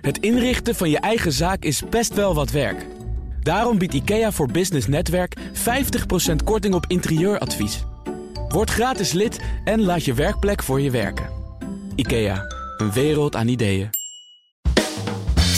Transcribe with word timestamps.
Het 0.00 0.18
inrichten 0.18 0.74
van 0.74 0.90
je 0.90 0.98
eigen 0.98 1.32
zaak 1.32 1.62
is 1.64 1.82
best 1.90 2.14
wel 2.14 2.34
wat 2.34 2.50
werk. 2.50 2.86
Daarom 3.42 3.78
biedt 3.78 3.94
IKEA 3.94 4.32
voor 4.32 4.50
Business 4.50 4.86
Netwerk 4.86 5.36
50% 5.38 5.40
korting 6.44 6.74
op 6.74 6.84
interieuradvies. 6.88 7.84
Word 8.48 8.70
gratis 8.70 9.12
lid 9.12 9.40
en 9.64 9.82
laat 9.82 10.04
je 10.04 10.14
werkplek 10.14 10.62
voor 10.62 10.80
je 10.80 10.90
werken. 10.90 11.28
IKEA, 11.94 12.44
een 12.76 12.92
wereld 12.92 13.36
aan 13.36 13.48
ideeën. 13.48 13.90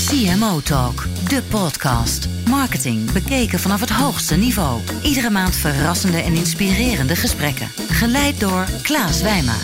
CMO 0.07 0.61
Talk, 0.61 1.07
de 1.29 1.43
podcast. 1.51 2.29
Marketing 2.49 3.13
bekeken 3.13 3.59
vanaf 3.59 3.81
het 3.81 3.91
hoogste 3.91 4.37
niveau. 4.37 4.81
Iedere 5.03 5.31
maand 5.31 5.55
verrassende 5.55 6.19
en 6.19 6.33
inspirerende 6.33 7.17
gesprekken. 7.17 7.67
Geleid 7.89 8.41
door 8.41 8.67
Klaas 8.83 9.23
Wijma. 9.23 9.55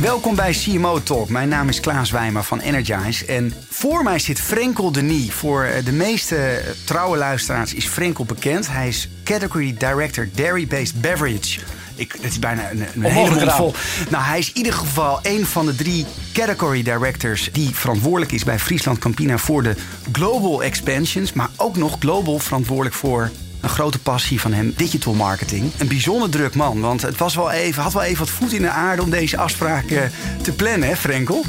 Welkom 0.00 0.34
bij 0.34 0.52
CMO 0.52 1.02
Talk. 1.02 1.28
Mijn 1.28 1.48
naam 1.48 1.68
is 1.68 1.80
Klaas 1.80 2.10
Wijma 2.10 2.42
van 2.42 2.60
Energize. 2.60 3.24
En 3.26 3.52
voor 3.68 4.02
mij 4.02 4.18
zit 4.18 4.40
Frenkel 4.40 4.92
Denis. 4.92 5.32
Voor 5.32 5.64
eh, 5.64 5.84
de 5.84 5.92
meeste 5.92 6.62
trouwe 6.84 7.16
luisteraars 7.16 7.74
is 7.74 7.86
Frenkel 7.86 8.24
bekend. 8.24 8.68
Hij 8.68 8.88
is 8.88 9.08
Category 9.24 9.74
Director 9.78 10.28
Dairy-Based 10.34 11.00
Beverage. 11.00 11.60
Ik, 11.94 12.12
het 12.12 12.30
is 12.30 12.38
bijna 12.38 12.70
een, 12.70 12.84
een 12.94 13.02
hele 13.02 13.50
vol. 13.50 13.74
Nou, 14.10 14.24
hij 14.24 14.38
is 14.38 14.48
in 14.48 14.56
ieder 14.56 14.72
geval 14.72 15.18
een 15.22 15.46
van 15.46 15.66
de 15.66 15.74
drie 15.74 16.06
category 16.32 16.82
directors 16.82 17.48
die 17.52 17.74
verantwoordelijk 17.74 18.32
is 18.32 18.44
bij 18.44 18.58
Friesland 18.58 18.98
Campina 18.98 19.38
voor 19.38 19.62
de 19.62 19.74
global 20.12 20.62
expansions, 20.62 21.32
maar 21.32 21.50
ook 21.56 21.76
nog 21.76 21.96
global 21.98 22.38
verantwoordelijk 22.38 22.94
voor 22.94 23.30
een 23.60 23.68
grote 23.68 23.98
passie 23.98 24.40
van 24.40 24.52
hem, 24.52 24.72
digital 24.76 25.14
marketing. 25.14 25.72
Een 25.78 25.88
bijzonder 25.88 26.30
druk 26.30 26.54
man, 26.54 26.80
want 26.80 27.02
het 27.02 27.16
was 27.16 27.34
wel 27.34 27.50
even, 27.50 27.82
had 27.82 27.92
wel 27.92 28.02
even 28.02 28.18
wat 28.18 28.30
voet 28.30 28.52
in 28.52 28.62
de 28.62 28.70
aarde 28.70 29.02
om 29.02 29.10
deze 29.10 29.36
afspraken 29.36 30.12
te 30.42 30.52
plannen, 30.52 30.88
hè, 30.88 30.96
Frenkel? 30.96 31.44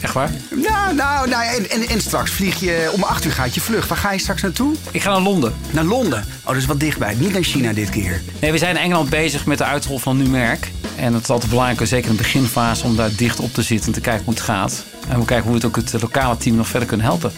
Echt 0.00 0.12
waar? 0.12 0.30
Ja, 0.62 0.92
nou, 0.92 1.28
nou 1.28 1.44
en, 1.44 1.70
en, 1.70 1.88
en 1.88 2.00
straks 2.00 2.30
vlieg 2.30 2.60
je 2.60 2.90
om 2.92 3.02
acht 3.02 3.24
uur 3.24 3.32
gaat 3.32 3.54
je 3.54 3.60
vlucht. 3.60 3.88
Waar 3.88 3.98
ga 3.98 4.12
je 4.12 4.18
straks 4.18 4.42
naartoe? 4.42 4.74
Ik 4.90 5.02
ga 5.02 5.10
naar 5.10 5.20
Londen. 5.20 5.54
Naar 5.70 5.84
Londen. 5.84 6.24
Oh, 6.40 6.46
dat 6.46 6.56
is 6.56 6.66
wat 6.66 6.80
dichtbij. 6.80 7.14
Niet 7.14 7.32
naar 7.32 7.42
China 7.42 7.72
dit 7.72 7.90
keer. 7.90 8.22
Nee, 8.40 8.52
we 8.52 8.58
zijn 8.58 8.76
in 8.76 8.82
Engeland 8.82 9.10
bezig 9.10 9.46
met 9.46 9.58
de 9.58 9.64
uitrol 9.64 9.98
van 9.98 10.16
een 10.16 10.22
nieuw 10.22 10.32
merk. 10.32 10.70
En 10.96 11.14
het 11.14 11.22
is 11.22 11.28
altijd 11.28 11.50
belangrijk, 11.50 11.86
zeker 11.86 12.10
in 12.10 12.16
de 12.16 12.22
beginfase, 12.22 12.84
om 12.84 12.96
daar 12.96 13.14
dicht 13.16 13.40
op 13.40 13.54
te 13.54 13.62
zitten 13.62 13.86
en 13.86 13.92
te 13.92 14.00
kijken 14.00 14.24
hoe 14.24 14.34
het 14.34 14.42
gaat. 14.42 14.84
En 15.08 15.18
we 15.18 15.24
kijken 15.24 15.50
hoe 15.50 15.60
we 15.60 15.66
het 15.66 15.66
ook 15.66 15.76
het 15.76 16.02
lokale 16.02 16.36
team 16.36 16.56
nog 16.56 16.68
verder 16.68 16.88
kunnen 16.88 17.06
helpen. 17.06 17.32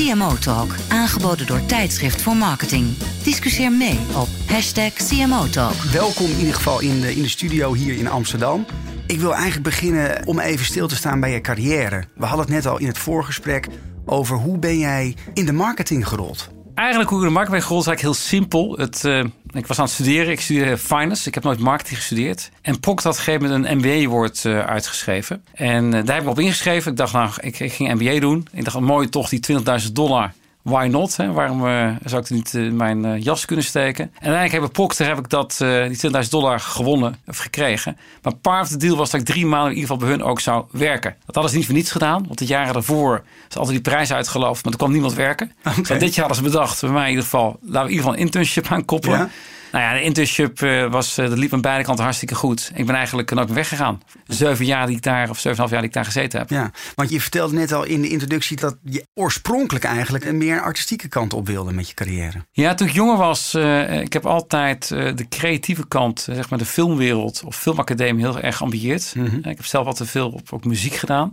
CMO 0.00 0.36
Talk, 0.38 0.74
aangeboden 0.88 1.46
door 1.46 1.66
Tijdschrift 1.66 2.22
voor 2.22 2.36
Marketing. 2.36 2.96
Discussieer 3.22 3.72
mee 3.72 3.98
op 4.16 4.28
hashtag 4.46 4.92
CMO 4.92 5.48
Talk. 5.48 5.72
Welkom 5.72 6.26
in 6.26 6.38
ieder 6.38 6.54
geval 6.54 6.80
in 6.80 7.00
de, 7.00 7.14
in 7.14 7.22
de 7.22 7.28
studio 7.28 7.72
hier 7.72 7.98
in 7.98 8.08
Amsterdam. 8.08 8.66
Ik 9.06 9.20
wil 9.20 9.32
eigenlijk 9.32 9.62
beginnen 9.62 10.26
om 10.26 10.38
even 10.38 10.66
stil 10.66 10.88
te 10.88 10.96
staan 10.96 11.20
bij 11.20 11.32
je 11.32 11.40
carrière. 11.40 12.04
We 12.14 12.26
hadden 12.26 12.44
het 12.44 12.54
net 12.54 12.66
al 12.66 12.78
in 12.78 12.86
het 12.86 12.98
voorgesprek 12.98 13.66
over 14.04 14.36
hoe 14.36 14.58
ben 14.58 14.78
jij 14.78 15.16
in 15.34 15.46
de 15.46 15.52
marketing 15.52 16.08
gerold? 16.08 16.48
Eigenlijk 16.74 17.10
hoe 17.10 17.18
ik 17.18 17.24
in 17.24 17.30
de 17.30 17.38
marketing 17.38 17.60
ben 17.60 17.68
gerold 17.68 17.86
is 17.86 17.88
eigenlijk 17.88 18.16
heel 18.16 18.26
simpel. 18.28 18.76
Het, 18.78 19.04
uh, 19.04 19.24
ik 19.52 19.66
was 19.66 19.78
aan 19.78 19.84
het 19.84 19.92
studeren, 19.92 20.32
ik 20.32 20.40
studeerde 20.40 20.78
finance. 20.78 21.28
Ik 21.28 21.34
heb 21.34 21.44
nooit 21.44 21.58
marketing 21.58 21.98
gestudeerd. 21.98 22.50
En 22.62 22.80
POC 22.80 23.00
had 23.00 23.12
op 23.12 23.18
een 23.18 23.24
gegeven 23.24 23.48
moment 23.50 23.66
een 23.66 23.76
MBA-woord 23.78 24.44
uh, 24.44 24.66
uitgeschreven. 24.66 25.44
En 25.52 25.84
uh, 25.84 25.90
daar 25.92 26.06
heb 26.06 26.18
ik 26.18 26.24
me 26.24 26.30
op 26.30 26.38
ingeschreven. 26.38 26.90
Ik 26.90 26.96
dacht, 26.96 27.12
nou, 27.12 27.30
ik, 27.40 27.60
ik 27.60 27.72
ging 27.72 28.00
MBA 28.00 28.20
doen. 28.20 28.48
Ik 28.52 28.64
dacht, 28.64 28.80
mooi 28.80 29.08
toch, 29.08 29.28
die 29.28 29.40
20.000 29.86 29.92
dollar 29.92 30.32
why 30.62 30.88
not? 30.90 31.16
Hè? 31.16 31.32
Waarom 31.32 31.66
uh, 31.66 31.90
zou 32.04 32.22
ik 32.22 32.28
er 32.28 32.34
niet 32.34 32.52
uh, 32.54 32.72
mijn 32.72 33.04
uh, 33.04 33.22
jas 33.22 33.44
kunnen 33.44 33.64
steken? 33.64 34.04
En 34.04 34.10
uiteindelijk 34.12 34.52
heb 34.52 34.62
ik 34.62 34.72
Procter 34.72 35.06
heb 35.06 35.18
ik 35.18 35.28
dat, 35.28 35.56
die 35.58 36.10
20.000 36.24 36.28
dollar 36.28 36.60
gewonnen 36.60 37.16
of 37.26 37.38
gekregen. 37.38 37.96
Maar 38.22 38.34
part 38.34 38.62
of 38.62 38.68
the 38.68 38.76
deal 38.76 38.96
was 38.96 39.10
dat 39.10 39.20
ik 39.20 39.26
drie 39.26 39.46
maanden 39.46 39.70
in 39.70 39.78
ieder 39.78 39.90
geval 39.90 40.08
bij 40.08 40.16
hun 40.16 40.22
ook 40.22 40.40
zou 40.40 40.64
werken. 40.70 41.16
Dat 41.26 41.34
hadden 41.34 41.52
ze 41.52 41.56
niet 41.58 41.66
voor 41.66 41.74
niets 41.74 41.90
gedaan, 41.90 42.26
want 42.26 42.38
de 42.38 42.46
jaren 42.46 42.72
daarvoor 42.72 43.22
is 43.48 43.56
altijd 43.56 43.74
die 43.74 43.92
prijs 43.92 44.12
uitgeloofd, 44.12 44.64
maar 44.64 44.72
er 44.72 44.78
kwam 44.78 44.92
niemand 44.92 45.14
werken. 45.14 45.52
Okay. 45.70 45.98
Dus 45.98 45.98
dit 45.98 46.14
jaar 46.14 46.26
hadden 46.26 46.44
ze 46.44 46.50
bedacht, 46.50 46.80
bij 46.80 46.90
mij 46.90 47.02
in 47.02 47.08
ieder 47.08 47.24
geval, 47.24 47.58
laten 47.60 47.72
we 47.72 47.78
in 47.78 47.82
ieder 47.82 47.96
geval 47.96 48.12
een 48.12 48.18
internship 48.24 48.66
aan 48.68 48.84
koppelen. 48.84 49.18
Ja? 49.18 49.28
Nou 49.72 49.84
ja, 49.84 49.92
de 49.92 50.02
internship 50.02 50.60
was, 50.90 51.14
dat 51.14 51.38
liep 51.38 51.52
aan 51.52 51.60
beide 51.60 51.84
kanten 51.84 52.04
hartstikke 52.04 52.34
goed. 52.34 52.70
Ik 52.74 52.86
ben 52.86 52.94
eigenlijk 52.94 53.30
nooit 53.30 53.46
meer 53.46 53.56
weggegaan. 53.56 54.02
Zeven 54.26 54.64
jaar 54.64 54.86
die 54.86 54.96
ik 54.96 55.02
daar, 55.02 55.30
of 55.30 55.36
zeven 55.36 55.50
en 55.50 55.58
half 55.58 55.70
jaar 55.70 55.80
die 55.80 55.88
ik 55.88 55.94
daar 55.94 56.04
gezeten 56.04 56.38
heb. 56.38 56.50
Ja, 56.50 56.70
want 56.94 57.10
je 57.10 57.20
vertelde 57.20 57.54
net 57.54 57.72
al 57.72 57.84
in 57.84 58.02
de 58.02 58.08
introductie 58.08 58.56
dat 58.56 58.76
je 58.84 59.06
oorspronkelijk 59.14 59.84
eigenlijk 59.84 60.24
een 60.24 60.38
meer 60.38 60.60
artistieke 60.60 61.08
kant 61.08 61.32
op 61.32 61.46
wilde 61.46 61.72
met 61.72 61.88
je 61.88 61.94
carrière. 61.94 62.44
Ja, 62.52 62.74
toen 62.74 62.86
ik 62.86 62.92
jonger 62.92 63.16
was, 63.16 63.54
uh, 63.54 64.00
ik 64.00 64.12
heb 64.12 64.26
altijd 64.26 64.90
uh, 64.90 65.12
de 65.14 65.28
creatieve 65.28 65.88
kant, 65.88 66.20
zeg 66.20 66.50
maar 66.50 66.58
de 66.58 66.64
filmwereld 66.64 67.42
of 67.44 67.56
filmacademie 67.56 68.24
heel 68.24 68.40
erg 68.40 68.56
geambieerd. 68.56 69.12
Mm 69.16 69.26
-hmm. 69.26 69.38
Ik 69.38 69.56
heb 69.56 69.64
zelf 69.64 69.86
altijd 69.86 70.10
veel 70.10 70.30
op, 70.30 70.52
op 70.52 70.64
muziek 70.64 70.94
gedaan. 70.94 71.32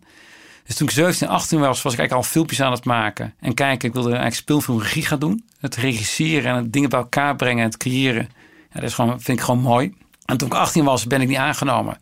Dus 0.67 0.75
toen 0.75 0.88
ik 0.88 0.94
17, 0.94 1.28
18 1.28 1.59
was, 1.59 1.81
was 1.81 1.94
ik 1.94 2.00
eigenlijk 2.00 2.13
al 2.13 2.31
filmpjes 2.31 2.61
aan 2.61 2.72
het 2.72 2.85
maken. 2.85 3.33
En 3.39 3.53
kijken, 3.53 3.88
ik 3.88 3.94
wilde 3.94 4.09
eigenlijk 4.09 4.39
speelfilmregie 4.41 5.05
gaan 5.05 5.19
doen. 5.19 5.45
Het 5.59 5.75
regisseren 5.75 6.51
en 6.51 6.55
het 6.57 6.73
dingen 6.73 6.89
bij 6.89 7.00
elkaar 7.00 7.35
brengen 7.35 7.63
en 7.63 7.69
het 7.69 7.78
creëren. 7.78 8.29
Ja, 8.73 8.79
dat 8.79 8.83
is 8.83 8.94
gewoon, 8.94 9.22
vind 9.22 9.38
ik 9.38 9.45
gewoon 9.45 9.61
mooi. 9.61 9.95
En 10.25 10.38
toen 10.38 10.47
ik 10.47 10.53
18 10.53 10.83
was, 10.83 11.07
ben 11.07 11.22
ik 11.22 11.27
niet 11.27 11.38
aangenomen. 11.38 11.97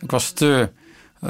Ik 0.00 0.10
was 0.10 0.30
te, 0.30 0.70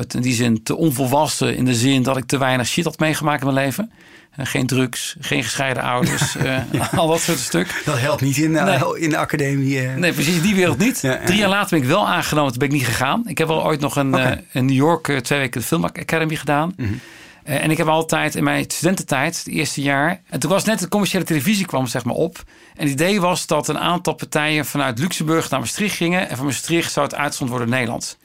in 0.08 0.20
die 0.20 0.34
zin, 0.34 0.62
te 0.62 0.76
onvolwassen. 0.76 1.56
In 1.56 1.64
de 1.64 1.74
zin 1.74 2.02
dat 2.02 2.16
ik 2.16 2.24
te 2.24 2.38
weinig 2.38 2.66
shit 2.66 2.84
had 2.84 2.98
meegemaakt 2.98 3.40
in 3.40 3.52
mijn 3.52 3.64
leven. 3.64 3.92
Geen 4.36 4.66
drugs, 4.66 5.16
geen 5.20 5.42
gescheiden 5.42 5.82
ouders, 5.82 6.32
ja. 6.32 6.66
uh, 6.72 6.94
al 6.94 7.08
dat 7.08 7.20
soort 7.20 7.38
stuk. 7.38 7.82
Dat 7.84 7.98
helpt 7.98 8.20
niet 8.20 8.36
in, 8.36 8.50
nee. 8.50 8.98
in 8.98 9.10
de 9.10 9.16
academie. 9.16 9.82
Uh. 9.82 9.94
Nee, 9.94 10.12
precies, 10.12 10.42
die 10.42 10.54
wereld 10.54 10.78
niet. 10.78 11.00
Ja, 11.00 11.20
Drie 11.24 11.38
jaar 11.38 11.48
later 11.48 11.70
ben 11.70 11.78
ik 11.78 11.84
wel 11.84 12.08
aangenomen, 12.08 12.50
toen 12.50 12.58
ben 12.58 12.68
ik 12.68 12.74
niet 12.74 12.86
gegaan. 12.86 13.22
Ik 13.26 13.38
heb 13.38 13.48
wel 13.48 13.64
ooit 13.64 13.80
nog 13.80 13.96
een, 13.96 14.14
okay. 14.14 14.44
in 14.52 14.64
New 14.64 14.76
York 14.76 15.20
twee 15.22 15.38
weken 15.38 15.60
de 15.60 15.66
Film 15.66 15.84
Academy 15.84 16.36
gedaan. 16.36 16.72
Mm 16.76 16.86
-hmm. 16.86 17.00
en 17.42 17.70
ik 17.70 17.76
heb 17.76 17.86
altijd 17.86 18.34
in 18.34 18.44
mijn 18.44 18.64
studententijd, 18.64 19.38
het 19.38 19.48
eerste 19.48 19.82
jaar... 19.82 20.20
En 20.28 20.40
toen 20.40 20.50
was 20.50 20.64
net 20.64 20.78
de 20.78 20.88
commerciële 20.88 21.24
televisie 21.24 21.66
kwam 21.66 21.86
zeg 21.86 22.04
maar 22.04 22.14
op. 22.14 22.42
En 22.76 22.82
het 22.82 22.92
idee 22.92 23.20
was 23.20 23.46
dat 23.46 23.68
een 23.68 23.78
aantal 23.78 24.14
partijen 24.14 24.64
vanuit 24.64 24.98
Luxemburg 24.98 25.50
naar 25.50 25.60
Maastricht 25.60 25.96
gingen. 25.96 26.28
En 26.28 26.36
van 26.36 26.46
Maastricht 26.46 26.92
zou 26.92 27.06
het 27.06 27.14
uitgezonden 27.14 27.56
worden 27.56 27.74
in 27.74 27.80
Nederland. 27.80 28.18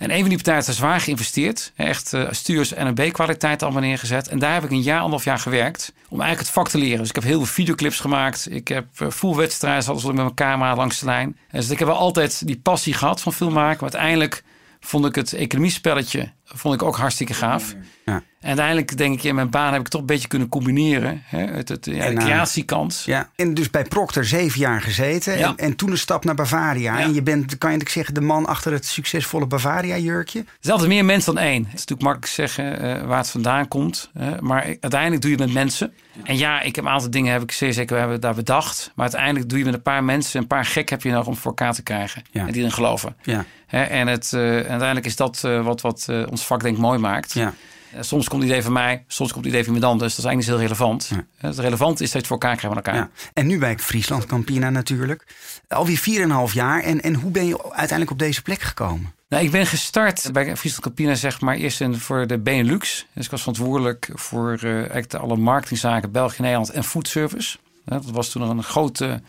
En 0.00 0.10
een 0.10 0.20
van 0.20 0.28
die 0.28 0.36
partijen 0.36 0.64
heeft 0.64 0.76
zwaar 0.76 1.00
geïnvesteerd. 1.00 1.72
Echt 1.76 2.12
uh, 2.12 2.26
stuurs- 2.30 2.72
en 2.72 2.94
B-kwaliteit 2.94 3.62
allemaal 3.62 3.82
neergezet. 3.82 4.28
En 4.28 4.38
daar 4.38 4.54
heb 4.54 4.64
ik 4.64 4.70
een 4.70 4.82
jaar, 4.82 4.96
anderhalf 4.96 5.24
jaar 5.24 5.38
gewerkt. 5.38 5.92
Om 6.08 6.20
eigenlijk 6.20 6.40
het 6.40 6.50
vak 6.50 6.68
te 6.68 6.78
leren. 6.78 6.98
Dus 6.98 7.08
ik 7.08 7.14
heb 7.14 7.24
heel 7.24 7.36
veel 7.36 7.46
videoclips 7.46 8.00
gemaakt. 8.00 8.46
Ik 8.50 8.68
heb 8.68 8.86
uh, 9.02 9.10
full 9.10 9.34
wedstrijden, 9.34 9.94
met 9.94 10.14
mijn 10.14 10.34
camera 10.34 10.76
langs 10.76 10.98
de 10.98 11.06
lijn. 11.06 11.36
Dus 11.50 11.70
ik 11.70 11.78
heb 11.78 11.88
wel 11.88 11.96
altijd 11.96 12.46
die 12.46 12.58
passie 12.58 12.94
gehad 12.94 13.20
van 13.20 13.32
film 13.32 13.52
maken. 13.52 13.84
Maar 13.84 13.92
uiteindelijk 13.92 14.42
vond 14.80 15.06
ik 15.06 15.14
het 15.14 15.32
economiespelletje 15.32 16.32
vond 16.44 16.74
ik 16.74 16.82
ook 16.82 16.96
hartstikke 16.96 17.34
gaaf. 17.34 17.74
Ja. 18.10 18.22
En 18.40 18.48
uiteindelijk 18.48 18.96
denk 18.96 19.14
ik, 19.14 19.22
in 19.22 19.34
mijn 19.34 19.50
baan 19.50 19.72
heb 19.72 19.80
ik 19.80 19.88
toch 19.88 20.00
een 20.00 20.06
beetje 20.06 20.28
kunnen 20.28 20.48
combineren. 20.48 21.22
Hè, 21.24 21.44
het, 21.44 21.68
het, 21.68 21.86
ja, 21.86 22.04
en, 22.04 22.14
de 22.14 22.20
creatiekant. 22.20 23.02
Ja. 23.06 23.30
En 23.36 23.54
dus 23.54 23.70
bij 23.70 23.84
Procter 23.84 24.24
zeven 24.24 24.60
jaar 24.60 24.80
gezeten. 24.80 25.38
Ja. 25.38 25.48
En, 25.48 25.56
en, 25.56 25.76
toen 25.76 25.90
een 25.90 25.98
stap 25.98 26.24
naar 26.24 26.34
Bavaria. 26.34 26.98
Ja. 26.98 27.04
En 27.04 27.14
je 27.14 27.22
bent, 27.22 27.58
kan 27.58 27.72
je 27.72 27.80
zeggen, 27.88 28.14
de 28.14 28.20
man 28.20 28.46
achter 28.46 28.72
het 28.72 28.86
succesvolle 28.86 29.46
Bavaria-jurkje. 29.46 30.38
Er 30.38 30.46
is 30.62 30.70
altijd 30.70 30.88
meer 30.88 31.04
mensen 31.04 31.34
dan 31.34 31.44
één. 31.44 31.62
Het 31.64 31.74
is 31.74 31.86
natuurlijk 31.86 32.02
makkelijk 32.02 32.32
zeggen 32.32 32.84
uh, 32.84 33.06
waar 33.06 33.18
het 33.18 33.30
vandaan 33.30 33.68
komt. 33.68 34.10
Uh, 34.20 34.38
maar 34.38 34.64
uiteindelijk 34.80 35.22
doe 35.22 35.30
je 35.30 35.36
het 35.36 35.46
met 35.46 35.54
mensen. 35.54 35.92
En 36.22 36.36
ja, 36.36 36.60
ik 36.60 36.76
heb 36.76 36.84
een 36.84 36.90
aantal 36.90 37.10
dingen 37.10 37.32
heb 37.32 37.42
ik 37.42 37.52
zeer 37.52 37.72
zeker 37.72 37.94
we 37.94 38.00
hebben 38.00 38.20
daar 38.20 38.34
bedacht. 38.34 38.92
Maar 38.94 39.04
uiteindelijk 39.04 39.48
doe 39.48 39.58
je 39.58 39.64
met 39.64 39.74
een 39.74 39.82
paar 39.82 40.04
mensen. 40.04 40.40
Een 40.40 40.46
paar 40.46 40.64
gek 40.64 40.88
heb 40.88 41.02
je 41.02 41.10
nog 41.10 41.26
om 41.26 41.36
voor 41.36 41.50
elkaar 41.50 41.74
te 41.74 41.82
krijgen. 41.82 42.22
En 42.32 42.46
die 42.46 42.56
erin 42.56 42.72
geloven. 42.72 43.16
Ja. 43.22 43.44
Hè, 43.66 43.82
en 43.82 44.06
het, 44.06 44.32
uh, 44.34 44.40
uiteindelijk 44.40 45.06
is 45.06 45.16
dat 45.16 45.40
wat, 45.40 45.80
wat 45.80 46.08
ons 46.30 46.46
vak 46.46 46.62
denk 46.62 46.74
ik 46.74 46.82
mooi 46.82 46.98
maakt. 46.98 47.32
Ja. 47.32 47.54
Soms 48.00 48.28
komt 48.28 48.42
het 48.42 48.50
idee 48.50 48.62
van 48.62 48.72
mij, 48.72 49.04
soms 49.06 49.32
komt 49.32 49.44
het 49.44 49.54
idee 49.54 49.64
van 49.64 49.74
iemand 49.74 49.92
anders. 49.92 50.16
Dat 50.16 50.24
is 50.24 50.30
eigenlijk 50.30 50.58
niet 50.58 50.68
heel 50.70 50.76
relevant. 50.76 51.10
Ja. 51.14 51.48
Het 51.48 51.58
relevant 51.58 52.00
is 52.00 52.10
dat 52.10 52.12
je 52.12 52.18
het 52.18 52.26
voor 52.26 52.38
elkaar 52.38 52.56
krijgt 52.56 52.76
met 52.76 52.86
elkaar. 52.86 53.00
Ja. 53.00 53.10
En 53.32 53.46
nu 53.46 53.58
bij 53.58 53.78
Friesland 53.78 54.26
Campina 54.26 54.70
natuurlijk. 54.70 55.26
Alweer 55.68 56.48
4,5 56.48 56.52
jaar. 56.52 56.82
En, 56.82 57.00
en 57.00 57.14
hoe 57.14 57.30
ben 57.30 57.46
je 57.46 57.62
uiteindelijk 57.62 58.10
op 58.10 58.18
deze 58.18 58.42
plek 58.42 58.60
gekomen? 58.60 59.12
Nou, 59.28 59.44
ik 59.44 59.50
ben 59.50 59.66
gestart 59.66 60.32
bij 60.32 60.56
Friesland 60.56 60.84
Campina, 60.84 61.14
zeg 61.14 61.40
maar, 61.40 61.54
eerst 61.54 61.80
in, 61.80 61.96
voor 61.96 62.26
de 62.26 62.38
Benelux. 62.38 63.06
Dus 63.12 63.24
ik 63.24 63.30
was 63.30 63.40
verantwoordelijk 63.40 64.10
voor 64.14 64.58
uh, 64.64 64.74
eigenlijk 64.74 65.14
alle 65.14 65.36
marketingzaken 65.36 66.10
België, 66.10 66.42
Nederland 66.42 66.70
en 66.70 66.84
foodservice. 66.84 67.58
Dat 67.84 68.04
was 68.04 68.28
toen 68.28 68.42
nog 68.42 68.50
een 68.50 68.62
grote 68.62 69.20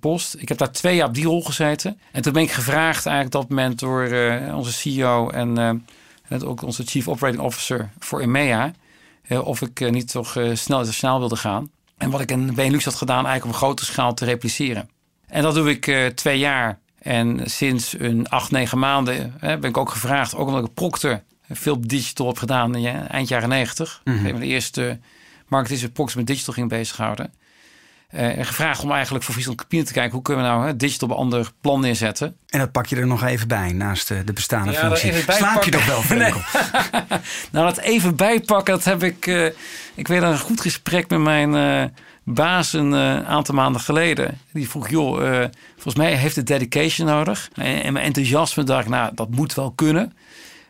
post. 0.00 0.34
Ik 0.38 0.48
heb 0.48 0.58
daar 0.58 0.72
twee 0.72 0.96
jaar 0.96 1.08
op 1.08 1.14
die 1.14 1.24
rol 1.24 1.42
gezeten. 1.42 1.98
En 2.12 2.22
toen 2.22 2.32
ben 2.32 2.42
ik 2.42 2.50
gevraagd 2.50 3.06
eigenlijk 3.06 3.34
op 3.34 3.40
dat 3.40 3.50
moment 3.50 3.78
door 3.78 4.06
uh, 4.06 4.56
onze 4.56 4.72
CEO 4.72 5.30
en... 5.30 5.58
Uh, 5.58 5.70
en 6.28 6.44
ook 6.44 6.62
onze 6.62 6.82
Chief 6.84 7.08
Operating 7.08 7.42
Officer 7.42 7.90
voor 7.98 8.20
EMEA. 8.20 8.72
Uh, 9.28 9.46
of 9.46 9.62
ik 9.62 9.80
uh, 9.80 9.90
niet 9.90 10.10
toch 10.10 10.36
uh, 10.36 10.44
snel 10.44 10.78
internationaal 10.78 11.18
wilde 11.18 11.36
gaan. 11.36 11.70
En 11.96 12.10
wat 12.10 12.20
ik 12.20 12.30
in 12.30 12.54
Benelux 12.54 12.84
had 12.84 12.94
gedaan, 12.94 13.26
eigenlijk 13.26 13.44
op 13.44 13.50
een 13.50 13.66
grote 13.66 13.84
schaal 13.84 14.14
te 14.14 14.24
repliceren. 14.24 14.90
En 15.26 15.42
dat 15.42 15.54
doe 15.54 15.70
ik 15.70 16.12
twee 16.14 16.38
jaar. 16.38 16.78
En 16.98 17.50
sinds 17.50 17.94
een 17.98 18.28
acht, 18.28 18.50
negen 18.50 18.78
maanden 18.78 19.34
ben 19.40 19.64
ik 19.64 19.76
ook 19.76 19.90
gevraagd, 19.90 20.34
ook 20.34 20.46
omdat 20.46 20.64
ik 20.64 20.74
Procter 20.74 21.22
veel 21.48 21.80
digital 21.80 22.26
heb 22.26 22.38
gedaan 22.38 22.74
in 22.74 22.86
eind 22.86 23.28
jaren 23.28 23.48
negentig. 23.48 24.00
Mm 24.04 24.18
-hmm. 24.18 24.40
de 24.40 24.46
eerste 24.46 24.98
marketing 25.48 25.92
Procter 25.92 26.16
met 26.18 26.26
digital 26.26 26.54
ging 26.54 26.68
bezighouden. 26.68 27.32
En 28.08 28.46
gevraagd 28.46 28.82
om 28.82 28.92
eigenlijk 28.92 29.24
voor 29.24 29.32
Friesland 29.34 29.58
Campina 29.58 29.84
te 29.84 29.92
kijken... 29.92 30.12
hoe 30.12 30.22
kunnen 30.22 30.44
we 30.44 30.50
nou 30.50 30.66
hè, 30.66 30.76
digital 30.76 31.08
op 31.08 31.14
een 31.14 31.20
ander 31.20 31.50
plan 31.60 31.80
neerzetten. 31.80 32.36
En 32.48 32.58
dat 32.58 32.72
pak 32.72 32.86
je 32.86 32.96
er 32.96 33.06
nog 33.06 33.24
even 33.24 33.48
bij, 33.48 33.72
naast 33.72 34.08
de 34.08 34.32
bestaande 34.32 34.72
ja, 34.72 34.78
functie. 34.78 35.12
Slaap 35.28 35.62
je 35.64 35.70
toch 35.70 35.86
wel, 35.86 36.02
nou, 37.52 37.66
dat 37.66 37.78
even 37.78 38.16
bijpakken, 38.16 38.74
dat 38.74 38.84
heb 38.84 39.02
ik... 39.02 39.26
ik 39.94 40.08
weet 40.08 40.22
een 40.22 40.38
goed 40.38 40.60
gesprek 40.60 41.08
met 41.08 41.20
mijn 41.20 41.92
baas 42.24 42.72
een 42.72 42.94
aantal 43.26 43.54
maanden 43.54 43.80
geleden. 43.80 44.38
Die 44.52 44.68
vroeg, 44.68 44.88
joh, 44.88 45.44
volgens 45.74 45.94
mij 45.94 46.14
heeft 46.14 46.36
het 46.36 46.46
dedication 46.46 47.08
nodig. 47.08 47.50
En, 47.54 47.92
mijn 47.92 48.04
enthousiasme 48.04 48.64
dacht 48.64 48.84
ik, 48.84 48.90
nou, 48.90 49.10
dat 49.14 49.30
moet 49.30 49.54
wel 49.54 49.70
kunnen. 49.70 50.12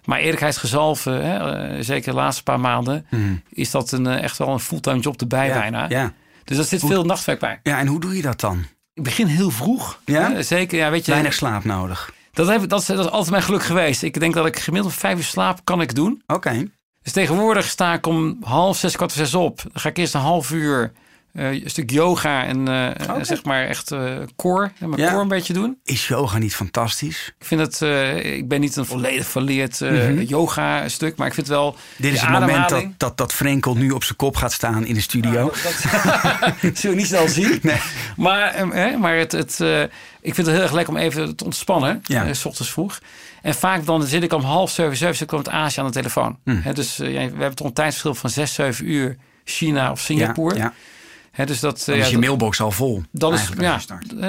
Maar 0.09 0.21
eh, 0.21 1.81
zeker 1.81 2.11
de 2.11 2.19
laatste 2.19 2.43
paar 2.43 2.61
maanden, 2.61 3.07
mhm. 3.11 3.35
is 3.49 3.71
dat 3.71 3.93
een, 3.93 4.07
eh, 4.07 4.23
echt 4.23 4.39
wel 4.39 4.49
een 4.49 4.61
fulltime 4.61 4.99
job 4.99 5.21
erbij 5.21 5.49
bijna. 5.49 5.89
Ja. 5.89 6.13
Dus 6.49 6.59
er 6.59 6.65
zit 6.65 6.81
veel 6.81 7.05
nachtwerk 7.05 7.39
bij. 7.39 7.61
Ja, 7.63 7.79
en 7.79 7.87
hoe 7.87 8.01
doe 8.01 8.17
je 8.17 8.23
dat 8.23 8.41
dan? 8.41 8.65
Ik 8.95 9.03
begin 9.03 9.27
heel 9.27 9.51
vroeg. 9.51 10.01
Ja? 10.05 10.33
Hè, 10.33 10.43
zeker, 10.43 10.79
ja, 10.79 10.91
weet 10.91 11.05
je. 11.05 11.11
Weinig 11.11 11.35
slaap 11.35 11.65
nodig. 11.65 12.13
Dat, 12.33 12.49
heb, 12.49 12.69
dat, 12.69 12.81
is, 12.81 12.87
dat 12.87 12.99
is 12.99 13.11
altijd 13.11 13.31
mijn 13.31 13.43
geluk 13.43 13.63
geweest. 13.63 14.03
Ik 14.03 14.21
denk 14.21 14.35
dat 14.35 14.47
ik 14.47 14.59
gemiddeld 14.59 14.95
vijf 14.95 15.19
uur 15.19 15.25
slaap 15.25 15.61
kan 15.65 15.81
ik 15.81 15.95
doen. 15.95 16.23
Oké. 16.27 16.71
Dus 17.03 17.13
tegenwoordig 17.13 17.65
sta 17.65 17.93
ik 17.93 18.07
om 18.07 18.37
half 18.43 18.77
zes, 18.77 18.97
kwart 18.97 19.13
zes 19.13 19.35
op. 19.35 19.61
Dan 19.63 19.81
ga 19.81 19.89
ik 19.89 19.97
eerst 19.97 20.15
een 20.15 20.21
half 20.21 20.51
uur 20.51 20.93
uh, 21.39 21.63
een 21.63 21.71
stuk 21.71 21.91
yoga 21.91 22.45
en 22.45 22.69
uh, 22.69 22.91
zeg 23.23 23.45
maar 23.45 23.67
echt 23.67 23.93
uh, 23.93 24.17
core, 24.37 24.71
mijn 24.79 24.97
ja. 24.97 25.09
core 25.09 25.23
een 25.23 25.29
beetje 25.29 25.53
doen. 25.53 25.79
Is 25.85 26.09
yoga 26.09 26.39
niet 26.39 26.55
fantastisch? 26.55 27.35
Ik 27.39 27.47
vind 27.47 27.61
het, 27.61 27.81
ik 28.25 28.49
ben 28.49 28.61
niet 28.61 28.77
een 28.77 28.87
volledig 28.87 29.27
verleerd 29.27 29.81
mm 29.81 30.07
yoga 30.19 30.89
stuk, 30.89 31.17
maar 31.17 31.27
ik 31.27 31.35
vind 31.35 31.49
wel. 31.49 31.77
Dit 31.97 32.13
is 32.13 32.21
het 32.21 32.31
moment 32.31 32.69
dat, 32.69 32.85
dat, 32.97 33.17
dat 33.17 33.33
Frenkel 33.33 33.75
nu 33.75 33.91
op 33.91 34.05
zijn 34.05 34.17
kop 34.17 34.37
gaat 34.37 34.53
staan 34.53 34.87
in 34.87 34.95
de 34.95 35.01
studio. 35.01 35.31
Nou, 35.31 35.53
dat 36.63 36.79
zullen 36.79 36.97
we 36.97 37.03
niet 37.03 37.07
snel 37.07 37.29
zien. 37.29 37.59
Nee. 37.69 37.81
Maar, 38.17 38.69
maar 38.99 39.17
het, 39.17 39.33
het, 39.33 39.61
ik 40.21 40.35
vind 40.35 40.47
het 40.47 40.47
heel 40.47 40.63
erg 40.63 40.73
lekker 40.73 40.95
om 40.95 41.01
even 41.01 41.37
te 41.37 41.45
ontspannen, 41.45 42.01
ja. 42.03 42.35
s 42.35 42.45
ochtends 42.45 42.73
vroeg. 42.73 42.99
En 43.43 43.55
vaak 43.55 43.87
dan 43.87 44.03
zit 44.03 44.23
ik 44.23 44.33
om 44.33 44.43
half 44.43 44.71
zeven, 44.71 44.97
zeven 44.97 45.27
met 45.37 45.49
Azië 45.49 45.81
aan 45.81 45.87
de 45.87 45.93
telefoon. 45.93 46.39
Mm. 46.45 46.63
dus 46.75 46.97
we 46.97 47.13
hebben 47.15 47.55
toch 47.55 47.67
een 47.67 47.73
tijdsverschil 47.73 48.15
van 48.15 48.31
zes, 48.31 48.55
zeven 48.55 48.91
uur 48.91 49.17
China 49.45 49.91
of 49.91 50.01
Singapore. 50.01 50.57
ja 50.57 50.73
dus 51.45 51.61
dat, 51.61 51.83
dan 51.87 51.97
is 51.97 52.09
je 52.09 52.19
mailbox 52.19 52.61
al 52.61 52.71
vol. 52.71 53.03
Dan 53.11 53.35
is, 53.35 53.49
ja, 53.59 53.81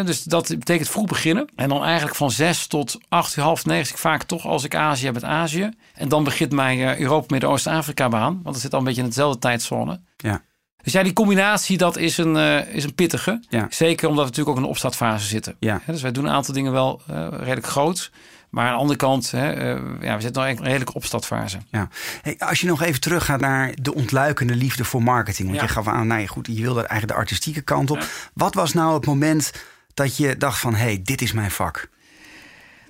dus 0.04 0.24
dat 0.24 0.48
betekent 0.48 0.90
vroeg 0.90 1.06
beginnen. 1.06 1.48
En 1.56 1.70
dan 1.70 1.84
eigenlijk 1.84 2.16
van 2.16 2.32
zes 2.32 2.68
tot 2.68 2.98
acht 3.10 3.36
uur, 3.36 3.44
half 3.44 3.66
negen. 3.66 3.92
Ik 3.94 3.98
vaak 3.98 4.24
toch 4.24 4.46
als 4.46 4.64
ik 4.64 4.76
Azië 4.76 5.06
heb 5.06 5.14
met 5.14 5.24
Azië. 5.24 5.70
En 5.94 6.10
dan 6.10 6.24
begint 6.24 6.52
mijn 6.52 6.80
uh, 6.80 7.00
Europa, 7.00 7.26
Midden-Oosten-Afrika 7.30 8.10
baan. 8.10 8.40
Want 8.44 8.56
het 8.56 8.64
zit 8.64 8.74
al 8.74 8.80
een 8.80 8.86
beetje 8.86 9.02
in 9.02 9.08
hetzelfde 9.08 9.40
tijdzone. 9.40 10.00
Ja. 10.18 10.42
Dus 10.84 10.94
ja, 10.94 11.04
die 11.04 11.14
combinatie, 11.14 11.78
dat 11.78 11.98
is 11.98 12.18
een, 12.18 12.36
uh, 12.36 12.74
is 12.76 12.84
een 12.84 12.96
pittige. 12.96 13.44
Ja. 13.50 13.68
Zeker 13.70 14.08
omdat 14.08 14.24
we 14.24 14.30
natuurlijk 14.30 14.50
ook 14.50 14.58
in 14.58 14.64
een 14.64 14.70
opstartfase 14.70 15.28
zitten. 15.28 15.56
Ja. 15.60 15.82
dus 15.86 16.02
wij 16.02 16.12
doen 16.12 16.26
een 16.26 16.32
aantal 16.32 16.54
dingen 16.54 16.72
wel 16.72 17.02
uh, 17.10 17.28
redelijk 17.32 17.68
groot. 17.68 18.12
Maar 18.50 18.66
aan 18.66 18.74
de 18.74 18.80
andere 18.80 19.00
kant, 19.00 19.32
hè, 19.32 19.76
uh, 19.76 19.82
ja, 20.02 20.16
we 20.16 20.22
zitten 20.22 20.44
nog 20.44 20.60
een 20.60 20.64
redelijke 20.64 20.94
opstartfase. 20.94 21.58
Ja. 21.72 21.90
Hey, 22.22 22.36
als 22.38 22.62
je 22.62 22.68
nog 22.68 22.82
even 22.82 23.02
teruggaat 23.02 23.40
naar 23.40 23.74
de 23.82 23.94
ontluikende 23.94 24.56
liefde 24.56 24.84
voor 24.84 25.04
marketing. 25.04 25.50
Want 25.50 25.62
je 25.62 25.68
gaf 25.68 25.88
aan, 25.88 26.08
nou 26.08 26.22
ja, 26.22 26.28
goed, 26.28 26.48
je 26.48 26.62
wilde 26.62 26.80
eigenlijk 26.80 27.12
de 27.12 27.18
artistieke 27.18 27.62
kant 27.62 27.92
op. 27.92 28.06
Wat 28.34 28.54
was 28.54 28.74
nou 28.74 28.94
het 28.94 29.06
moment 29.06 29.52
dat 29.94 30.18
je 30.18 30.38
dacht 30.38 30.60
van, 30.60 30.74
hé, 30.74 30.84
hey, 30.84 31.00
dit 31.04 31.22
is 31.22 31.32
mijn 31.32 31.52
vak? 31.52 31.76
Het 31.76 31.88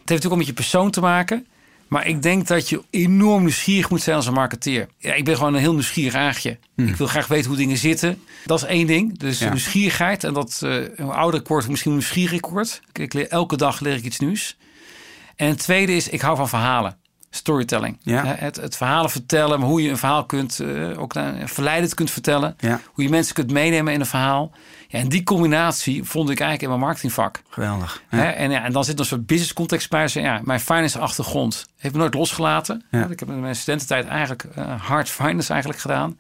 heeft 0.10 0.24
natuurlijk 0.24 0.32
ook 0.32 0.38
met 0.38 0.48
je 0.48 0.54
persoon 0.54 0.92
te 0.92 1.02
maken. 1.02 1.48
Maar 1.88 2.08
ik 2.08 2.22
denk 2.22 2.48
dat 2.48 2.70
je 2.70 2.84
enorm 2.90 3.42
nieuwsgierig 3.42 3.90
moet 3.90 4.02
zijn 4.02 4.16
als 4.16 4.28
een 4.28 4.34
marketeer. 4.34 4.88
Ja, 4.98 5.14
ik 5.14 5.26
ben 5.26 5.36
gewoon 5.36 5.54
een 5.54 5.60
heel 5.60 5.74
nieuwsgierig 5.74 6.14
aagje. 6.14 6.58
Hmm. 6.76 6.88
Ik 6.88 6.96
wil 6.96 7.08
graag 7.08 7.28
weten 7.28 7.48
hoe 7.48 7.58
dingen 7.58 7.78
zitten. 7.78 8.24
Dat 8.46 8.62
is 8.62 8.68
één 8.68 8.88
ding. 8.88 9.18
Dus 9.18 9.40
nieuwsgierigheid. 9.40 10.24
En 10.24 10.34
dat, 10.34 10.62
uh, 10.64 10.86
hoe 10.98 11.14
ouder 11.14 11.40
ik 11.40 11.48
word, 11.48 11.68
misschien 11.68 11.92
nieuwsgierig 11.92 12.32
ik 12.32 12.46
word. 12.46 12.82
Ik 12.94 13.14
leer, 13.14 13.28
elke 13.28 13.58
dag 13.58 13.80
leer 13.80 13.96
ik 13.96 14.04
iets 14.04 14.20
nieuws. 14.20 14.58
En 15.40 15.48
het 15.48 15.60
tweede 15.60 15.96
is, 15.96 16.10
ik 16.10 16.22
hou 16.22 16.38
van 16.38 16.50
verhalen. 16.50 16.98
Storytelling. 17.30 17.98
Ja. 18.02 18.26
Het, 18.26 18.56
het 18.56 18.78
verhalen 18.78 19.10
vertellen, 19.10 19.62
hoe 19.62 19.82
je 19.82 19.90
een 19.90 19.98
verhaal 19.98 20.26
kunt, 20.26 20.60
uh, 20.60 21.00
ook 21.02 21.14
verleidend 21.44 21.94
kunt 21.94 22.12
vertellen. 22.12 22.56
Ja. 22.58 22.80
Hoe 22.94 23.04
je 23.04 23.10
mensen 23.10 23.34
kunt 23.34 23.52
meenemen 23.52 23.94
in 23.94 24.00
een 24.00 24.06
verhaal. 24.06 24.52
Ja, 24.88 25.00
en 25.00 25.10
die 25.10 25.24
combinatie 25.24 26.04
vond 26.04 26.30
ik 26.30 26.40
eigenlijk 26.40 26.62
in 26.62 26.70
mijn 26.70 26.80
marketingvak. 26.80 27.42
Geweldig. 27.50 28.04
Ja. 28.10 28.34
En, 28.34 28.52
ja, 28.52 28.64
en 28.64 28.72
dan 28.72 28.84
zit 28.84 29.00
een 29.00 29.06
soort 29.06 29.26
business 29.26 29.54
context 29.54 29.90
bij. 29.90 30.10
Ja, 30.14 30.40
mijn 30.44 30.60
finance 30.60 31.00
achtergrond 31.00 31.66
heeft 31.78 31.94
me 31.94 32.00
nooit 32.00 32.14
losgelaten. 32.14 32.86
Ja. 32.92 33.06
Ik 33.06 33.20
heb 33.20 33.30
in 33.30 33.40
mijn 33.40 33.56
studententijd 33.56 34.08
eigenlijk 34.08 34.46
uh, 34.58 34.82
hard 34.82 35.10
finance 35.10 35.52
eigenlijk 35.52 35.82
gedaan. 35.82 36.20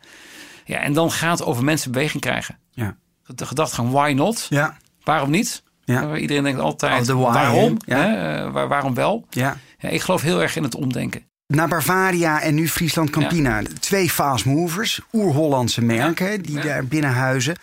Ja, 0.65 0.79
en 0.79 0.93
dan 0.93 1.11
gaat 1.11 1.39
het 1.39 1.47
over 1.47 1.63
mensen 1.63 1.91
beweging 1.91 2.21
krijgen. 2.21 2.57
Ja. 2.71 2.95
De 3.25 3.45
gedachtegang, 3.45 3.91
why 3.91 4.13
not? 4.15 4.45
Ja. 4.49 4.77
Waarom 5.03 5.29
niet? 5.29 5.63
Ja. 5.93 6.15
iedereen 6.15 6.43
denkt 6.43 6.59
altijd, 6.59 7.09
oh, 7.09 7.33
waarom? 7.33 7.77
Uh, 7.85 8.67
waarom 8.67 8.93
wel? 8.93 9.25
Ja. 9.29 9.57
ja. 9.77 9.89
Ik 9.89 10.01
geloof 10.01 10.21
heel 10.21 10.41
erg 10.41 10.55
in 10.55 10.63
het 10.63 10.75
omdenken. 10.75 11.27
Na 11.47 11.67
Bavaria 11.67 12.41
en 12.41 12.55
nu 12.55 12.67
Friesland 12.67 13.09
Campina. 13.09 13.61
Twee 13.79 14.09
fast 14.09 14.45
movers, 14.45 14.99
oer-Hollandse 15.13 15.83
merken 15.83 16.41
die 16.41 16.59
daar 16.59 16.85
binnenhuizen. 16.85 17.55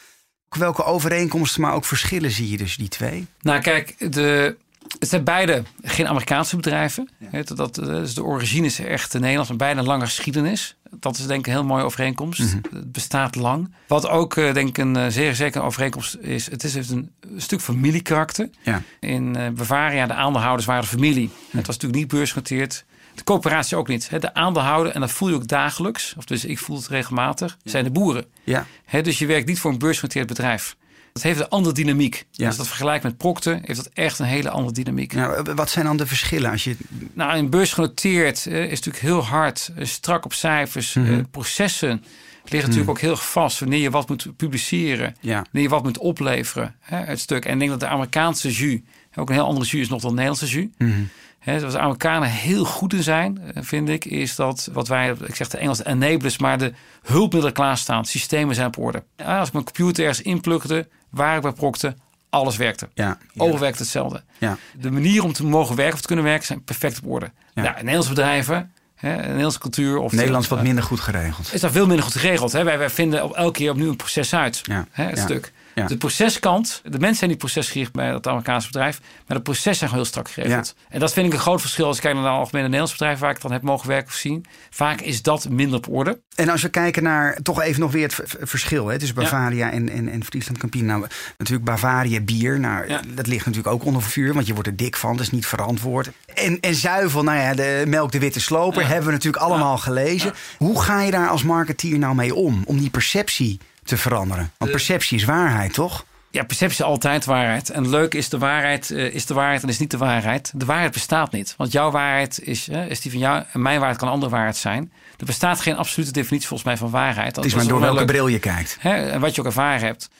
Welke 0.48 0.84
overeenkomsten, 0.84 1.60
maar 1.60 1.74
ook 1.74 1.84
verschillen 1.84 2.30
zie 2.30 2.50
je 2.50 2.56
dus 2.56 2.76
die 2.76 2.88
twee? 2.88 3.26
Nou 3.40 3.60
kijk, 3.60 4.12
de, 4.12 4.56
het 4.98 5.08
zijn 5.08 5.24
beide 5.24 5.62
geen 5.82 6.08
Amerikaanse 6.08 6.56
bedrijven. 6.56 7.08
Ja. 7.32 7.42
Dat, 7.42 7.74
dus 7.74 8.14
de 8.14 8.24
origine 8.24 8.66
is 8.66 8.78
echt 8.78 9.12
Nederlands, 9.12 9.50
een 9.50 9.84
lange 9.84 10.04
geschiedenis. 10.04 10.75
Dat 11.00 11.18
is 11.18 11.26
denk 11.26 11.40
ik 11.40 11.46
een 11.46 11.52
heel 11.52 11.64
mooie 11.64 11.82
overeenkomst. 11.82 12.40
Mhm. 12.40 12.56
Het 12.72 12.92
bestaat 12.92 13.34
lang. 13.34 13.74
Wat 13.86 14.08
ook 14.08 14.36
eh, 14.36 14.54
denk 14.54 14.68
ik 14.68 14.78
een 14.78 14.96
eh, 14.96 15.06
zeer 15.08 15.34
zeker 15.34 15.62
overeenkomst 15.62 16.16
is... 16.20 16.50
het 16.50 16.64
is 16.64 16.74
heeft 16.74 16.90
een 16.90 17.10
stuk 17.36 17.60
familiekarakter. 17.60 18.48
Ja. 18.62 18.82
In 19.00 19.36
uh, 19.36 19.48
Bavaria, 19.48 20.06
de 20.06 20.14
aandeelhouders 20.14 20.66
waren 20.66 20.84
familie. 20.84 21.30
Het 21.50 21.66
was 21.66 21.76
natuurlijk 21.76 21.94
niet 22.00 22.08
beursgenoteerd. 22.08 22.84
De 23.14 23.24
coöperatie 23.24 23.76
ook 23.76 23.88
niet. 23.88 24.20
De 24.20 24.34
aandeelhouder, 24.34 24.92
en 24.92 25.00
dat 25.00 25.10
voel 25.10 25.28
je 25.28 25.34
ook 25.34 25.48
dagelijks... 25.48 26.14
of 26.16 26.24
dus 26.24 26.44
ik 26.44 26.58
voel 26.58 26.76
het 26.76 26.88
regelmatig, 26.88 27.56
zijn 27.64 27.84
de 27.84 27.90
boeren. 27.90 28.24
Ja. 28.44 28.66
Dus 29.02 29.18
je 29.18 29.26
werkt 29.26 29.46
niet 29.46 29.60
voor 29.60 29.70
een 29.70 29.78
beursgenoteerd 29.78 30.26
bedrijf. 30.26 30.76
Dat 31.16 31.24
heeft 31.24 31.40
een 31.40 31.48
andere 31.48 31.74
dynamiek. 31.74 32.26
Ja. 32.30 32.46
Als 32.46 32.56
dat 32.56 32.66
vergelijkt 32.66 33.04
met 33.04 33.16
Procter, 33.16 33.60
heeft 33.62 33.84
dat 33.84 33.90
echt 33.94 34.18
een 34.18 34.26
hele 34.26 34.50
andere 34.50 34.74
dynamiek. 34.74 35.12
Nou, 35.12 35.54
wat 35.54 35.70
zijn 35.70 35.84
dan 35.84 35.96
de 35.96 36.06
verschillen? 36.06 36.50
Als 36.50 36.64
je... 36.64 36.76
Nou, 37.12 37.38
een 37.38 37.50
beurs 37.50 37.72
genoteerd 37.72 38.46
uh, 38.46 38.62
is 38.62 38.68
natuurlijk 38.68 39.04
heel 39.04 39.24
hard, 39.24 39.70
uh, 39.78 39.84
strak 39.84 40.24
op 40.24 40.32
cijfers. 40.32 40.94
Mm 40.94 41.04
-hmm. 41.04 41.18
uh, 41.18 41.24
processen 41.30 42.04
liggen 42.44 42.70
natuurlijk 42.70 42.80
mhm. 42.80 42.90
ook 42.90 43.00
heel 43.00 43.16
vast 43.16 43.58
wanneer 43.60 43.80
je 43.80 43.90
wat 43.90 44.08
moet 44.08 44.36
publiceren. 44.36 45.16
Ja. 45.20 45.34
Wanneer 45.34 45.62
je 45.62 45.68
wat 45.68 45.82
moet 45.82 45.98
opleveren, 45.98 46.74
hè, 46.80 46.96
het 46.98 47.20
stuk. 47.20 47.44
En 47.44 47.52
ik 47.52 47.58
denk 47.58 47.70
dat 47.70 47.80
de 47.80 47.86
Amerikaanse 47.86 48.50
jus, 48.50 48.80
ook 49.14 49.28
een 49.28 49.34
heel 49.34 49.46
andere 49.46 49.66
jus 49.66 49.80
is 49.80 49.88
nog 49.88 50.00
dan 50.00 50.10
de 50.10 50.22
Nederlandse 50.22 50.58
jus. 50.58 50.68
Mm 50.78 50.92
-hmm. 50.92 51.08
He, 51.38 51.60
wat 51.60 51.72
de 51.72 51.78
Amerikanen 51.78 52.28
heel 52.28 52.64
goed 52.64 52.92
in 52.92 53.02
zijn, 53.02 53.40
vind 53.54 53.88
ik, 53.88 54.04
is 54.04 54.34
dat 54.34 54.70
wat 54.72 54.88
wij, 54.88 55.14
ik 55.26 55.34
zeg 55.34 55.48
de 55.48 55.58
Engels 55.58 55.84
enablers, 55.84 56.38
maar 56.38 56.58
de 56.58 56.72
hulpmiddelen 57.02 57.54
klaarstaan. 57.54 58.04
Systemen 58.04 58.54
zijn 58.54 58.66
op 58.66 58.78
orde. 58.78 59.04
Als 59.24 59.46
ik 59.46 59.52
mijn 59.52 59.64
computer 59.64 60.04
ergens 60.04 60.26
inplukte, 60.26 60.88
waar 61.16 61.36
ik 61.36 61.42
bij 61.42 61.52
prokte, 61.52 61.94
alles 62.30 62.56
werkte. 62.56 62.88
Ja, 62.94 63.18
Overwerkte 63.36 63.82
hetzelfde. 63.82 64.22
Ja. 64.38 64.56
De 64.80 64.90
manier 64.90 65.24
om 65.24 65.32
te 65.32 65.44
mogen 65.44 65.76
werken 65.76 65.94
of 65.94 66.00
te 66.00 66.06
kunnen 66.06 66.24
werken 66.24 66.46
zijn 66.46 66.64
perfect 66.64 66.98
op 66.98 67.10
orde. 67.10 67.30
Ja. 67.54 67.62
Nou, 67.62 67.74
Nederlandse 67.74 68.10
bedrijven, 68.10 68.72
hè, 68.94 69.16
Nederlandse 69.16 69.58
cultuur. 69.58 69.98
Of 69.98 70.12
Nederlands 70.12 70.48
wat 70.48 70.62
minder 70.62 70.84
goed 70.84 71.00
geregeld. 71.00 71.52
Is 71.52 71.60
dat 71.60 71.72
veel 71.72 71.86
minder 71.86 72.04
goed 72.04 72.14
geregeld. 72.14 72.52
Hè? 72.52 72.64
Wij, 72.64 72.78
wij 72.78 72.90
vinden 72.90 73.24
op 73.24 73.32
elke 73.32 73.52
keer 73.52 73.70
opnieuw 73.70 73.88
een 73.88 73.96
proces 73.96 74.34
uit. 74.34 74.60
Ja. 74.62 74.86
Hè, 74.90 75.04
het 75.04 75.18
stuk. 75.18 75.52
De 75.84 75.96
proceskant, 75.96 76.80
de 76.84 76.98
mensen 76.98 77.16
zijn 77.16 77.30
niet 77.30 77.38
procesgericht 77.38 77.92
bij 77.92 78.10
dat 78.10 78.26
Amerikaanse 78.26 78.66
bedrijf, 78.66 79.00
maar 79.26 79.36
de 79.36 79.42
processen 79.42 79.74
zijn 79.74 79.90
heel 79.90 80.04
strak 80.04 80.30
geregeld. 80.30 80.74
En 80.88 81.00
dat 81.00 81.12
vind 81.12 81.26
ik 81.26 81.32
een 81.32 81.38
groot 81.38 81.60
verschil 81.60 81.86
als 81.86 81.96
ik 81.96 82.02
kijk 82.02 82.14
naar 82.14 82.22
de 82.22 82.28
algemene 82.28 82.62
Nederlandse 82.62 82.96
bedrijven 82.96 83.22
waar 83.22 83.34
ik 83.34 83.40
dan 83.40 83.52
heb 83.52 83.62
mogen 83.62 83.88
werken 83.88 84.08
of 84.08 84.14
zien. 84.14 84.44
Vaak 84.70 85.00
is 85.00 85.22
dat 85.22 85.48
minder 85.48 85.78
op 85.78 85.88
orde. 85.88 86.20
En 86.34 86.48
als 86.48 86.62
we 86.62 86.68
kijken 86.68 87.02
naar 87.02 87.38
toch 87.42 87.60
even 87.60 87.80
nog 87.80 87.92
weer 87.92 88.02
het 88.02 88.36
verschil 88.40 88.86
hè, 88.86 88.98
tussen 88.98 89.16
Bavaria 89.16 89.70
en, 89.70 89.88
en, 89.88 90.08
en 90.08 90.24
Friesland 90.24 90.58
Campina. 90.58 90.96
Nou, 90.96 91.06
natuurlijk 91.38 91.68
Bavaria 91.70 92.20
bier, 92.20 92.60
nou, 92.60 92.86
dat 93.14 93.26
ligt 93.26 93.46
natuurlijk 93.46 93.74
ook 93.74 93.84
onder 93.84 94.02
vuur, 94.02 94.34
want 94.34 94.46
je 94.46 94.52
wordt 94.52 94.68
er 94.68 94.76
dik 94.76 94.96
van, 94.96 95.16
dat 95.16 95.26
is 95.26 95.30
niet 95.30 95.46
verantwoord. 95.46 96.10
En, 96.34 96.60
en 96.60 96.74
zuivel, 96.74 97.22
nou 97.22 97.38
ja, 97.38 97.54
de 97.54 97.84
melk 97.86 98.12
de 98.12 98.18
witte 98.18 98.40
sloper, 98.40 98.86
hebben 98.86 99.06
we 99.06 99.12
natuurlijk 99.12 99.42
allemaal 99.42 99.78
gelezen. 99.78 100.32
Hoe 100.56 100.82
ga 100.82 101.02
je 101.02 101.10
daar 101.10 101.28
als 101.28 101.42
marketeer 101.42 101.98
nou 101.98 102.14
mee 102.14 102.34
om? 102.34 102.62
Om 102.66 102.78
die 102.78 102.90
perceptie 102.90 103.60
te 103.86 103.96
veranderen. 103.96 104.50
Want 104.58 104.70
perceptie 104.70 105.18
is 105.18 105.24
waarheid, 105.24 105.72
toch? 105.72 106.04
Ja, 106.30 106.44
perceptie 106.44 106.78
is 106.78 106.90
altijd 106.90 107.24
waarheid. 107.24 107.70
En 107.70 107.88
leuk 107.88 108.14
is 108.14 108.28
de 108.28 108.38
waarheid, 108.38 108.90
uh, 108.90 109.14
is 109.14 109.26
de 109.26 109.34
waarheid 109.34 109.62
en 109.62 109.68
is 109.68 109.78
niet 109.78 109.90
de 109.90 109.96
waarheid. 109.96 110.52
De 110.54 110.64
waarheid 110.64 110.92
bestaat 110.92 111.32
niet. 111.32 111.54
Want 111.56 111.72
jouw 111.72 111.90
waarheid 111.90 112.40
is, 112.42 112.68
uh, 112.68 112.90
is 112.90 113.00
die 113.00 113.10
van 113.10 113.20
jou 113.20 113.44
en 113.52 113.62
mijn 113.62 113.78
waarheid 113.78 113.98
kan 113.98 114.08
een 114.08 114.14
andere 114.14 114.32
waarheid 114.32 114.56
zijn. 114.56 114.92
Er 115.16 115.26
bestaat 115.26 115.60
geen 115.60 115.76
absolute 115.76 116.12
definitie 116.12 116.48
volgens 116.48 116.68
mij 116.68 116.78
van 116.78 116.90
waarheid. 116.90 117.36
Het 117.36 117.44
is 117.44 117.54
maar 117.54 117.66
door 117.66 117.80
welke 117.80 118.04
bril 118.04 118.26
je 118.26 118.38
kijkt. 118.38 118.76
Hè, 118.80 119.10
en 119.10 119.20
wat 119.20 119.34
je 119.34 119.40
ook 119.40 119.46
ervaren 119.46 119.86
hebt. 119.86 120.10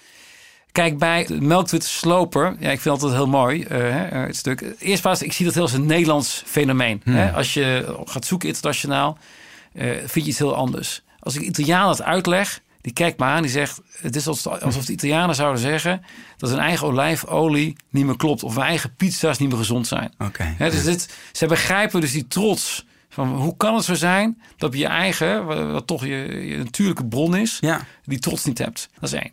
Kijk, 0.73 0.99
bij 0.99 1.25
de 1.27 1.41
melkwitte 1.41 1.89
sloper, 1.89 2.57
ja, 2.59 2.71
ik 2.71 2.81
vind 2.81 2.95
altijd 2.95 3.13
heel 3.13 3.29
mooi, 3.29 3.67
uh, 3.73 3.79
het 4.11 4.37
stuk. 4.37 4.75
Eerst 4.79 5.03
pas, 5.03 5.23
ik 5.23 5.33
zie 5.33 5.45
dat 5.45 5.55
heel 5.55 5.63
als 5.63 5.73
een 5.73 5.87
Nederlands 5.87 6.43
fenomeen. 6.47 7.01
Hmm. 7.05 7.15
Hè? 7.15 7.33
Als 7.33 7.55
je 7.55 7.97
gaat 8.05 8.25
zoeken 8.25 8.49
internationaal, 8.49 9.19
vind 9.75 10.13
je 10.13 10.21
iets 10.21 10.39
heel 10.39 10.55
anders. 10.55 11.03
Als 11.21 11.35
ik 11.37 11.43
Italiaan 11.43 11.89
het 11.89 12.03
uitleg, 12.03 12.61
Die 12.87 12.95
kijkt 12.95 13.19
me 13.19 13.25
aan, 13.25 13.43
die 13.43 13.51
zegt... 13.51 13.81
Het 14.01 14.17
is 14.17 14.27
alsof, 14.27 14.85
de 14.85 14.93
Italianen 14.93 15.35
zouden 15.35 15.61
zeggen... 15.61 16.03
dat 16.37 16.51
hun 16.51 16.59
eigen 16.59 16.87
olijfolie 16.87 17.77
niet 17.91 18.05
meer 18.05 18.17
klopt. 18.17 18.43
Of 18.43 18.55
hun 18.55 18.65
eigen 18.65 18.95
pizza's 18.97 19.39
niet 19.39 19.49
meer 19.49 19.59
gezond 19.59 19.87
zijn. 19.87 20.13
Oké. 20.19 20.55
Dus 20.59 20.85
dit, 20.85 21.15
ze 21.33 21.47
begrijpen 21.47 22.01
dus 22.01 22.13
die 22.13 22.27
trots... 22.27 22.87
Van 23.09 23.29
hoe 23.37 23.57
kan 23.57 23.75
het 23.75 23.85
zo 23.85 23.95
zijn 23.95 24.43
dat 24.57 24.75
je 24.75 24.87
eigen, 24.87 25.47
wat 25.73 25.87
toch 25.87 26.05
je, 26.05 26.47
je 26.47 26.57
natuurlijke 26.57 27.07
bron 27.07 27.37
is, 27.37 27.59
Ja. 27.61 27.81
die 28.05 28.19
trots 28.19 28.45
niet 28.45 28.59
hebt. 28.59 28.89
Dat 29.01 29.13
is 29.13 29.19
één. 29.21 29.33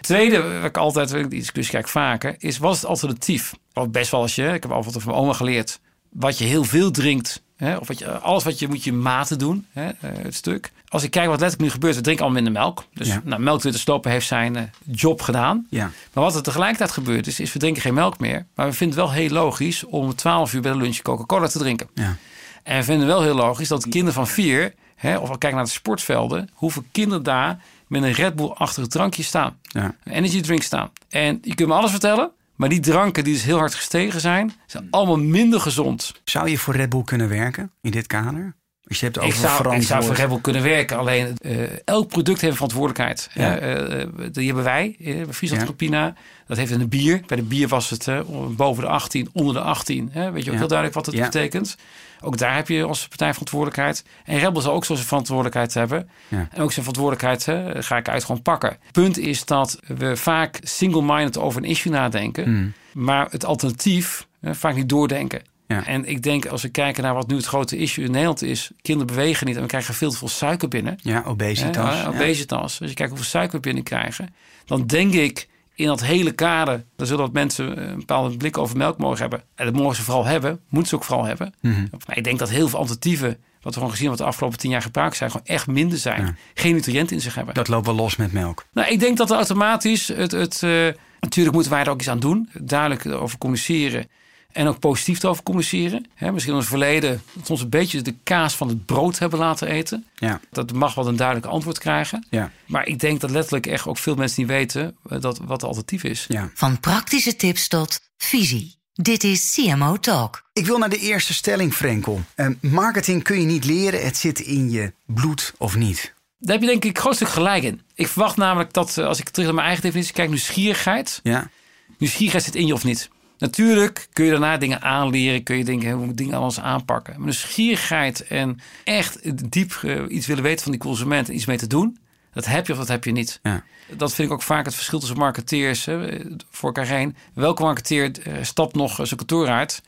Tweede, 0.00 0.42
wat 0.42 0.64
ik 0.64 0.76
altijd, 0.76 1.08
die 1.08 1.26
discussie 1.28 1.74
kijk 1.74 1.88
vaker, 1.88 2.34
is 2.38 2.58
wat 2.58 2.74
is 2.74 2.80
het 2.80 2.90
alternatief? 2.90 3.52
Of 3.74 3.90
best 3.90 4.10
wel 4.10 4.20
als 4.20 4.34
je, 4.34 4.46
ik 4.52 4.62
heb 4.62 4.70
altijd 4.72 4.94
van 4.94 5.02
mijn 5.06 5.16
oma 5.22 5.32
geleerd, 5.32 5.80
wat 6.10 6.38
je 6.38 6.44
heel 6.44 6.64
veel 6.64 6.90
drinkt, 6.90 7.42
hè, 7.56 7.76
of 7.76 7.88
wat 7.88 7.98
je, 7.98 8.18
alles 8.18 8.44
wat 8.44 8.58
je 8.58 8.68
moet 8.68 8.84
je 8.84 8.92
maten 8.92 9.38
doen, 9.38 9.66
hè, 9.72 9.88
eh, 9.88 9.94
het 10.00 10.34
stuk. 10.34 10.72
Als 10.88 11.02
ik 11.02 11.10
kijk 11.10 11.26
wat 11.28 11.40
letterlijk 11.40 11.62
nu 11.68 11.70
gebeurt, 11.74 11.94
we 11.96 12.00
drinken 12.00 12.24
allemaal 12.24 12.42
minder 12.42 12.62
melk. 12.62 12.84
Dus 12.94 13.06
Ja. 13.08 13.20
nou, 13.24 13.42
melk 13.42 13.60
te 13.60 13.78
stoppen 13.78 14.10
heeft 14.10 14.26
zijn 14.26 14.56
eh, 14.56 14.62
job 14.84 15.22
gedaan. 15.22 15.66
Ja. 15.70 15.90
Maar 16.12 16.24
wat 16.24 16.34
er 16.34 16.42
tegelijkertijd 16.42 16.90
gebeurt 16.90 17.26
is, 17.26 17.40
is 17.40 17.52
we 17.52 17.58
drinken 17.58 17.82
geen 17.82 17.94
melk 17.94 18.18
meer. 18.18 18.46
Maar 18.54 18.66
we 18.66 18.72
vinden 18.72 18.98
het 18.98 19.06
wel 19.06 19.16
heel 19.16 19.30
logisch 19.30 19.84
om 19.84 20.14
12 20.14 20.52
uur 20.54 20.60
bij 20.60 20.72
de 20.72 20.78
lunch 20.78 21.02
Coca-Cola 21.02 21.46
te 21.46 21.58
drinken. 21.58 21.88
Ja. 21.94 22.16
En 22.62 22.76
we 22.78 22.84
vinden 22.84 23.06
wel 23.06 23.22
heel 23.22 23.34
logisch 23.34 23.68
dat 23.68 23.82
kinderen 23.82 24.12
van 24.14 24.26
vier, 24.28 24.74
hè, 24.96 25.16
of 25.18 25.28
we 25.28 25.38
kijken 25.38 25.58
naar 25.58 25.66
de 25.66 25.72
sportvelden, 25.72 26.48
hoeveel 26.52 26.84
kinderen 26.92 27.22
daar 27.22 27.62
met 27.86 28.02
een 28.02 28.12
Red 28.12 28.34
Bull-achtige 28.36 28.86
drankje 28.86 29.22
staan. 29.22 29.56
Ja. 29.62 29.94
Een 30.04 30.12
energy 30.12 30.40
drink 30.40 30.62
staan. 30.62 30.90
En 31.08 31.38
je 31.42 31.54
kunt 31.54 31.68
me 31.68 31.74
alles 31.74 31.90
vertellen, 31.90 32.30
maar 32.60 32.68
die 32.68 32.80
dranken 32.80 33.24
die 33.24 33.32
dus 33.32 33.42
heel 33.42 33.58
hard 33.58 33.74
gestegen 33.74 34.20
zijn, 34.20 34.52
zijn 34.66 34.86
allemaal 34.90 35.18
minder 35.18 35.60
gezond. 35.60 36.20
Zou 36.24 36.48
je 36.48 36.58
voor 36.58 36.76
Red 36.76 36.88
Bull 36.88 37.04
kunnen 37.04 37.28
werken 37.28 37.72
in 37.80 37.90
dit 37.90 38.06
kader? 38.06 38.54
Als 38.90 39.00
je 39.00 39.04
hebt 39.04 39.18
over 39.18 39.30
Ik 39.30 39.34
zou, 39.34 39.76
ik 39.76 39.82
zou 39.82 40.04
voor 40.04 40.28
Bull 40.28 40.40
kunnen 40.40 40.62
werken. 40.62 40.98
Alleen 40.98 41.36
eh, 41.42 41.58
elk 41.84 42.08
product 42.08 42.40
heeft 42.40 42.50
een 42.50 42.68
verantwoordelijkheid. 42.68 43.30
Ja. 43.34 43.56
Eh, 43.58 44.02
eh, 44.02 44.08
die 44.32 44.46
hebben 44.46 44.64
wij 44.64 44.96
Friesland. 45.30 45.64
Campina. 45.64 46.14
Dat 46.46 46.56
heeft 46.56 46.70
een 46.70 46.88
bier. 46.88 47.20
Bij 47.26 47.36
de 47.36 47.42
bier 47.42 47.68
was 47.68 47.90
het 47.90 48.08
boven 48.56 48.82
de 48.82 48.88
18, 48.88 49.28
onder 49.32 49.54
de 49.54 49.60
18. 49.60 50.08
Hè? 50.12 50.30
Weet 50.30 50.44
je 50.44 50.50
ook 50.50 50.56
heel 50.56 50.66
duidelijk 50.66 50.96
wat 50.96 51.06
het 51.06 51.14
Ja. 51.14 51.24
betekent. 51.24 51.76
Ook 52.20 52.38
daar 52.38 52.54
heb 52.54 52.68
je 52.68 52.84
als 52.84 53.08
partij 53.08 53.30
verantwoordelijkheid. 53.30 54.04
En 54.24 54.38
Red 54.38 54.52
Bull 54.52 54.62
zal 54.62 54.72
ook 54.72 54.84
zo 54.84 54.94
zijn 54.94 55.06
verantwoordelijkheid 55.06 55.74
hebben. 55.74 56.08
Ja. 56.28 56.48
En 56.50 56.62
ook 56.62 56.72
zijn 56.72 56.86
verantwoordelijkheid 56.86 57.46
hè, 57.46 57.82
ga 57.82 57.96
ik 57.96 58.08
uit 58.08 58.24
gewoon 58.24 58.42
pakken. 58.42 58.76
Punt 58.92 59.18
is 59.18 59.44
dat 59.44 59.80
we 59.86 60.16
vaak 60.16 60.58
single-minded 60.62 61.38
over 61.38 61.62
een 61.62 61.68
issue 61.68 61.92
nadenken. 61.92 62.44
Hmm. 62.44 62.72
Maar 62.92 63.26
het 63.30 63.44
alternatief 63.44 64.26
hè, 64.40 64.54
vaak 64.54 64.74
niet 64.74 64.88
doordenken. 64.88 65.42
Ja. 65.70 65.86
En 65.86 66.04
ik 66.08 66.22
denk 66.22 66.46
als 66.46 66.62
we 66.62 66.68
kijken 66.68 67.02
naar 67.02 67.14
wat 67.14 67.28
nu 67.28 67.36
het 67.36 67.46
grote 67.46 67.76
issue 67.76 68.04
in 68.04 68.10
Nederland 68.10 68.42
is. 68.42 68.70
Kinderen 68.82 69.14
bewegen 69.14 69.46
niet 69.46 69.56
en 69.56 69.62
we 69.62 69.68
krijgen 69.68 69.94
veel 69.94 70.10
te 70.10 70.16
veel 70.16 70.28
suiker 70.28 70.68
binnen. 70.68 70.98
Ja, 71.02 71.22
obesitas. 71.26 71.94
Ja. 71.94 72.08
obesitas. 72.08 72.80
Als 72.80 72.88
je 72.88 72.96
kijkt 72.96 73.12
hoeveel 73.12 73.30
suiker 73.30 73.56
we 73.56 73.60
binnenkrijgen. 73.60 74.34
Dan 74.64 74.86
denk 74.86 75.14
ik 75.14 75.48
in 75.74 75.86
dat 75.86 76.02
hele 76.02 76.32
kader. 76.32 76.84
Dan 76.96 77.06
zullen 77.06 77.30
mensen 77.32 77.90
een 77.90 77.98
bepaalde 77.98 78.36
blik 78.36 78.58
over 78.58 78.76
melk 78.76 78.98
mogen 78.98 79.20
hebben. 79.20 79.42
En 79.54 79.64
dat 79.64 79.74
mogen 79.74 79.96
ze 79.96 80.02
vooral 80.02 80.24
hebben. 80.24 80.60
Moeten 80.68 80.88
ze 80.88 80.94
ook 80.94 81.04
vooral 81.04 81.24
hebben. 81.24 81.54
Mhm. 81.60 81.86
Maar 82.06 82.16
ik 82.16 82.24
denk 82.24 82.38
dat 82.38 82.50
heel 82.50 82.68
veel 82.68 82.78
alternatieven. 82.78 83.28
Wat 83.60 83.72
we 83.74 83.78
gewoon 83.78 83.90
gezien 83.90 84.08
wat 84.08 84.18
de 84.18 84.24
afgelopen 84.24 84.58
tien 84.58 84.70
jaar 84.70 84.82
gebruikt 84.82 85.16
zijn. 85.16 85.30
Gewoon 85.30 85.46
echt 85.46 85.66
minder 85.66 85.98
zijn. 85.98 86.22
Ja. 86.22 86.34
Geen 86.54 86.74
nutriënten 86.74 87.16
in 87.16 87.22
zich 87.22 87.34
hebben. 87.34 87.54
Dat 87.54 87.68
loopt 87.68 87.86
wel 87.86 87.94
los 87.94 88.16
met 88.16 88.32
melk. 88.32 88.66
Nou, 88.72 88.88
ik 88.88 89.00
denk 89.00 89.16
dat 89.16 89.30
er 89.30 89.36
automatisch 89.36 90.08
het. 90.08 90.32
het 90.32 90.62
eh, 90.62 90.88
natuurlijk 91.20 91.54
moeten 91.54 91.72
wij 91.72 91.82
er 91.82 91.90
ook 91.90 92.00
iets 92.00 92.08
aan 92.08 92.20
doen. 92.20 92.48
Duidelijk 92.60 93.06
over 93.06 93.38
communiceren. 93.38 94.08
En 94.52 94.66
ook 94.66 94.78
positief 94.78 95.22
erover 95.22 95.42
communiceren. 95.42 96.06
Hè, 96.14 96.32
misschien 96.32 96.54
in 96.54 96.60
het 96.60 96.68
verleden 96.68 97.22
dat 97.32 97.50
ons 97.50 97.60
een 97.60 97.68
beetje 97.68 98.02
de 98.02 98.14
kaas 98.22 98.54
van 98.54 98.68
het 98.68 98.86
brood 98.86 99.18
hebben 99.18 99.38
laten 99.38 99.68
eten. 99.68 100.06
Ja. 100.14 100.40
Dat 100.50 100.72
mag 100.72 100.94
wel 100.94 101.08
een 101.08 101.16
duidelijk 101.16 101.46
antwoord 101.46 101.78
krijgen. 101.78 102.26
Ja. 102.30 102.50
Maar 102.66 102.86
ik 102.86 102.98
denk 102.98 103.20
dat 103.20 103.30
letterlijk 103.30 103.66
echt 103.66 103.86
ook 103.86 103.98
veel 103.98 104.14
mensen 104.14 104.40
niet 104.42 104.50
weten 104.50 104.96
eh, 105.08 105.20
dat, 105.20 105.38
wat 105.44 105.60
de 105.60 105.66
alternatief 105.66 106.04
is. 106.04 106.24
ja. 106.28 106.50
Van 106.54 106.80
praktische 106.80 107.36
tips 107.36 107.68
tot 107.68 108.00
visie. 108.16 108.78
Dit 108.92 109.24
is 109.24 109.54
CMO 109.54 109.96
Talk. 109.96 110.44
Ik 110.52 110.66
wil 110.66 110.78
naar 110.78 110.88
de 110.88 110.98
eerste 110.98 111.34
stelling, 111.34 111.74
Frenkel. 111.74 112.20
Eh, 112.34 112.46
marketing 112.60 113.22
kun 113.22 113.40
je 113.40 113.46
niet 113.46 113.64
leren, 113.64 114.04
het 114.04 114.16
zit 114.16 114.40
in 114.40 114.70
je 114.70 114.92
bloed 115.06 115.54
of 115.58 115.76
niet. 115.76 116.14
Daar 116.38 116.52
heb 116.52 116.60
je 116.60 116.70
denk 116.70 116.84
ik 116.84 116.96
een 116.96 117.02
groot 117.02 117.14
stuk 117.14 117.28
gelijk 117.28 117.62
in. 117.62 117.82
Ik 117.94 118.08
verwacht 118.08 118.36
namelijk 118.36 118.72
dat, 118.72 118.98
eh, 118.98 119.06
als 119.06 119.18
ik 119.18 119.28
terug 119.28 119.44
naar 119.44 119.54
mijn 119.54 119.66
eigen 119.66 119.84
definitie 119.84 120.12
kijk, 120.12 120.28
nieuwsgierigheid. 120.28 121.20
Ja. 121.22 121.50
Nieuwsgierigheid 121.98 122.44
zit 122.44 122.54
in 122.54 122.66
je 122.66 122.72
of 122.72 122.84
niet. 122.84 123.10
Natuurlijk 123.40 124.08
kun 124.12 124.24
je 124.24 124.30
daarna 124.30 124.56
dingen 124.56 124.82
aanleren, 124.82 125.42
kun 125.42 125.56
je 125.56 125.64
denken, 125.64 125.90
hoe 125.90 126.06
moet 126.06 126.16
dingen 126.16 126.34
anders 126.34 126.60
aanpakken. 126.60 127.12
Maar 127.12 127.24
nieuwsgierigheid 127.24 128.26
en 128.26 128.60
echt 128.84 129.50
diep 129.52 129.72
eh, 129.82 130.02
iets 130.08 130.26
willen 130.26 130.42
weten 130.42 130.62
van 130.62 130.72
die 130.72 130.80
consument 130.80 131.28
en 131.28 131.34
iets 131.34 131.44
mee 131.46 131.56
te 131.56 131.66
doen, 131.66 131.98
dat 132.32 132.46
heb 132.46 132.66
je 132.66 132.72
of 132.72 132.78
dat 132.78 132.88
heb 132.88 133.04
je 133.04 133.12
niet. 133.12 133.40
Ja. 133.42 133.64
Dat 133.96 134.14
vind 134.14 134.28
ik 134.28 134.34
ook 134.34 134.42
vaak 134.42 134.64
het 134.64 134.74
verschil 134.74 134.98
tussen 134.98 135.18
marketeers 135.18 135.84
hè, 135.84 136.20
voor 136.50 136.68
elkaar 136.68 136.86
heen. 136.86 137.16
Welke 137.34 137.62
marketeer 137.62 138.18
eh, 138.22 138.34
stapt 138.42 138.74
nog 138.74 138.94
zijn 138.94 139.16
kantoor 139.16 139.48
uit, 139.48 139.82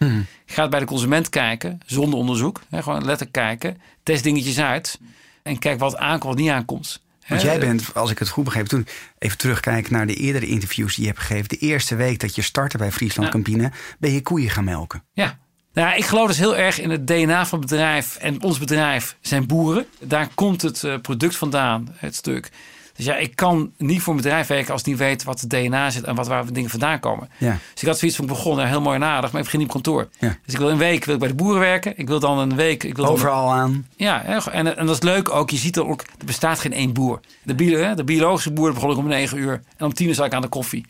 gaat 0.47 0.71
bij 0.71 0.81
de 0.81 0.87
consument 0.87 1.29
kijken, 1.29 1.81
zonder 1.87 2.19
onderzoek. 2.19 2.61
Hè, 2.71 2.83
gewoon 2.83 3.05
letterlijk 3.05 3.33
kijken, 3.33 3.81
test 4.03 4.23
dingetjes 4.23 4.61
uit 4.61 4.99
en 5.43 5.59
kijk 5.59 5.79
wat 5.79 5.97
aankomt, 5.97 6.35
wat 6.35 6.43
niet 6.43 6.51
aankomt. 6.51 7.01
Want 7.33 7.51
jij 7.51 7.59
bent, 7.59 7.95
als 7.95 8.11
ik 8.11 8.19
het 8.19 8.29
goed 8.29 8.45
begreep, 8.45 8.67
toen 8.67 8.87
even 9.19 9.39
terugkijken 9.39 9.93
naar 9.93 10.07
de 10.07 10.15
eerdere 10.15 10.47
interviews 10.47 10.95
die 10.95 11.05
je 11.05 11.11
hebt 11.11 11.23
gegeven. 11.23 11.49
De 11.49 11.57
eerste 11.57 11.95
week 11.95 12.21
dat 12.21 12.35
je 12.35 12.43
startte 12.43 12.79
bij 12.79 12.93
Friesland 12.93 13.27
Ja. 13.29 13.35
Campina, 13.35 13.71
ben 13.99 14.13
je 14.13 14.23
koeien 14.23 14.51
gaan 14.51 14.65
melken. 14.65 15.05
Ja. 15.13 15.39
Nou, 15.73 15.97
ik 15.97 16.05
geloof 16.05 16.27
dus 16.27 16.39
heel 16.39 16.57
erg 16.57 16.81
in 16.81 16.91
het 16.91 17.07
DNA 17.07 17.47
van 17.47 17.61
het 17.61 17.69
bedrijf. 17.69 18.17
En 18.17 18.43
ons 18.43 18.59
bedrijf 18.59 19.17
zijn 19.21 19.47
boeren. 19.47 19.87
Daar 20.01 20.29
komt 20.35 20.63
het 20.63 20.85
eh, 20.85 20.99
product 21.01 21.37
vandaan, 21.37 21.95
het 21.97 22.15
stuk. 22.15 22.51
Dus 22.97 23.05
ja, 23.05 23.17
ik 23.17 23.37
kan 23.37 23.73
niet 23.79 24.03
voor 24.03 24.15
een 24.15 24.21
bedrijf 24.21 24.47
werken 24.47 24.73
als 24.73 24.81
ik 24.81 24.87
niet 24.87 24.99
weet 24.99 25.25
wat 25.25 25.41
het 25.41 25.51
DNA 25.51 25.91
zit 25.91 26.05
en 26.05 26.15
wat 26.15 26.27
waar 26.27 26.53
dingen 26.53 26.71
vandaan 26.71 27.01
komen. 27.01 27.29
Ja. 27.39 27.59
Dus 27.73 27.83
ik 27.83 27.89
had 27.89 27.99
zoiets 27.99 28.17
van 28.17 28.27
ik 28.27 28.33
begon, 28.33 28.59
heel 28.67 28.81
mooi 28.81 28.97
en 28.97 29.05
aardig, 29.05 29.31
maar 29.31 29.41
ik 29.41 29.45
begin 29.45 29.61
niet 29.61 29.69
op 29.69 29.75
kantoor. 29.75 30.09
Ja. 30.19 30.37
Dus 30.45 30.55
ik 30.55 30.61
wil 30.61 30.71
een 30.71 30.79
week 30.79 31.05
wil 31.05 31.15
ik 31.15 31.21
bij 31.21 31.29
de 31.29 31.35
boeren 31.35 31.61
werken. 31.61 31.93
Ik 31.97 32.09
wil 32.09 32.21
dan 32.21 32.39
een 32.39 32.57
week. 32.57 32.85
Ik 32.85 32.97
wil 32.97 33.05
dan 33.05 33.15
Overal 33.15 33.53
aan. 33.53 33.87
ja, 33.97 34.25
en, 34.25 34.77
en 34.77 34.87
dat 34.87 34.95
is 34.97 35.03
leuk 35.03 35.31
ook. 35.31 35.51
Je 35.51 35.57
ziet 35.57 35.77
er 35.77 35.87
ook, 35.87 36.01
er 36.01 36.25
bestaat 36.25 36.59
geen 36.59 36.73
één 36.73 36.93
boer. 36.93 37.21
De, 37.43 37.55
bio, 37.55 37.95
de 37.95 38.05
biologische 38.05 38.53
boer 38.53 38.73
begon 38.73 38.91
ik 38.91 38.97
om 38.97 39.07
9 39.07 39.39
uur. 39.39 39.63
En 39.77 39.87
om 39.87 39.95
10 39.95 40.09
uur 40.09 40.15
zat 40.15 40.27
ik 40.27 40.33
aan 40.33 40.43
de 40.43 40.49
koffie. 40.49 40.87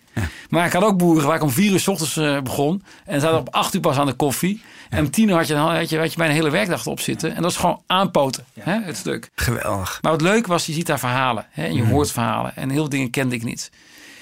Maar 0.49 0.67
ik 0.67 0.73
had 0.73 0.83
ook 0.83 0.99
boeren 0.99 1.27
waar 1.27 1.37
ik 1.37 1.43
om 1.43 1.51
4 1.51 1.73
uur 1.73 1.81
s 1.81 1.89
ochtends 1.89 2.17
eh, 2.17 2.41
begon. 2.41 2.83
En 3.05 3.21
zaten 3.21 3.39
op 3.39 3.55
8 3.55 3.75
uur 3.75 3.81
pas 3.81 3.97
aan 3.97 4.07
de 4.07 4.13
koffie. 4.13 4.63
En 4.91 5.05
om 5.05 5.11
10 5.11 5.29
uur 5.29 5.35
had 5.35 5.47
je, 5.47 5.55
had 5.55 5.89
je, 5.89 5.99
had 5.99 6.13
je 6.13 6.23
een 6.23 6.31
hele 6.31 6.51
werkdag 6.51 6.87
op 6.87 7.01
zitten. 7.01 7.35
En 7.35 7.43
dat 7.43 7.51
is 7.51 7.57
gewoon 7.57 7.83
aanpoten, 7.87 8.45
hè, 8.61 8.81
het 8.81 8.97
stuk. 8.97 9.31
Geweldig. 9.35 9.99
Maar 10.03 10.13
wat 10.13 10.21
leuk 10.21 10.47
was, 10.47 10.67
je 10.67 10.73
ziet 10.73 10.87
daar 10.87 10.99
verhalen. 10.99 11.47
Hè, 11.51 11.65
en 11.65 11.75
je 11.75 11.85
hoort 11.85 12.13
verhalen. 12.13 12.57
En 12.57 12.69
heel 12.69 12.79
veel 12.79 12.89
dingen 12.89 13.11
kende 13.11 13.35
ik 13.35 13.43
niet. 13.43 13.71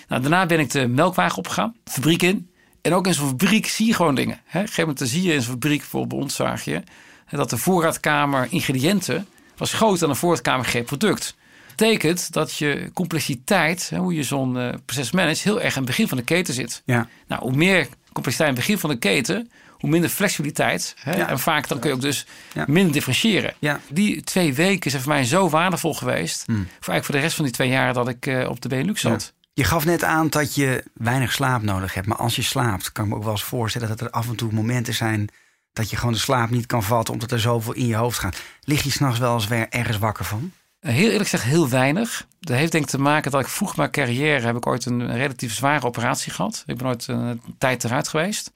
Nou, 0.09 0.23
daarna 0.23 0.47
ben 0.47 0.59
ik 0.59 0.71
de 0.71 0.87
melkwagen 0.87 1.39
opgegaan. 1.39 1.75
Fabriek 1.85 2.23
in. 2.23 2.49
En 2.83 2.95
ook 2.95 3.07
in 3.07 3.15
zo'n 3.15 3.29
fabriek 3.29 3.67
zie 3.67 3.87
je 3.87 3.95
gewoon 3.95 4.15
dingen. 4.15 4.41
Hè. 4.45 4.59
Op 4.59 4.65
een 4.65 4.69
gegeven 4.69 4.89
moment 4.89 5.11
zie 5.11 5.23
je 5.23 5.33
in 5.33 5.43
zo'n 5.43 5.53
fabriek, 5.53 5.79
bijvoorbeeld 5.79 6.37
bij 6.37 6.51
ons 6.51 6.65
je... 6.65 6.83
dat 7.31 7.51
de 7.51 7.57
voorraadkamer 7.57 8.47
ingrediënten 8.51 9.27
was 9.57 9.73
groter 9.73 9.99
dan 9.99 10.09
de 10.09 10.15
voorraadkamer 10.15 10.65
geen 10.65 10.85
product. 10.85 11.37
Betekent 11.81 12.33
dat 12.33 12.57
je 12.57 12.91
complexiteit, 12.95 13.91
hè, 13.91 13.99
hoe 13.99 14.15
je 14.15 14.23
zo'n 14.23 14.59
eh, 14.59 14.75
proces 14.85 15.11
managt, 15.11 15.43
heel 15.43 15.61
erg 15.61 15.73
aan 15.73 15.83
het 15.83 15.87
begin 15.91 16.09
van 16.09 16.17
de 16.17 16.25
keten 16.25 16.55
zit. 16.55 16.83
Ja. 16.85 17.09
Nou, 17.27 17.43
hoe 17.43 17.53
meer 17.57 17.89
complexiteit 18.13 18.49
aan 18.51 18.57
het 18.57 18.65
begin 18.67 18.79
van 18.81 18.91
de 18.91 18.99
keten, 18.99 19.51
hoe 19.71 19.91
minder 19.91 20.11
flexibiliteit. 20.11 20.95
Hè? 20.99 21.17
Ja. 21.17 21.29
En 21.29 21.39
vaak 21.39 21.69
dan 21.69 21.79
kun 21.79 21.89
je 21.91 21.95
ook 21.97 22.03
dus 22.03 22.27
Ja. 22.53 22.65
minder 22.69 22.93
differentiëren. 22.93 23.55
Ja. 23.59 23.81
Die 23.89 24.23
twee 24.23 24.55
weken 24.55 24.91
zijn 24.91 25.03
voor 25.03 25.13
mij 25.13 25.25
zo 25.25 25.49
waardevol 25.49 25.95
geweest. 25.95 26.43
Voor 26.45 26.55
eigenlijk 26.57 27.05
voor 27.05 27.15
de 27.15 27.21
rest 27.21 27.35
van 27.35 27.45
die 27.45 27.55
twee 27.55 27.69
jaar 27.69 27.95
dat 27.95 28.09
ik 28.09 28.27
eh, 28.27 28.49
op 28.49 28.61
de 28.61 28.69
Benelux 28.69 29.01
zat. 29.01 29.33
Je 29.53 29.65
gaf 29.65 29.85
net 29.85 30.05
aan 30.05 30.29
dat 30.29 30.55
je 30.55 30.85
weinig 30.95 31.33
slaap 31.33 31.63
nodig 31.63 31.95
hebt. 31.95 32.07
Maar 32.07 32.17
als 32.19 32.37
je 32.37 32.43
slaapt, 32.43 32.93
kan 32.93 33.05
ik 33.05 33.11
me 33.11 33.17
ook 33.17 33.23
wel 33.23 33.33
eens 33.33 33.43
voorstellen 33.45 33.89
dat 33.89 34.01
er 34.01 34.11
af 34.11 34.29
en 34.29 34.37
toe 34.37 34.53
momenten 34.53 34.95
zijn 34.95 35.29
dat 35.73 35.91
je 35.91 35.97
gewoon 35.97 36.13
de 36.13 36.19
slaap 36.19 36.51
niet 36.51 36.67
kan 36.67 36.83
vatten, 36.83 37.15
omdat 37.15 37.31
er 37.31 37.41
zoveel 37.41 37.73
in 37.73 37.87
je 37.87 37.95
hoofd 37.97 38.19
gaat. 38.19 38.41
Lig 38.61 38.83
je 38.83 38.91
s'nachts 38.91 39.19
wel 39.19 39.35
eens 39.35 39.47
weer 39.49 39.67
ergens 39.69 39.99
wakker 39.99 40.25
van? 40.25 40.53
Heel 40.81 41.11
eerlijk 41.11 41.29
gezegd, 41.29 41.45
heel 41.45 41.69
weinig. 41.69 42.27
Dat 42.41 42.57
heeft 42.57 42.73
denk 42.73 42.85
ik 42.85 42.91
te 42.91 43.01
maken 43.01 43.31
dat 43.31 43.41
ik 43.41 43.49
vroeg 43.49 43.77
mijn 43.77 43.91
carrière 43.91 44.47
heb 44.47 44.57
ik 44.57 44.67
ooit 44.67 44.85
een, 44.85 45.13
relatief 45.13 45.55
zware 45.55 45.87
operatie 45.87 46.33
gehad. 46.33 46.63
Ik 46.67 46.77
ben 46.77 46.87
ooit 46.87 47.07
een, 47.07 47.41
tijd 47.59 47.85
eruit 47.85 48.09
geweest. 48.09 48.53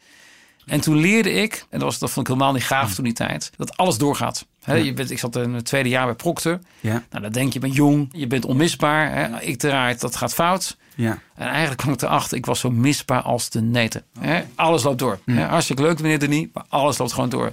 En 0.66 0.81
toen 0.81 0.97
leerde 0.97 1.33
ik, 1.33 1.54
en 1.71 1.78
dat, 1.78 1.83
was, 1.88 1.99
dat 1.99 2.11
vond 2.11 2.28
ik 2.28 2.33
helemaal 2.33 2.54
niet 2.54 2.64
gaaf 2.64 2.95
toen 2.95 3.04
die 3.04 3.12
tijd, 3.12 3.50
dat 3.57 3.76
alles 3.76 3.99
doorgaat. 3.99 4.47
Je 4.66 4.93
bent, 4.93 5.11
ik 5.11 5.19
zat 5.19 5.37
in 5.37 5.52
het 5.52 5.64
tweede 5.64 5.88
jaar 5.88 6.04
bij 6.07 6.14
Procter. 6.14 6.61
Ja. 6.81 7.04
Nou, 7.11 7.23
dan 7.23 7.33
denk 7.33 7.47
je, 7.47 7.52
je 7.52 7.59
bent 7.59 7.75
jong, 7.75 8.09
je 8.12 8.26
bent 8.26 8.45
onmisbaar. 8.45 9.12
Hè. 9.12 9.40
Ik 9.40 9.62
eruit, 9.62 10.00
dat 10.00 10.16
gaat 10.16 10.35
fout. 10.35 10.76
Ja. 10.95 11.19
En 11.35 11.49
eigenlijk 11.49 11.81
kwam 11.81 11.93
ik 11.93 12.02
erachter, 12.02 12.37
ik 12.37 12.47
was 12.47 12.61
zo 12.61 12.71
misbaar 12.71 13.23
als 13.23 13.50
de 13.50 13.61
neten. 13.61 14.02
Hè. 14.19 14.45
Alles 14.54 14.83
loopt 14.83 14.99
door. 14.99 15.19
Hartstikke 15.26 15.83
leuk, 15.83 16.00
meneer 16.00 16.19
Denis, 16.19 16.47
maar 16.52 16.64
alles 16.69 16.99
loopt 16.99 17.12
gewoon 17.12 17.28
door. 17.28 17.52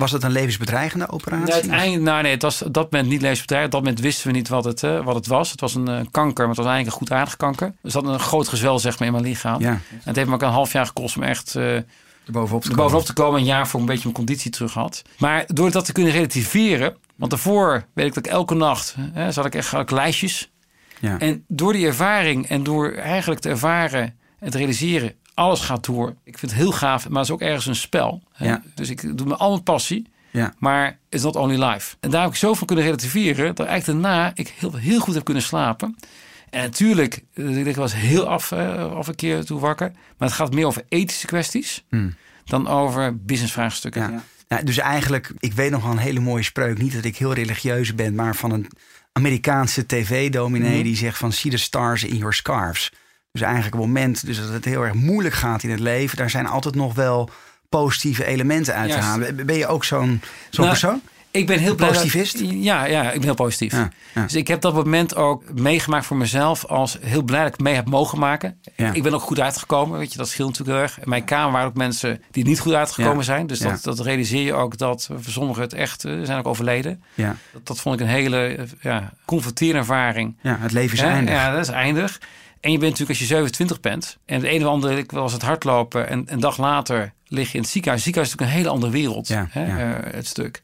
Was 0.00 0.12
het 0.12 0.22
een 0.22 0.30
levensbedreigende 0.30 1.08
operatie? 1.08 1.52
Uiteindelijk, 1.52 2.02
nou 2.02 2.22
nee, 2.22 2.32
het 2.32 2.42
was 2.42 2.62
op 2.62 2.74
dat 2.74 2.90
moment 2.90 3.10
niet 3.10 3.20
levensbedrijf. 3.20 3.64
Op 3.64 3.70
dat 3.70 3.80
moment 3.80 4.00
wisten 4.00 4.26
we 4.26 4.32
niet 4.32 4.48
wat 4.48 4.64
het, 4.64 4.82
eh, 4.82 5.04
wat 5.04 5.14
het 5.14 5.26
was. 5.26 5.50
Het 5.50 5.60
was 5.60 5.74
een 5.74 5.88
eh, 5.88 6.00
kanker, 6.10 6.46
maar 6.46 6.56
het 6.56 6.64
was 6.64 6.66
eigenlijk 6.66 6.86
een 6.86 6.92
goed 6.92 7.12
aardig 7.12 7.36
kanker. 7.36 7.72
Er 7.82 7.90
zat 7.90 8.04
een 8.04 8.20
groot 8.20 8.48
gezwel 8.48 8.78
zeg 8.78 8.98
maar, 8.98 9.06
in 9.08 9.14
mijn 9.14 9.24
lichaam. 9.24 9.60
Ja. 9.60 9.68
En 9.70 9.80
het 10.04 10.16
heeft 10.16 10.28
me 10.28 10.34
ook 10.34 10.42
een 10.42 10.48
half 10.48 10.72
jaar 10.72 10.86
gekost 10.86 11.16
om 11.16 11.22
echt 11.22 11.54
eh, 11.54 11.74
Er 11.74 11.84
bovenop 12.32 12.62
te 12.62 12.68
komen. 12.68 12.82
bovenop 12.82 13.04
te 13.04 13.12
komen. 13.12 13.40
Een 13.40 13.46
jaar 13.46 13.68
voor 13.68 13.80
een 13.80 13.86
beetje 13.86 14.02
mijn 14.02 14.14
conditie 14.14 14.50
terug 14.50 14.72
had. 14.74 15.02
Maar 15.18 15.44
door 15.46 15.70
dat 15.70 15.84
te 15.84 15.92
kunnen 15.92 16.12
relativeren. 16.12 16.96
Want 17.16 17.30
daarvoor 17.30 17.84
weet 17.94 18.06
ik 18.06 18.14
dat 18.14 18.26
ik 18.26 18.32
elke 18.32 18.54
nacht 18.54 18.96
hè, 19.12 19.32
zat 19.32 19.44
ik 19.46 19.54
echt 19.54 19.70
had 19.70 19.80
ik 19.80 19.90
lijstjes. 19.90 20.50
Ja. 21.00 21.18
En 21.18 21.44
door 21.48 21.72
die 21.72 21.86
ervaring 21.86 22.48
en 22.48 22.62
door 22.62 22.92
eigenlijk 22.92 23.40
te 23.40 23.48
ervaren 23.48 24.18
en 24.38 24.50
te 24.50 24.58
realiseren, 24.58 25.14
alles 25.40 25.60
gaat 25.60 25.84
door. 25.84 26.14
Ik 26.24 26.38
vind 26.38 26.52
het 26.52 26.60
heel 26.60 26.72
gaaf, 26.72 27.08
maar 27.08 27.18
het 27.18 27.26
is 27.28 27.34
ook 27.34 27.40
ergens 27.40 27.66
een 27.66 27.74
spel. 27.76 28.22
hè. 28.32 28.46
Ja. 28.46 28.62
Dus 28.74 28.88
ik 28.90 29.16
doe 29.18 29.26
me 29.26 29.36
al 29.36 29.50
mijn 29.50 29.62
passie. 29.62 30.06
Ja. 30.30 30.54
Maar 30.58 30.98
it's 31.08 31.22
not 31.22 31.36
only 31.36 31.64
life. 31.64 31.96
En 32.00 32.10
daar 32.10 32.22
heb 32.22 32.30
ik 32.30 32.36
zo 32.36 32.54
van 32.54 32.66
kunnen 32.66 32.84
relativeren 32.84 33.54
dat 33.54 33.66
eigenlijk 33.66 34.02
daarna 34.02 34.30
ik 34.34 34.48
heel, 34.58 34.74
heel 34.74 35.00
goed 35.00 35.14
heb 35.14 35.24
kunnen 35.24 35.42
slapen. 35.42 35.96
En 36.50 36.62
natuurlijk, 36.62 37.24
eh, 37.34 37.66
ik 37.66 37.76
was 37.76 37.94
heel 37.94 38.26
af, 38.26 38.52
eh, 38.52 38.92
af 38.92 39.06
een 39.06 39.14
keer 39.14 39.44
toe 39.44 39.60
wakker. 39.60 39.90
Maar 40.18 40.28
het 40.28 40.36
gaat 40.36 40.54
meer 40.54 40.66
over 40.66 40.84
ethische 40.88 41.26
kwesties 41.26 41.84
dan 42.44 42.68
over 42.68 43.16
businessvraagstukken. 43.24 44.02
Ja. 44.12 44.22
Nou, 44.48 44.64
dus 44.64 44.78
eigenlijk, 44.78 45.32
ik 45.38 45.52
weet 45.52 45.70
nog 45.70 45.82
wel 45.82 45.92
een 45.92 45.98
hele 45.98 46.20
mooie 46.20 46.42
spreuk. 46.42 46.78
Niet 46.78 46.92
dat 46.94 47.04
ik 47.04 47.16
heel 47.16 47.32
religieus 47.32 47.94
ben, 47.94 48.14
maar 48.14 48.36
van 48.36 48.50
een 48.50 48.66
Amerikaanse 49.12 49.86
tv-dominee 49.86 50.74
Mhm. 50.74 50.82
die 50.82 50.96
zegt 50.96 51.18
van 51.18 51.32
see 51.32 51.50
the 51.50 51.56
stars 51.56 52.04
in 52.04 52.16
your 52.16 52.32
scarves. 52.34 52.92
Dus 53.32 53.40
eigenlijk 53.42 53.74
op 53.74 53.80
het 53.80 53.88
moment 53.90 54.26
dus 54.26 54.38
dat 54.40 54.48
het 54.48 54.64
heel 54.64 54.82
erg 54.84 54.94
moeilijk 54.94 55.34
gaat 55.34 55.62
in 55.62 55.70
het 55.70 55.80
leven, 55.80 56.16
daar 56.16 56.30
zijn 56.30 56.46
altijd 56.46 56.74
nog 56.74 56.94
wel 56.94 57.30
positieve 57.68 58.24
elementen 58.24 58.74
uit 58.74 58.90
te 58.90 58.98
halen. 58.98 59.46
Ben 59.46 59.56
je 59.56 59.66
ook 59.66 59.84
zo'n 59.84 60.20
zo'n 60.50 60.64
Nou, 60.64 60.68
persoon? 60.68 61.00
Ik 61.32 61.46
ben 61.46 61.58
heel 61.58 61.76
dat- 61.76 61.88
Positivist? 61.88 62.38
ja, 62.40 62.84
ja, 62.84 63.02
ik 63.06 63.12
ben 63.14 63.22
heel 63.22 63.34
positief. 63.34 63.72
Ja, 63.72 63.88
ja. 64.14 64.22
Dus 64.22 64.34
ik 64.34 64.48
heb 64.48 64.60
dat 64.60 64.74
moment 64.74 65.14
ook 65.16 65.52
meegemaakt 65.60 66.06
voor 66.06 66.16
mezelf 66.16 66.64
als 66.64 66.98
heel 67.00 67.22
blij 67.22 67.42
dat 67.42 67.52
ik 67.52 67.60
mee 67.60 67.74
heb 67.74 67.88
mogen 67.88 68.18
maken. 68.18 68.60
Ja. 68.76 68.92
Ik 68.92 69.02
ben 69.02 69.14
ook 69.14 69.20
goed 69.20 69.40
uitgekomen, 69.40 69.98
weet 69.98 70.12
je, 70.12 70.18
dat 70.18 70.28
scheelt 70.28 70.48
natuurlijk 70.48 70.76
heel 70.78 70.86
erg. 70.86 70.98
In 71.00 71.08
mijn 71.08 71.24
kamer 71.24 71.52
waren 71.52 71.68
ook 71.68 71.74
mensen 71.76 72.22
die 72.30 72.44
niet 72.44 72.60
goed 72.60 72.72
uitgekomen 72.72 73.24
zijn. 73.24 73.46
Dus 73.46 73.58
dat, 73.58 73.82
dat 73.82 74.00
realiseer 74.00 74.42
je 74.44 74.54
ook 74.54 74.76
dat 74.78 75.08
voor 75.12 75.32
sommigen 75.32 75.62
het 75.62 75.72
echt 75.72 76.04
eh, 76.04 76.12
zijn 76.22 76.38
ook 76.38 76.46
overleden. 76.46 77.02
Ja. 77.14 77.36
Dat, 77.52 77.66
dat 77.66 77.80
vond 77.80 77.94
ik 77.94 78.00
een 78.00 78.12
hele 78.12 78.46
eh, 78.46 78.64
ja, 78.80 79.12
confronterende 79.24 79.78
ervaring. 79.78 80.36
ja, 80.42 80.56
het 80.60 80.72
leven 80.72 80.96
is 80.96 81.02
eindig. 81.02 81.34
Ja, 81.34 81.50
dat 81.52 81.60
is 81.60 81.68
eindig. 81.68 82.18
En 82.60 82.72
je 82.72 82.78
bent 82.78 82.90
natuurlijk 82.90 83.20
als 83.20 83.28
je 83.28 83.34
27 83.34 83.80
bent. 83.80 84.18
En 84.24 84.40
de 84.40 84.52
een 84.52 84.66
of 84.66 84.72
andere, 84.72 84.96
ik 84.96 85.10
was 85.10 85.32
het 85.32 85.42
hardlopen. 85.42 86.08
En 86.08 86.24
een 86.26 86.40
dag 86.40 86.56
later 86.56 87.12
lig 87.26 87.48
je 87.48 87.54
in 87.54 87.60
het 87.60 87.70
ziekenhuis. 87.70 88.04
Het 88.04 88.14
ziekenhuis 88.14 88.32
is 88.32 88.38
natuurlijk 88.38 88.50
een 88.50 88.56
hele 88.56 88.74
andere 88.74 88.92
wereld. 88.92 89.28
Ja, 89.28 89.46
hè, 89.50 89.66
ja. 89.66 90.00
eh, 90.00 90.12
het 90.14 90.26
stuk. 90.26 90.60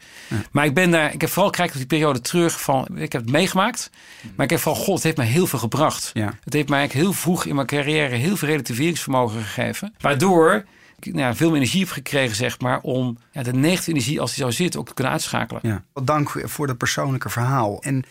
Maar 0.50 0.64
ik 0.64 0.74
ben 0.74 0.90
daar, 0.90 1.12
ik 1.12 1.20
heb 1.20 1.30
vooral 1.30 1.50
kijk 1.50 1.70
op 1.70 1.76
die 1.76 1.86
periode 1.86 2.20
terug 2.20 2.60
van, 2.60 2.88
ik 2.94 3.12
heb 3.12 3.22
het 3.22 3.30
meegemaakt. 3.30 3.90
Maar 4.34 4.44
ik 4.44 4.50
heb 4.50 4.60
vooral, 4.60 4.82
god, 4.82 4.94
het 4.94 5.02
heeft 5.02 5.16
mij 5.16 5.26
heel 5.26 5.46
veel 5.46 5.58
gebracht. 5.58 6.10
Ja. 6.14 6.38
Het 6.44 6.52
heeft 6.52 6.68
mij 6.68 6.78
eigenlijk 6.78 7.08
heel 7.08 7.18
vroeg 7.20 7.44
in 7.44 7.54
mijn 7.54 7.66
carrière 7.66 8.14
heel 8.14 8.36
veel 8.36 8.48
relativeringsvermogen 8.48 9.42
gegeven. 9.42 9.94
Waardoor 10.00 10.64
ik 10.98 11.12
nou, 11.14 11.18
ja, 11.18 11.34
veel 11.34 11.48
meer 11.48 11.56
energie 11.56 11.80
heb 11.80 11.90
gekregen, 11.90 12.36
zeg 12.36 12.60
maar, 12.60 12.80
om 12.80 13.18
ja, 13.32 13.42
de 13.42 13.52
negatieve 13.52 13.90
energie 13.90 14.20
als 14.20 14.30
die 14.30 14.40
zou 14.40 14.52
zitten 14.52 14.80
ook 14.80 14.86
te 14.86 14.94
kunnen 14.94 15.12
uitschakelen. 15.12 15.62
Ja. 15.64 15.82
Dank 16.02 16.42
voor 16.44 16.66
dat 16.66 16.76
persoonlijke 16.76 17.28
verhaal. 17.28 17.82
En 17.82 18.04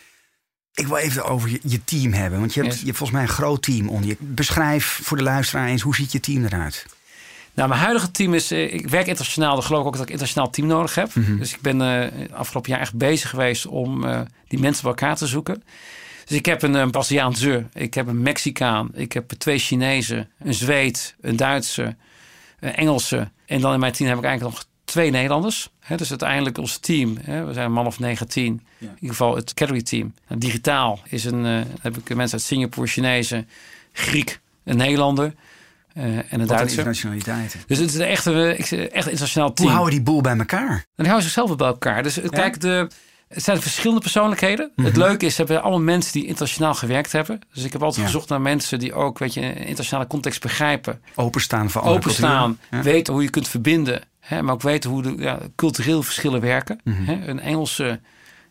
ik 0.75 0.87
wil 0.87 0.97
even 0.97 1.23
over 1.25 1.49
je, 1.49 1.59
je 1.63 1.83
team 1.83 2.13
hebben. 2.13 2.39
Want 2.39 2.53
je 2.53 2.59
hebt, 2.59 2.71
Yes. 2.71 2.79
je 2.81 2.85
hebt 2.87 2.97
volgens 2.97 3.19
mij 3.19 3.27
een 3.27 3.33
groot 3.35 3.61
team 3.63 3.89
onder 3.89 4.07
je. 4.09 4.15
Beschrijf 4.19 4.99
voor 5.03 5.17
de 5.17 5.23
luisteraar 5.23 5.67
eens, 5.67 5.81
hoe 5.81 5.95
ziet 5.95 6.11
je 6.11 6.19
team 6.19 6.45
eruit? 6.45 6.85
Nou, 7.53 7.69
mijn 7.69 7.81
huidige 7.81 8.11
team 8.11 8.33
is. 8.33 8.51
eh, 8.51 8.73
Ik 8.73 8.89
werk 8.89 9.07
internationaal. 9.07 9.53
Dan 9.53 9.63
geloof 9.63 9.81
ik 9.81 9.87
ook 9.87 9.93
dat 9.93 10.01
ik 10.01 10.07
een 10.07 10.13
internationaal 10.13 10.49
team 10.51 10.67
nodig 10.67 10.95
heb. 10.95 11.15
Mhm. 11.15 11.37
Dus 11.37 11.53
ik 11.53 11.61
ben 11.61 11.81
eh 11.81 12.29
afgelopen 12.33 12.71
jaar 12.71 12.79
echt 12.81 12.95
bezig 12.97 13.29
geweest 13.29 13.65
om 13.65 14.03
eh, 14.05 14.21
die 14.47 14.59
mensen 14.59 14.81
bij 14.83 14.91
elkaar 14.91 15.15
te 15.15 15.27
zoeken. 15.27 15.63
Dus 16.25 16.37
ik 16.37 16.45
heb 16.45 16.61
een, 16.61 16.73
een 16.73 16.91
Braziliaanse, 16.91 17.65
ik 17.73 17.93
heb 17.93 18.07
een 18.07 18.21
Mexicaan, 18.21 18.89
ik 18.93 19.11
heb 19.13 19.29
twee 19.31 19.57
Chinezen, 19.57 20.29
een 20.39 20.53
Zweed, 20.53 21.15
een 21.21 21.35
Duitse, 21.35 21.95
een 22.59 22.75
Engelse. 22.75 23.31
En 23.45 23.61
dan 23.61 23.73
in 23.73 23.79
mijn 23.79 23.93
team 23.93 24.09
heb 24.09 24.17
ik 24.17 24.23
eigenlijk 24.23 24.55
nog 24.55 24.65
twee 24.85 25.11
Nederlanders. 25.11 25.69
Hè, 25.79 25.95
dus 25.97 26.09
uiteindelijk 26.09 26.57
ons 26.57 26.77
team, 26.77 27.17
hè, 27.21 27.45
we 27.45 27.53
zijn 27.53 27.65
een 27.65 27.71
man 27.71 27.85
of 27.85 27.99
19. 27.99 28.45
In 28.79 28.89
ieder 28.95 29.09
geval 29.09 29.35
het 29.35 29.53
category 29.53 29.81
team. 29.83 30.13
Nou, 30.27 30.39
digitaal 30.39 30.99
is 31.09 31.25
een, 31.25 31.45
eh, 31.45 31.61
heb 31.81 31.97
ik 31.97 32.15
mensen 32.15 32.37
uit 32.37 32.47
Singapore, 32.47 32.87
Chinezen, 32.87 33.47
Griek, 33.91 34.39
een 34.63 34.77
Nederlander 34.77 35.33
eh, 35.93 36.03
en 36.03 36.25
een 36.39 36.47
Duitser. 36.47 36.69
internationaliteiten. 36.69 37.59
Dus 37.67 37.77
het 37.77 37.89
is 37.93 37.99
echt 37.99 38.25
een, 38.25 38.33
zeg, 38.65 38.79
echt 38.79 39.05
een 39.05 39.11
internationaal 39.11 39.47
Hoe 39.47 39.55
team. 39.55 39.69
houden 39.69 39.93
die 39.93 40.03
boel 40.03 40.21
bij 40.21 40.37
elkaar? 40.37 40.69
En 40.69 40.83
die 40.95 41.05
houden 41.07 41.23
zichzelf 41.23 41.55
bij 41.55 41.67
elkaar. 41.67 42.03
Dus 42.03 42.19
eh, 42.19 42.29
kijk, 42.29 42.61
de, 42.61 42.87
het 43.27 43.43
zijn 43.43 43.61
verschillende 43.61 44.01
persoonlijkheden. 44.01 44.71
Mhm. 44.75 44.87
Het 44.87 44.97
leuke 44.97 45.25
is, 45.25 45.37
hebben 45.37 45.61
allemaal 45.61 45.81
mensen 45.81 46.13
die 46.13 46.25
internationaal 46.25 46.73
gewerkt 46.73 47.11
hebben. 47.11 47.39
Dus 47.53 47.63
ik 47.63 47.71
heb 47.71 47.81
altijd 47.83 48.01
Ja. 48.01 48.05
gezocht 48.11 48.29
naar 48.29 48.41
mensen 48.41 48.79
die 48.79 48.93
ook, 48.93 49.19
weet 49.19 49.33
je, 49.33 49.41
een 49.41 49.57
internationale 49.57 50.07
context 50.07 50.41
begrijpen. 50.41 51.01
Openstaan 51.15 51.69
voor 51.69 51.81
andere 51.81 51.99
Openstaan. 51.99 52.59
Ja. 52.71 52.81
weten 52.81 53.13
hoe 53.13 53.23
je 53.23 53.29
kunt 53.29 53.47
verbinden. 53.47 54.01
Hè, 54.25 54.41
maar 54.41 54.53
ook 54.53 54.61
weten 54.61 54.89
hoe 54.89 55.01
de 55.01 55.15
ja, 55.17 55.39
culturele 55.55 56.03
verschillen 56.03 56.41
werken. 56.41 56.79
Mhm. 56.83 57.03
Hè, 57.03 57.27
een 57.27 57.39
Engelse 57.39 57.99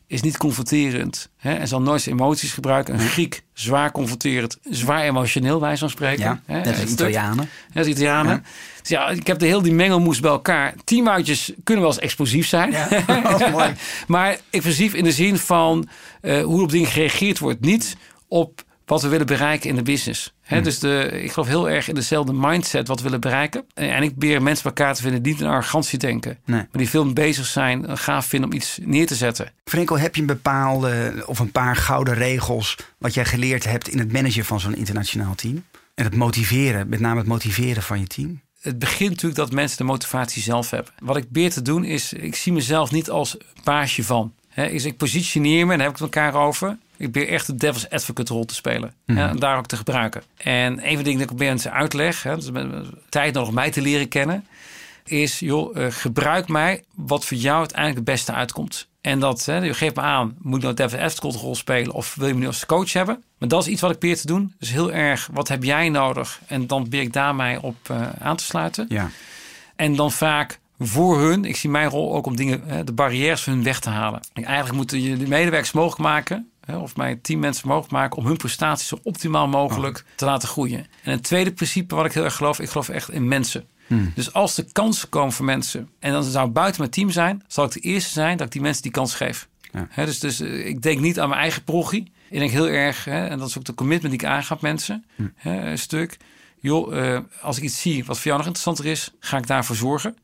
is 0.06 0.22
niet 0.22 0.36
confronterend 0.36 1.28
hè, 1.36 1.54
en 1.54 1.68
zal 1.68 1.82
nooit 1.82 2.02
zijn 2.02 2.14
emoties 2.14 2.52
gebruiken. 2.52 2.94
Een 2.94 3.00
Griek, 3.00 3.42
zwaar 3.52 3.92
confronterend, 3.92 4.58
zwaar 4.70 5.02
emotioneel, 5.02 5.60
wij 5.60 5.76
zo 5.76 5.88
spreken. 5.88 6.24
Ja, 6.24 6.40
Hè, 6.46 6.60
net 6.60 6.80
als 6.80 6.90
Italianen. 6.92 7.48
ja, 7.72 7.82
de 7.82 7.88
Italianen. 7.88 8.32
Ja. 8.32 8.42
Dus 8.80 8.88
ja, 8.88 9.08
ik 9.08 9.26
heb 9.26 9.38
de 9.38 9.46
heel 9.46 9.62
die 9.62 9.72
mengelmoes 9.72 10.20
bij 10.20 10.30
elkaar. 10.30 10.74
Teamuitjes 10.84 11.52
kunnen 11.64 11.82
wel 11.84 11.92
eens 11.92 12.02
explosief 12.02 12.46
zijn. 12.46 12.74
Oh, 13.08 13.50
mooi. 13.50 13.74
maar 14.06 14.38
explosief 14.50 14.94
in 14.94 15.04
de 15.04 15.12
zin 15.12 15.38
van 15.38 15.88
eh, 16.20 16.42
hoe 16.42 16.62
op 16.62 16.70
dingen 16.70 16.88
gereageerd 16.88 17.38
wordt. 17.38 17.60
Niet 17.60 17.96
op 18.28 18.64
wat 18.84 19.02
we 19.02 19.08
willen 19.08 19.26
bereiken 19.26 19.68
in 19.68 19.76
de 19.76 19.82
business. 19.82 20.34
Hè, 20.40 20.54
Hmm. 20.54 20.64
Dus 20.64 20.78
de, 20.78 21.20
ik 21.22 21.32
geloof 21.32 21.48
heel 21.48 21.70
erg 21.70 21.88
in 21.88 21.94
dezelfde 21.94 22.32
mindset 22.32 22.88
wat 22.88 22.96
we 22.96 23.04
willen 23.04 23.20
bereiken. 23.20 23.64
En, 23.74 24.02
ik 24.02 24.10
probeer 24.10 24.42
mensen 24.42 24.62
bij 24.62 24.72
elkaar 24.72 24.94
te 24.94 25.02
vinden 25.02 25.22
die 25.22 25.32
niet 25.32 25.40
in 25.40 25.48
arrogantie 25.48 25.98
denken. 25.98 26.38
Nee. 26.44 26.58
Maar 26.58 26.68
die 26.72 26.88
veel 26.88 27.12
bezig 27.12 27.46
zijn, 27.46 27.98
gaaf 27.98 28.26
vinden 28.26 28.50
om 28.50 28.56
iets 28.56 28.78
neer 28.82 29.06
te 29.06 29.14
zetten. 29.14 29.52
Frenkel, 29.64 29.98
heb 29.98 30.14
je 30.14 30.20
een 30.20 30.26
bepaalde 30.26 31.22
of 31.26 31.38
een 31.38 31.52
paar 31.52 31.76
gouden 31.76 32.14
regels 32.14 32.76
wat 32.98 33.14
jij 33.14 33.24
geleerd 33.24 33.64
hebt 33.64 33.88
in 33.88 33.98
het 33.98 34.12
managen 34.12 34.44
van 34.44 34.60
zo'n 34.60 34.76
internationaal 34.76 35.34
team? 35.34 35.64
En 35.94 36.04
het 36.04 36.16
motiveren, 36.16 36.88
met 36.88 37.00
name 37.00 37.18
het 37.18 37.28
motiveren 37.28 37.82
van 37.82 38.00
je 38.00 38.06
team? 38.06 38.42
het 38.64 38.78
begint 38.78 39.10
natuurlijk 39.10 39.36
dat 39.36 39.52
mensen 39.52 39.78
de 39.78 39.84
motivatie 39.84 40.42
zelf 40.42 40.70
hebben. 40.70 40.92
Wat 40.98 41.16
ik 41.16 41.22
probeer 41.22 41.50
te 41.50 41.62
doen 41.62 41.84
is, 41.84 42.12
ik 42.12 42.36
zie 42.36 42.52
mezelf 42.52 42.90
niet 42.90 43.10
als 43.10 43.36
baasje 43.64 44.04
van. 44.04 44.32
Hè, 44.54 44.66
is 44.66 44.84
ik 44.84 44.96
positioneer 44.96 45.66
me, 45.66 45.72
en 45.72 45.78
daar 45.78 45.86
heb 45.86 45.96
ik 45.96 46.02
het 46.02 46.14
elkaar 46.14 46.42
over. 46.42 46.76
Ik 46.96 47.10
probeer 47.10 47.28
echt 47.28 47.46
de 47.46 47.54
devil's 47.54 47.88
advocate 47.88 48.32
rol 48.32 48.44
te 48.44 48.54
spelen. 48.54 48.94
hè, 49.06 49.28
en 49.28 49.38
daar 49.38 49.58
ook 49.58 49.66
te 49.66 49.76
gebruiken. 49.76 50.22
En 50.36 50.72
een 50.72 50.78
van 50.78 50.96
de 50.96 51.02
dingen 51.02 51.04
die 51.04 51.26
ik 51.26 51.30
op 51.30 51.38
mensen 51.38 51.72
uitleg, 51.72 52.22
hè, 52.22 52.36
dus 52.36 52.50
tijd 53.08 53.34
nodig 53.34 53.52
mij 53.52 53.70
te 53.70 53.80
leren 53.80 54.08
kennen, 54.08 54.46
is, 55.04 55.38
joh, 55.38 55.76
eh, 55.76 55.86
gebruik 55.90 56.48
mij 56.48 56.82
wat 56.94 57.24
voor 57.24 57.36
jou 57.36 57.58
uiteindelijk 57.58 57.96
het 57.96 58.16
beste 58.16 58.32
uitkomt. 58.32 58.88
En 59.00 59.18
dat, 59.20 59.44
hè, 59.44 59.56
je 59.56 59.74
geeft 59.74 59.96
me 59.96 60.02
aan, 60.02 60.36
moet 60.40 60.56
ik 60.56 60.62
nou 60.62 60.74
Devil 60.74 60.98
Advocate 60.98 61.38
rol 61.38 61.54
spelen 61.54 61.92
of 61.92 62.14
wil 62.14 62.26
je 62.26 62.34
me 62.34 62.40
nu 62.40 62.46
als 62.46 62.66
coach 62.66 62.92
hebben? 62.92 63.22
Maar 63.38 63.48
dat 63.48 63.62
is 63.62 63.68
iets 63.68 63.80
wat 63.80 63.90
ik 63.90 63.98
probeer 63.98 64.16
te 64.16 64.26
doen. 64.26 64.54
Dus 64.58 64.70
heel 64.70 64.92
erg, 64.92 65.28
wat 65.32 65.48
heb 65.48 65.62
jij 65.62 65.88
nodig? 65.88 66.40
En 66.46 66.66
dan 66.66 66.80
probeer 66.80 67.00
ik 67.00 67.12
daar 67.12 67.34
mij 67.34 67.56
op 67.56 67.76
eh, 67.90 68.08
aan 68.18 68.36
te 68.36 68.44
sluiten. 68.44 68.86
Ja. 68.88 69.10
En 69.76 69.96
dan 69.96 70.12
vaak 70.12 70.58
voor 70.78 71.18
hun, 71.20 71.44
ik 71.44 71.56
zie 71.56 71.70
mijn 71.70 71.88
rol 71.88 72.14
ook 72.14 72.26
om 72.26 72.36
dingen, 72.36 72.86
de 72.86 72.92
barrières 72.92 73.42
van 73.42 73.52
hun 73.52 73.62
weg 73.62 73.80
te 73.80 73.90
halen. 73.90 74.20
Eigenlijk 74.32 74.76
moeten 74.76 75.02
je 75.02 75.16
de 75.16 75.28
medewerkers 75.28 75.72
mogelijk 75.72 76.00
maken, 76.00 76.50
of 76.66 76.96
mijn 76.96 77.20
teammensen 77.20 77.68
mogelijk 77.68 77.92
maken, 77.92 78.18
om 78.18 78.26
hun 78.26 78.36
prestaties 78.36 78.88
zo 78.88 78.98
optimaal 79.02 79.48
mogelijk 79.48 80.04
te 80.16 80.24
laten 80.24 80.48
groeien. 80.48 80.86
En 81.02 81.12
een 81.12 81.20
tweede 81.20 81.52
principe 81.52 81.94
wat 81.94 82.04
ik 82.04 82.12
heel 82.12 82.24
erg 82.24 82.36
geloof, 82.36 82.60
ik 82.60 82.68
geloof 82.68 82.88
echt 82.88 83.10
in 83.10 83.28
mensen. 83.28 83.68
Dus 84.14 84.32
als 84.32 84.56
er 84.56 84.64
kansen 84.72 85.08
komen 85.08 85.32
voor 85.32 85.44
mensen, 85.44 85.88
en 85.98 86.12
dan 86.12 86.24
zou 86.24 86.44
het 86.44 86.54
buiten 86.54 86.80
mijn 86.80 86.92
team 86.92 87.10
zijn, 87.10 87.42
zal 87.46 87.64
ik 87.64 87.72
de 87.72 87.80
eerste 87.80 88.10
zijn 88.10 88.36
dat 88.36 88.46
ik 88.46 88.52
die 88.52 88.62
mensen 88.62 88.82
die 88.82 88.90
kans 88.92 89.14
geef. 89.14 89.48
Ja. 89.72 90.04
Dus, 90.04 90.18
dus 90.18 90.40
eh, 90.40 90.66
ik 90.66 90.82
denk 90.82 91.00
niet 91.00 91.20
aan 91.20 91.28
mijn 91.28 91.40
eigen 91.40 91.64
progie. 91.64 92.12
Ik 92.30 92.38
denk 92.38 92.50
heel 92.50 92.68
erg, 92.68 93.06
en 93.06 93.38
dat 93.38 93.48
is 93.48 93.58
ook 93.58 93.64
de 93.64 93.74
commitment 93.74 94.12
die 94.12 94.28
ik 94.28 94.34
aanga 94.34 94.56
mensen, 94.60 95.04
hè, 95.34 95.70
een 95.70 95.78
stuk. 95.78 96.16
Joh, 96.60 96.98
eh, 96.98 97.18
als 97.40 97.56
ik 97.56 97.62
iets 97.62 97.80
zie 97.80 98.04
wat 98.04 98.16
voor 98.16 98.26
jou 98.26 98.36
nog 98.36 98.46
interessanter 98.46 98.86
is, 98.86 99.10
ga 99.20 99.36
ik 99.36 99.46
daarvoor 99.46 99.76
zorgen. 99.76 100.16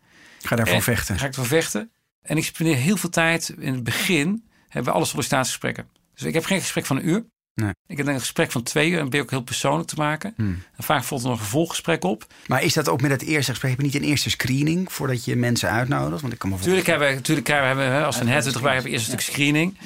Ga 0.46 0.56
daarvoor 0.56 0.74
En 0.74 0.82
vechten. 0.82 1.18
Ga 1.18 1.24
ik 1.24 1.30
ervoor 1.30 1.46
vechten. 1.46 1.90
En 2.22 2.36
ik 2.36 2.44
spendeer 2.44 2.76
heel 2.76 2.96
veel 2.96 3.10
tijd 3.10 3.54
in 3.58 3.74
het 3.74 3.84
begin 3.84 4.44
hebben 4.68 4.92
we 4.92 4.98
alle 4.98 5.06
sollicitatiegesprekken. 5.06 5.88
Dus 6.14 6.22
ik 6.22 6.34
heb 6.34 6.44
geen 6.44 6.60
gesprek 6.60 6.86
van 6.86 6.96
een 6.96 7.08
uur. 7.08 7.24
Nee. 7.54 7.72
Ik 7.86 7.96
heb 7.96 8.06
een 8.06 8.18
gesprek 8.18 8.50
van 8.50 8.62
twee 8.62 8.90
uur 8.90 8.98
en 8.98 9.10
ben 9.10 9.20
ook 9.20 9.30
heel 9.30 9.42
persoonlijk 9.42 9.88
te 9.88 9.94
maken. 9.96 10.34
En 10.36 10.62
vaak 10.78 11.04
volgt 11.04 11.24
er 11.24 11.30
nog 11.30 11.38
een 11.38 11.44
vervolggesprek 11.44 12.04
op. 12.04 12.26
Maar 12.46 12.62
is 12.62 12.72
dat 12.72 12.88
ook 12.88 13.00
met 13.00 13.10
het 13.10 13.22
eerste 13.22 13.50
gesprek? 13.50 13.70
Heb 13.70 13.80
je 13.80 13.86
niet 13.86 13.94
een 13.94 14.08
eerste 14.08 14.30
screening 14.30 14.92
voordat 14.92 15.24
je 15.24 15.36
mensen 15.36 15.70
uitnodigt? 15.70 16.20
Want 16.20 16.32
ik 16.32 16.38
kan 16.38 16.50
me 16.50 16.56
Natuurlijk 16.56 16.86
hebben 16.86 17.08
we, 17.08 17.14
natuurlijk 17.14 17.46
hebben 17.46 17.92
we 17.92 18.04
als 18.04 18.16
we 18.16 18.22
een 18.22 18.28
headhunter 18.28 18.62
bij 18.62 18.74
hebben, 18.74 18.92
eerst 18.92 19.12
een 19.12 19.18
stuk 19.18 19.34
screening. 19.34 19.78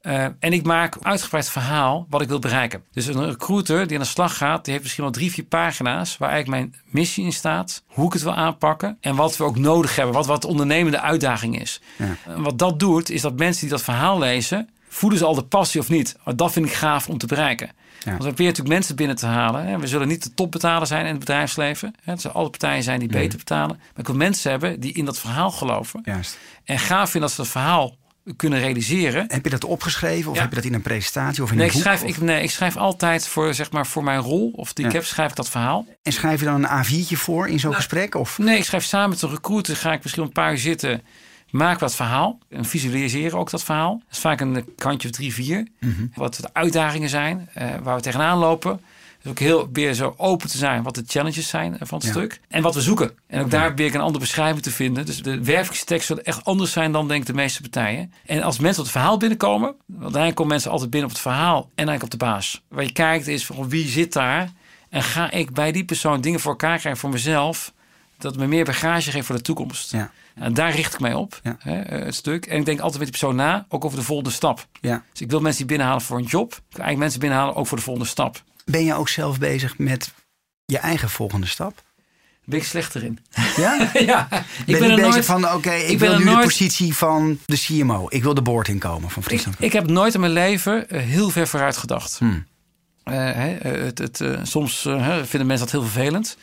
Eh, 0.00 0.24
en 0.24 0.52
ik 0.52 0.62
maak 0.62 0.94
een 0.94 1.04
uitgebreid 1.04 1.48
verhaal 1.48 2.06
wat 2.08 2.20
ik 2.20 2.28
wil 2.28 2.38
bereiken. 2.38 2.82
Dus 2.92 3.06
een 3.06 3.26
recruiter 3.26 3.86
die 3.86 3.96
aan 3.96 4.02
de 4.02 4.08
slag 4.08 4.36
gaat, 4.36 4.64
die 4.64 4.72
heeft 4.72 4.84
misschien 4.84 5.04
wel 5.04 5.12
drie, 5.12 5.32
vier 5.32 5.44
pagina's 5.44 6.16
waar 6.16 6.30
eigenlijk 6.30 6.62
mijn 6.62 6.82
missie 6.84 7.24
in 7.24 7.32
staat, 7.32 7.82
hoe 7.86 8.06
ik 8.06 8.12
het 8.12 8.22
wil 8.22 8.34
aanpakken 8.34 8.96
en 9.00 9.16
wat 9.16 9.36
we 9.36 9.44
ook 9.44 9.58
nodig 9.58 9.96
hebben, 9.96 10.14
wat, 10.14 10.26
wat 10.26 10.42
de 10.42 10.48
ondernemende 10.48 11.00
uitdaging 11.00 11.60
is. 11.60 11.80
Ja. 11.96 12.16
En 12.26 12.42
wat 12.42 12.58
dat 12.58 12.78
doet, 12.78 13.10
is 13.10 13.20
dat 13.20 13.38
mensen 13.38 13.60
die 13.60 13.70
dat 13.70 13.82
verhaal 13.82 14.18
lezen, 14.18 14.68
voelen 14.88 15.18
ze 15.18 15.24
al 15.24 15.34
de 15.34 15.44
passie 15.44 15.80
of 15.80 15.88
niet. 15.88 16.16
Maar 16.24 16.36
dat 16.36 16.52
vind 16.52 16.66
ik 16.66 16.72
gaaf 16.72 17.08
om 17.08 17.18
te 17.18 17.26
bereiken. 17.26 17.70
Want 18.04 18.16
we 18.16 18.24
proberen 18.24 18.46
natuurlijk 18.46 18.74
mensen 18.74 18.96
binnen 18.96 19.16
te 19.16 19.26
halen. 19.26 19.80
We 19.80 19.86
zullen 19.86 20.08
niet 20.08 20.22
de 20.22 20.34
topbetaler 20.34 20.86
zijn 20.86 21.04
in 21.04 21.10
het 21.10 21.18
bedrijfsleven. 21.18 21.94
Hè. 22.02 22.12
Het 22.12 22.20
zullen 22.20 22.36
alle 22.36 22.50
partijen 22.50 22.82
zijn 22.82 22.98
die 22.98 23.08
beter 23.08 23.38
betalen. 23.38 23.76
Maar 23.76 23.98
ik 23.98 24.06
wil 24.06 24.16
mensen 24.16 24.50
hebben 24.50 24.80
die 24.80 24.92
in 24.92 25.04
dat 25.04 25.18
verhaal 25.18 25.50
geloven. 25.50 26.00
Juist. 26.04 26.38
En 26.64 26.78
gaaf 26.78 27.10
vinden 27.10 27.20
dat 27.20 27.30
ze 27.30 27.36
dat 27.36 27.50
verhaal 27.50 27.96
kunnen 28.36 28.58
realiseren. 28.60 29.24
Heb 29.28 29.44
je 29.44 29.50
dat 29.50 29.64
opgeschreven 29.64 30.30
of 30.30 30.36
Ja. 30.36 30.42
heb 30.42 30.50
je 30.50 30.56
dat 30.56 30.64
in 30.64 30.74
een 30.74 30.82
presentatie 30.82 31.42
of 31.42 31.50
in 31.50 31.56
Nee 31.56 31.64
een 31.66 31.70
ik, 31.70 31.76
boek? 31.82 31.86
schrijf, 31.86 32.02
of- 32.02 32.08
ik, 32.16 32.20
nee, 32.20 32.42
ik 32.42 32.50
schrijf 32.50 32.76
altijd 32.76 33.26
voor, 33.28 33.54
zeg 33.54 33.70
maar, 33.70 33.86
voor 33.86 34.04
mijn 34.04 34.20
rol 34.20 34.50
of 34.56 34.72
die 34.72 34.84
Ja. 34.84 34.90
ik 34.90 34.96
heb, 34.96 35.04
schrijf 35.06 35.30
ik 35.30 35.36
dat 35.36 35.48
verhaal. 35.48 35.86
En 36.02 36.12
schrijf 36.12 36.38
je 36.40 36.46
dan 36.46 36.64
een 36.64 36.84
A4'tje 36.84 37.16
voor 37.16 37.42
in 37.44 37.48
Nou, 37.48 37.58
zo'n 37.58 37.74
gesprek? 37.74 38.14
Of? 38.14 38.38
Nee, 38.38 38.56
ik 38.58 38.64
schrijf 38.64 38.84
samen 38.84 39.08
met 39.10 39.20
de 39.20 39.28
recruiter. 39.28 39.76
Ga 39.76 39.92
ik 39.92 40.02
misschien 40.02 40.22
een 40.24 40.32
paar 40.32 40.50
uur 40.52 40.58
zitten. 40.58 41.02
Maak 41.50 41.78
wat 41.78 41.94
verhaal. 41.94 42.38
En 42.48 42.64
visualiseren 42.64 43.38
ook 43.38 43.50
dat 43.50 43.62
verhaal. 43.64 43.98
Dat 43.98 44.12
is 44.12 44.18
vaak 44.18 44.40
een 44.40 44.64
kantje 44.76 45.08
of 45.08 45.14
drie, 45.14 45.34
vier. 45.34 45.66
Mhm. 45.80 46.06
Wat 46.14 46.34
de 46.34 46.48
uitdagingen 46.52 47.08
zijn. 47.08 47.48
eh, 47.54 47.68
waar 47.82 47.96
we 47.96 48.02
tegenaan 48.02 48.38
lopen. 48.38 48.80
Dus 49.22 49.30
ook 49.30 49.38
heel 49.38 49.68
weer 49.72 49.94
zo 49.94 50.14
open 50.16 50.48
te 50.48 50.58
zijn 50.58 50.82
wat 50.82 50.94
de 50.94 51.02
challenges 51.06 51.48
zijn 51.48 51.78
eh, 51.78 51.80
van 51.86 51.98
het 51.98 52.06
Ja. 52.06 52.12
stuk. 52.12 52.40
En 52.48 52.62
wat 52.62 52.74
we 52.74 52.80
zoeken. 52.80 53.10
En 53.26 53.40
ook 53.40 53.50
daar 53.50 53.66
probeer 53.66 53.86
ik 53.86 53.94
een 53.94 54.00
andere 54.00 54.18
beschrijving 54.18 54.62
te 54.62 54.70
vinden. 54.70 55.06
Dus 55.06 55.22
de 55.22 55.44
wervingstekst 55.44 56.06
zullen 56.06 56.24
echt 56.24 56.44
anders 56.44 56.72
zijn 56.72 56.92
dan 56.92 57.08
denk 57.08 57.20
ik 57.20 57.26
de 57.26 57.32
meeste 57.34 57.60
partijen. 57.60 58.12
En 58.26 58.42
als 58.42 58.58
mensen 58.58 58.78
op 58.78 58.84
het 58.88 58.96
verhaal 58.96 59.16
binnenkomen. 59.16 59.68
Want 59.86 60.00
uiteindelijk 60.00 60.34
komen 60.36 60.52
mensen 60.52 60.70
altijd 60.70 60.90
binnen 60.90 61.08
op 61.08 61.14
het 61.14 61.24
verhaal. 61.24 61.58
En 61.60 61.88
eigenlijk 61.88 62.02
op 62.02 62.10
de 62.10 62.16
baas. 62.26 62.62
Waar 62.68 62.84
je 62.84 62.92
kijkt 62.92 63.26
is 63.26 63.46
van 63.46 63.68
wie 63.68 63.88
zit 63.88 64.12
daar. 64.12 64.50
En 64.88 65.02
ga 65.02 65.30
ik 65.30 65.52
bij 65.52 65.72
die 65.72 65.84
persoon 65.84 66.20
dingen 66.20 66.40
voor 66.40 66.50
elkaar 66.50 66.78
krijgen 66.78 67.00
voor 67.00 67.10
mezelf 67.10 67.72
dat 68.18 68.36
me 68.36 68.46
meer 68.46 68.64
bagage 68.64 69.10
geeft 69.10 69.26
voor 69.26 69.36
de 69.36 69.42
toekomst. 69.42 69.90
Ja. 69.92 70.10
En 70.34 70.54
daar 70.54 70.74
richt 70.74 70.94
ik 70.94 71.00
mij 71.00 71.14
op, 71.14 71.40
Ja. 71.42 71.56
hè, 71.58 71.80
eh, 71.80 72.04
het 72.04 72.14
stuk. 72.14 72.46
En 72.46 72.58
ik 72.58 72.64
denk 72.64 72.80
altijd 72.80 72.98
met 73.02 73.10
die 73.12 73.18
persoon 73.20 73.36
na, 73.36 73.66
ook 73.68 73.84
over 73.84 73.98
de 73.98 74.04
volgende 74.04 74.30
stap. 74.30 74.66
Ja. 74.80 75.02
Dus 75.12 75.20
ik 75.20 75.30
wil 75.30 75.40
mensen 75.40 75.58
die 75.58 75.66
binnenhalen 75.68 76.02
voor 76.02 76.18
een 76.18 76.24
job. 76.24 76.52
Ik 76.52 76.58
wil 76.58 76.64
eigenlijk 76.84 76.98
mensen 76.98 77.20
binnenhalen 77.20 77.54
ook 77.54 77.66
voor 77.66 77.76
de 77.76 77.82
volgende 77.84 78.08
stap. 78.08 78.42
Ben 78.64 78.84
je 78.84 78.94
ook 78.94 79.08
zelf 79.08 79.38
bezig 79.38 79.78
met 79.78 80.12
je 80.64 80.78
eigen 80.78 81.10
volgende 81.10 81.46
stap? 81.46 81.82
Ben 82.44 82.58
ik 82.58 82.64
slechter 82.64 83.04
in. 83.04 83.18
Ja? 83.56 83.90
ja, 84.10 84.26
ben 84.30 84.44
ik 84.66 84.78
ben 84.78 84.90
er 84.90 84.96
bezig 84.96 85.12
nooit... 85.12 85.24
van, 85.24 85.52
oké, 85.52 85.72
ik, 85.72 85.98
wil 85.98 86.18
nu 86.18 86.24
de 86.24 86.38
positie 86.42 86.96
van 86.96 87.38
de 87.46 87.58
CMO. 87.58 88.06
Ik 88.08 88.22
wil 88.22 88.34
de 88.34 88.42
board 88.42 88.68
inkomen 88.68 89.10
van 89.10 89.22
Friesland. 89.22 89.56
ik 89.58 89.72
heb 89.72 89.86
nooit 89.86 90.14
in 90.14 90.20
mijn 90.20 90.32
leven 90.32 90.88
eh, 90.88 91.00
heel 91.00 91.30
ver 91.30 91.48
vooruit 91.48 91.76
gedacht. 91.76 92.18
Hmm. 92.18 92.46
Eh, 93.04 93.14
hè, 93.14 93.54
eh, 93.54 93.82
het, 93.82 93.98
het, 93.98 94.22
soms 94.42 94.80
vinden 95.22 95.46
mensen 95.46 95.58
dat 95.58 95.70
heel 95.70 95.82
vervelend. 95.82 96.36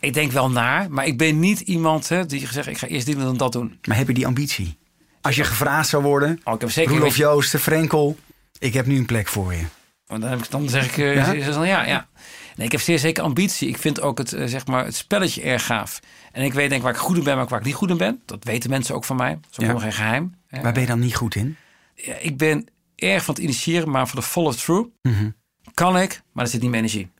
Ik 0.00 0.14
denk 0.14 0.32
wel 0.32 0.50
naar, 0.50 0.90
maar 0.90 1.06
ik 1.06 1.18
ben 1.18 1.38
niet 1.38 1.60
iemand 1.60 2.08
hè, 2.08 2.26
die 2.26 2.48
zegt... 2.50 2.68
ik 2.68 2.78
ga 2.78 2.86
eerst 2.86 3.06
dit 3.06 3.16
en 3.16 3.24
dan 3.24 3.36
dat 3.36 3.52
doen. 3.52 3.78
Maar 3.84 3.96
heb 3.96 4.06
je 4.06 4.14
die 4.14 4.26
ambitie? 4.26 4.78
Als 5.20 5.36
je 5.36 5.44
gevraagd 5.44 5.88
zou 5.88 6.02
worden, 6.02 6.40
Oh, 6.44 6.54
ik 6.54 6.60
heb 6.60 6.70
zeker... 6.70 6.98
Roelof 6.98 7.44
Frenkel, 7.44 8.18
ik 8.58 8.74
heb 8.74 8.86
nu 8.86 8.96
een 8.96 9.06
plek 9.06 9.28
voor 9.28 9.54
je. 9.54 9.64
Want 10.08 10.20
dan, 10.22 10.30
heb 10.30 10.38
ik, 10.38 10.50
dan 10.50 10.68
zeg 10.68 10.86
ik, 10.86 10.98
eh, 10.98 11.14
Ja? 11.14 11.32
ja? 11.32 11.50
Dan, 11.50 11.66
ja, 11.66 11.86
ja. 11.86 12.08
Nee, 12.56 12.66
ik 12.66 12.72
heb 12.72 12.80
zeer 12.80 12.98
zeker 12.98 13.22
ambitie. 13.22 13.68
Ik 13.68 13.78
vind 13.78 14.00
ook 14.00 14.18
het, 14.18 14.32
eh, 14.32 14.46
zeg 14.46 14.66
maar, 14.66 14.84
het 14.84 14.94
spelletje 14.96 15.42
erg 15.42 15.66
gaaf. 15.66 16.00
En 16.32 16.44
ik 16.44 16.52
weet 16.52 16.70
denk 16.70 16.82
waar 16.82 16.92
ik 16.92 16.98
goed 16.98 17.16
in 17.16 17.22
ben, 17.24 17.36
maar 17.36 17.46
waar 17.46 17.58
ik 17.58 17.64
niet 17.64 17.74
goed 17.74 17.90
in 17.90 17.96
ben. 17.96 18.22
Dat 18.24 18.44
weten 18.44 18.70
mensen 18.70 18.94
ook 18.94 19.04
van 19.04 19.16
mij. 19.16 19.30
Dat 19.34 19.40
is 19.50 19.50
ook 19.50 19.54
Ja. 19.56 19.66
helemaal 19.66 19.82
geen 19.90 19.92
geheim. 19.92 20.34
Eh, 20.48 20.62
Waar 20.62 20.72
ben 20.72 20.82
je 20.82 20.88
dan 20.88 20.98
niet 20.98 21.14
goed 21.16 21.34
in? 21.34 21.56
ja, 21.94 22.14
ik 22.20 22.36
ben 22.36 22.66
erg 22.96 23.24
van 23.24 23.34
het 23.34 23.42
initiëren, 23.42 23.90
maar 23.90 24.08
voor 24.08 24.20
de 24.20 24.26
follow-through 24.26 24.88
Mhm. 25.02 25.30
kan 25.74 25.98
ik, 25.98 26.22
maar 26.32 26.44
er 26.44 26.50
zit 26.50 26.60
niet 26.60 26.70
meer 26.70 26.78
energie. 26.78 27.10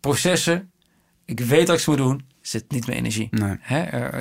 Processen, 0.00 0.70
ik 1.24 1.40
weet 1.40 1.66
dat 1.66 1.76
ik 1.76 1.82
ze 1.82 1.90
moet 1.90 1.98
doen, 1.98 2.24
zit 2.40 2.70
niet 2.70 2.86
meer 2.86 2.96
energie. 2.96 3.28
Nee. 3.30 3.56
Hè, 3.60 3.76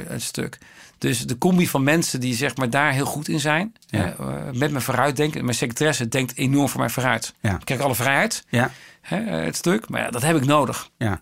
het 0.08 0.22
stuk. 0.22 0.58
Dus 1.00 1.20
de 1.26 1.38
combi 1.38 1.68
van 1.68 1.84
mensen 1.84 2.20
die 2.20 2.34
zeg 2.36 2.56
maar 2.56 2.70
daar 2.70 2.92
heel 2.94 3.06
goed 3.06 3.28
in 3.28 3.40
zijn, 3.40 3.74
Ja. 3.88 4.00
hè, 4.00 4.10
eh, 4.10 4.54
met 4.54 4.72
me 4.72 4.82
vooruit 4.82 5.16
denken. 5.16 5.44
Mijn 5.44 5.56
secretaresse 5.58 6.08
denkt 6.08 6.38
enorm 6.38 6.70
voor 6.70 6.80
mij 6.80 6.90
vooruit. 6.90 7.34
Ja. 7.42 7.54
Ik 7.56 7.66
krijg 7.66 7.82
alle 7.82 7.96
vrijheid, 7.96 8.44
Ja, 8.50 8.72
hè, 9.02 9.18
eh, 9.26 9.46
het 9.46 9.56
stuk, 9.56 9.90
maar 9.90 10.02
ja, 10.02 10.10
dat 10.10 10.22
heb 10.22 10.36
ik 10.36 10.46
nodig. 10.46 10.90
ja. 10.98 11.22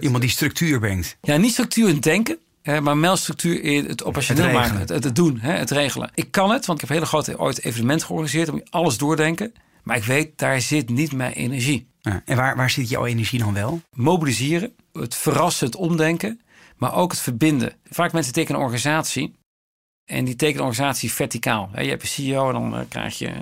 Iemand 0.00 0.22
die 0.22 0.30
structuur 0.32 0.78
brengt. 0.78 1.16
Ja, 1.22 1.36
niet 1.36 1.52
structuur 1.52 1.88
in 1.88 1.94
het 1.94 2.02
denken, 2.02 2.38
eh, 2.62 2.78
maar 2.78 3.00
wel 3.00 3.16
structuur 3.16 3.62
in 3.62 3.86
het 3.86 4.04
operationeel 4.04 4.44
Het 4.44 4.52
maken, 4.52 4.78
het, 4.78 4.88
het, 4.88 5.04
het 5.04 5.16
doen, 5.16 5.38
hè, 5.40 5.52
het 5.52 5.70
regelen. 5.70 6.10
Ik 6.14 6.30
kan 6.30 6.50
het, 6.50 6.66
want 6.66 6.82
ik 6.82 6.88
heb 6.88 6.96
een 6.96 7.02
hele 7.02 7.06
grote 7.22 7.38
ooit 7.38 7.64
evenement 7.64 8.02
georganiseerd, 8.04 8.46
dan 8.46 8.54
moet 8.54 8.64
je 8.64 8.72
alles 8.72 8.98
doordenken. 8.98 9.52
Maar 9.82 9.96
ik 9.96 10.04
weet, 10.04 10.38
daar 10.38 10.60
zit 10.60 10.88
niet 10.88 11.12
mijn 11.12 11.32
energie. 11.32 11.86
Ja. 12.00 12.22
En 12.24 12.36
waar, 12.36 12.56
waar 12.56 12.70
zit 12.70 12.88
jouw 12.88 13.06
energie 13.06 13.38
dan 13.38 13.54
wel? 13.54 13.80
Mobiliseren, 13.92 14.72
het 14.92 15.14
verrassen, 15.14 15.66
het 15.66 15.76
omdenken, 15.76 16.40
maar 16.82 16.94
ook 16.94 17.10
het 17.10 17.20
verbinden. 17.20 17.72
Vaak 17.90 18.12
mensen 18.12 18.32
tekenen 18.32 18.56
een 18.56 18.66
organisatie 18.66 19.34
en 20.04 20.24
die 20.24 20.36
tekenen 20.36 20.62
een 20.62 20.68
organisatie 20.68 21.12
verticaal. 21.12 21.70
Je 21.74 21.88
hebt 21.88 22.02
een 22.02 22.08
CEO 22.08 22.46
en 22.46 22.52
dan 22.52 22.76
eh, 22.76 22.80
krijg 22.88 23.18
je 23.18 23.32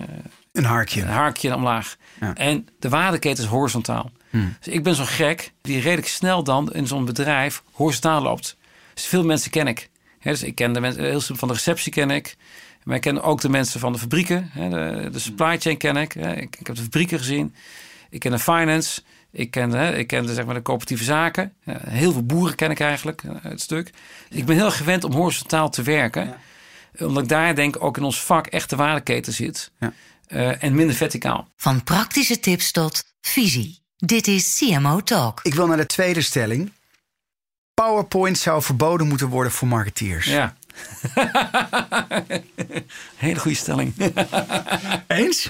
Een 0.52 0.64
harkje. 0.64 1.00
een 1.00 1.08
haakje 1.08 1.54
omlaag. 1.54 1.96
Ja. 2.20 2.34
En 2.34 2.68
de 2.78 2.88
waardeketen 2.88 3.44
is 3.44 3.50
horizontaal. 3.50 4.10
Hmm. 4.30 4.56
Dus 4.60 4.74
ik 4.74 4.82
ben 4.82 4.94
zo'n 4.94 5.06
gek 5.06 5.52
die 5.60 5.80
redelijk 5.80 6.08
snel 6.08 6.44
dan 6.44 6.72
in 6.72 6.86
zo'n 6.86 7.04
bedrijf 7.04 7.62
horizontaal 7.72 8.22
loopt. 8.22 8.56
Dus 8.94 9.06
veel 9.06 9.24
mensen 9.24 9.50
ken 9.50 9.66
ik. 9.66 9.90
Dus 10.22 10.42
ik 10.42 10.54
ken 10.54 10.72
de 10.72 10.80
mensen, 10.80 11.02
heel 11.02 11.20
simpel 11.20 11.36
van 11.36 11.48
de 11.48 11.54
receptie 11.54 11.92
ken 11.92 12.10
ik. 12.10 12.36
Maar 12.84 12.96
ik 12.96 13.02
ken 13.02 13.22
ook 13.22 13.40
de 13.40 13.48
mensen 13.48 13.80
van 13.80 13.92
de 13.92 13.98
fabrieken. 13.98 14.50
De, 15.12 15.18
supply 15.18 15.58
chain 15.60 15.76
ken. 15.76 15.96
Ik, 15.96 16.14
ik 16.14 16.66
heb 16.66 16.76
de 16.76 16.82
fabrieken 16.82 17.18
gezien. 17.18 17.54
Ik 18.10 18.20
ken 18.20 18.30
de 18.30 18.38
finance. 18.38 19.02
Ik 19.32 19.50
ken, 19.50 19.70
hè, 19.70 19.96
ik 19.96 20.06
ken 20.06 20.26
de, 20.26 20.34
zeg 20.34 20.44
maar, 20.44 20.54
de 20.54 20.62
coöperatieve 20.62 21.04
zaken. 21.04 21.52
Heel 21.88 22.12
veel 22.12 22.26
boeren 22.26 22.54
ken 22.54 22.70
ik 22.70 22.80
eigenlijk, 22.80 23.22
eh, 23.22 23.34
het 23.42 23.60
stuk. 23.60 23.90
Ik 24.28 24.44
ben 24.44 24.56
heel 24.56 24.70
gewend 24.70 25.04
om 25.04 25.12
horizontaal 25.12 25.70
te 25.70 25.82
werken. 25.82 26.34
Omdat 26.98 27.22
ik 27.22 27.28
daar 27.28 27.54
denk 27.54 27.84
ook 27.84 27.96
in 27.96 28.02
ons 28.02 28.22
vak 28.22 28.46
echt 28.46 28.70
de 28.70 28.76
waardeketen 28.76 29.32
zit. 29.32 29.70
Ja. 29.80 29.92
Eh, 30.26 30.62
en 30.62 30.74
minder 30.74 30.96
verticaal. 30.96 31.48
Van 31.56 31.84
praktische 31.84 32.40
tips 32.40 32.70
tot 32.70 33.04
visie. 33.20 33.78
Dit 33.96 34.26
is 34.26 34.58
CMO 34.58 35.00
Talk. 35.00 35.40
Ik 35.42 35.54
wil 35.54 35.66
naar 35.66 35.76
de 35.76 35.86
tweede 35.86 36.22
stelling. 36.22 36.72
PowerPoint 37.74 38.38
zou 38.38 38.62
verboden 38.62 39.06
moeten 39.06 39.28
worden 39.28 39.52
voor 39.52 39.68
marketeers. 39.68 40.26
Ja. 40.26 40.56
Hele 43.16 43.38
goede 43.38 43.56
stelling. 43.56 43.94
Eens? 45.06 45.48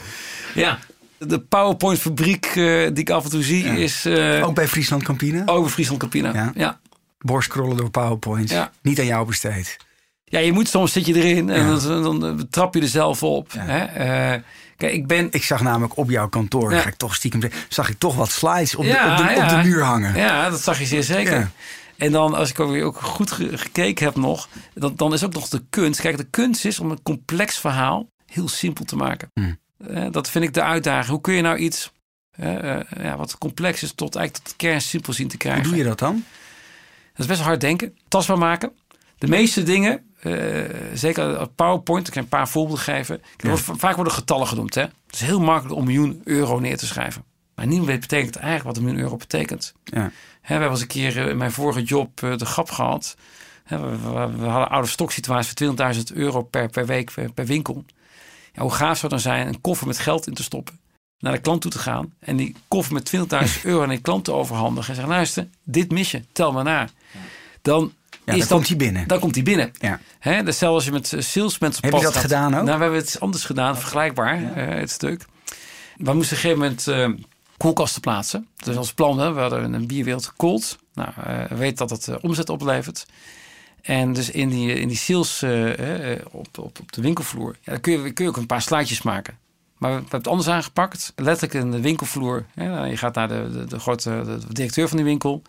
ja. 0.54 0.78
De 1.26 1.40
PowerPoint-fabriek 1.40 2.44
eh, 2.46 2.54
die 2.88 2.92
ik 2.94 3.10
af 3.10 3.24
en 3.24 3.30
toe 3.30 3.42
zie 3.42 3.64
is 3.64 4.04
eh 4.04 4.46
Ook 4.46 4.54
bij 4.54 4.68
Friesland 4.68 5.02
Campina? 5.02 5.42
over 5.46 5.70
Friesland 5.70 6.00
Campina. 6.00 6.32
Ja. 6.32 6.42
Ja. 6.44 6.52
Ja. 6.54 6.80
Borstcrollen 7.18 7.76
door 7.76 7.90
PowerPoint. 7.90 8.50
Ja. 8.50 8.70
Niet 8.82 8.98
aan 8.98 9.06
jou 9.06 9.26
besteed. 9.26 9.76
je 10.24 10.52
moet 10.52 10.68
soms 10.68 10.92
zit 10.92 11.06
je 11.06 11.14
erin 11.14 11.50
en 11.50 11.66
Ja. 11.66 11.78
dan, 11.78 12.02
dan, 12.02 12.20
dan 12.20 12.48
trap 12.50 12.74
je 12.74 12.80
er 12.80 12.88
zelf 12.88 13.22
op. 13.22 13.52
Ja. 13.52 13.60
Hè? 13.64 13.78
Eh, 13.84 14.40
kijk, 14.76 14.92
ik 14.92 15.06
ben... 15.06 15.28
Ik 15.30 15.42
zag 15.44 15.60
namelijk 15.62 15.96
op 15.96 16.10
jouw 16.10 16.28
kantoor, 16.28 16.72
Ja. 16.72 16.80
ga 16.80 16.88
ik 16.88 16.94
toch 16.94 17.14
stiekem 17.14 17.40
zeggen, 17.40 17.60
zag 17.68 17.88
ik 17.88 17.98
toch 17.98 18.14
wat 18.14 18.30
slides 18.30 18.74
op, 18.74 18.84
Ja, 18.84 19.16
de, 19.16 19.22
op, 19.22 19.28
de, 19.28 19.34
ja. 19.34 19.42
op 19.42 19.48
de 19.62 19.68
muur 19.68 19.82
hangen. 19.82 20.14
Ja, 20.16 20.50
dat 20.50 20.60
zag 20.60 20.78
je 20.78 20.86
zeer 20.86 21.02
zeker. 21.02 21.38
Ja. 21.38 21.50
En 21.96 22.12
dan, 22.12 22.34
als 22.34 22.50
ik 22.50 22.60
ook 22.60 22.70
weer 22.70 22.84
ook 22.84 23.00
goed 23.00 23.30
ge- 23.30 23.58
gekeken 23.58 24.04
heb 24.04 24.16
nog, 24.16 24.48
dan, 24.74 24.92
dan 24.96 25.12
is 25.12 25.24
ook 25.24 25.32
nog 25.34 25.48
de 25.48 25.62
kunst. 25.70 26.00
Kijk, 26.00 26.16
de 26.16 26.26
kunst 26.30 26.64
is 26.64 26.80
om 26.80 26.90
een 26.90 27.02
complex 27.02 27.58
verhaal 27.58 28.08
heel 28.26 28.48
simpel 28.48 28.84
te 28.84 28.96
maken. 28.96 29.30
Hmm. 29.34 29.58
Eh, 29.88 30.06
dat 30.10 30.30
vind 30.30 30.44
ik 30.44 30.54
de 30.54 30.62
uitdaging. 30.62 31.06
Hoe 31.06 31.20
kun 31.20 31.34
je 31.34 31.42
nou 31.42 31.56
iets 31.56 31.92
eh, 32.30 32.76
eh, 32.76 32.86
ja, 33.02 33.16
wat 33.16 33.38
complex 33.38 33.82
is 33.82 33.92
tot 33.92 34.16
eigenlijk 34.16 34.46
tot 34.46 34.58
de 34.58 34.66
kern 34.66 34.80
simpel 34.80 35.12
zien 35.12 35.28
te 35.28 35.36
Hoe 35.36 35.44
krijgen? 35.44 35.68
doe 35.68 35.76
je 35.76 35.84
dat 35.84 35.98
dan? 35.98 36.24
Dat 37.12 37.20
is 37.20 37.26
best 37.26 37.40
hard 37.40 37.60
denken. 37.60 37.96
Tastbaar 38.08 38.38
maken. 38.38 38.72
De 39.18 39.28
meeste 39.28 39.62
dingen, 39.62 40.04
zeker 40.94 41.48
PowerPoint, 41.48 42.08
ik 42.08 42.14
ga 42.14 42.20
een 42.20 42.28
paar 42.28 42.48
voorbeelden 42.48 42.84
geven. 42.84 43.22
Vaak 43.54 43.94
worden 43.94 44.12
getallen 44.12 44.46
genoemd. 44.46 44.74
Hè? 44.74 44.80
Het 44.80 44.92
is 45.10 45.20
heel 45.20 45.40
makkelijk 45.40 45.74
om 45.74 45.80
een 45.80 45.86
miljoen 45.86 46.20
euro 46.24 46.58
neer 46.58 46.76
te 46.76 46.86
schrijven. 46.86 47.24
Maar 47.54 47.66
niemand 47.66 47.88
weet 47.88 48.00
betekent 48.00 48.36
eigenlijk 48.36 48.64
wat 48.64 48.76
een 48.76 48.82
miljoen 48.82 49.02
euro 49.02 49.16
betekent. 49.16 49.72
Ja. 49.84 50.06
We 50.40 50.46
hebben 50.46 50.70
eens 50.70 50.80
een 50.80 50.86
keer 50.86 51.16
in 51.16 51.36
mijn 51.36 51.52
vorige 51.52 51.82
job 51.82 52.20
de 52.20 52.46
grap 52.46 52.70
gehad. 52.70 53.16
We, 53.66 53.76
we, 53.76 54.36
we 54.36 54.46
hadden 54.46 54.70
oude 54.70 54.88
stock 54.88 55.12
situatie 55.12 55.66
voor 55.66 55.94
20.000 55.94 56.00
euro 56.14 56.42
per, 56.42 56.68
per 56.68 56.86
week 56.86 57.12
per, 57.14 57.32
per 57.32 57.46
winkel. 57.46 57.84
Ja, 58.52 58.62
hoe 58.62 58.70
gaaf 58.72 58.98
zou 58.98 59.10
dan 59.12 59.20
zijn 59.20 59.46
een 59.46 59.60
koffer 59.60 59.86
met 59.86 59.98
geld 59.98 60.26
in 60.26 60.34
te 60.34 60.42
stoppen. 60.42 60.78
Naar 61.18 61.32
de 61.32 61.38
klant 61.40 61.60
toe 61.60 61.70
te 61.70 61.78
gaan. 61.78 62.12
En 62.18 62.36
die 62.36 62.54
koffer 62.68 62.94
met 62.94 63.12
20.000 63.16 63.62
euro 63.62 63.82
aan 63.82 63.88
die 63.88 64.00
klant 64.00 64.24
te 64.24 64.32
overhandigen. 64.32 64.88
En 64.88 64.94
zeggen, 64.94 65.14
luister, 65.14 65.48
dit 65.64 65.90
mis 65.90 66.10
je. 66.10 66.22
Tel 66.32 66.52
maar 66.52 66.64
na. 66.64 66.88
Dan, 67.62 67.92
Ja, 68.10 68.18
is 68.24 68.24
dan 68.24 68.38
dat, 68.38 68.48
komt 68.48 68.68
hij 68.68 68.76
binnen. 68.76 69.08
Dan 69.08 69.18
komt 69.18 69.34
hij 69.34 69.44
binnen. 69.44 69.70
Ja. 69.78 70.00
Hè, 70.18 70.42
dus 70.42 70.58
zelfs 70.58 70.74
als 70.74 70.84
je 70.84 70.90
met 70.90 71.12
eh, 71.12 71.20
salesmensen 71.20 71.84
Heb 71.84 71.92
je 71.94 72.00
dat 72.00 72.12
gaat- 72.12 72.22
gedaan 72.22 72.54
ook? 72.54 72.64
Nou, 72.64 72.76
we 72.78 72.82
hebben 72.82 73.00
het 73.00 73.20
anders 73.20 73.44
gedaan, 73.44 73.76
vergelijkbaar, 73.78 74.52
eh, 74.54 74.78
het 74.80 74.90
stuk. 74.90 75.26
We 75.96 76.12
moesten 76.12 76.12
op 76.12 76.16
een 76.16 76.24
gegeven 76.24 76.58
moment 76.58 76.88
eh, 76.88 77.08
koelkasten 77.56 78.00
plaatsen. 78.00 78.46
Dat 78.56 78.68
is 78.68 78.76
ons 78.76 78.92
plan. 78.92 79.18
Hè. 79.18 79.32
We 79.32 79.40
hadden 79.40 79.72
een 79.72 79.86
bierwereld 79.86 80.26
gekoeld. 80.26 80.78
Nou, 80.94 81.08
eh, 81.24 81.44
we 81.48 81.54
weten 81.56 81.86
dat 81.88 82.06
het 82.06 82.20
omzet 82.20 82.48
oplevert. 82.48 83.06
En 83.82 84.12
dus 84.12 84.30
in 84.30 84.48
die, 84.48 84.74
in 84.74 84.88
die 84.88 84.96
sales 84.96 85.42
eh, 85.42 86.12
eh, 86.12 86.20
op, 86.30 86.58
op, 86.58 86.78
op 86.80 86.92
de 86.92 87.00
winkelvloer, 87.00 87.56
ja, 87.60 87.72
dan 87.72 87.80
kun 87.80 87.92
je, 87.92 88.12
kun 88.12 88.24
je 88.24 88.30
ook 88.30 88.36
een 88.36 88.46
paar 88.46 88.62
slidejes 88.62 89.02
maken. 89.02 89.38
Maar 89.80 89.90
we, 89.90 89.96
hebben 89.96 90.18
het 90.18 90.28
anders 90.28 90.48
aangepakt. 90.48 91.12
Letterlijk 91.16 91.64
in 91.64 91.70
de 91.70 91.80
winkelvloer. 91.80 92.46
Hè. 92.54 92.68
Nou, 92.68 92.86
Je 92.86 92.96
gaat 92.96 93.14
naar 93.14 93.28
de, 93.28 93.50
de, 93.52 93.64
de 93.64 93.78
grote 93.78 94.22
de 94.24 94.52
directeur 94.52 94.88
van 94.88 94.96
die 94.96 95.06
winkel. 95.06 95.42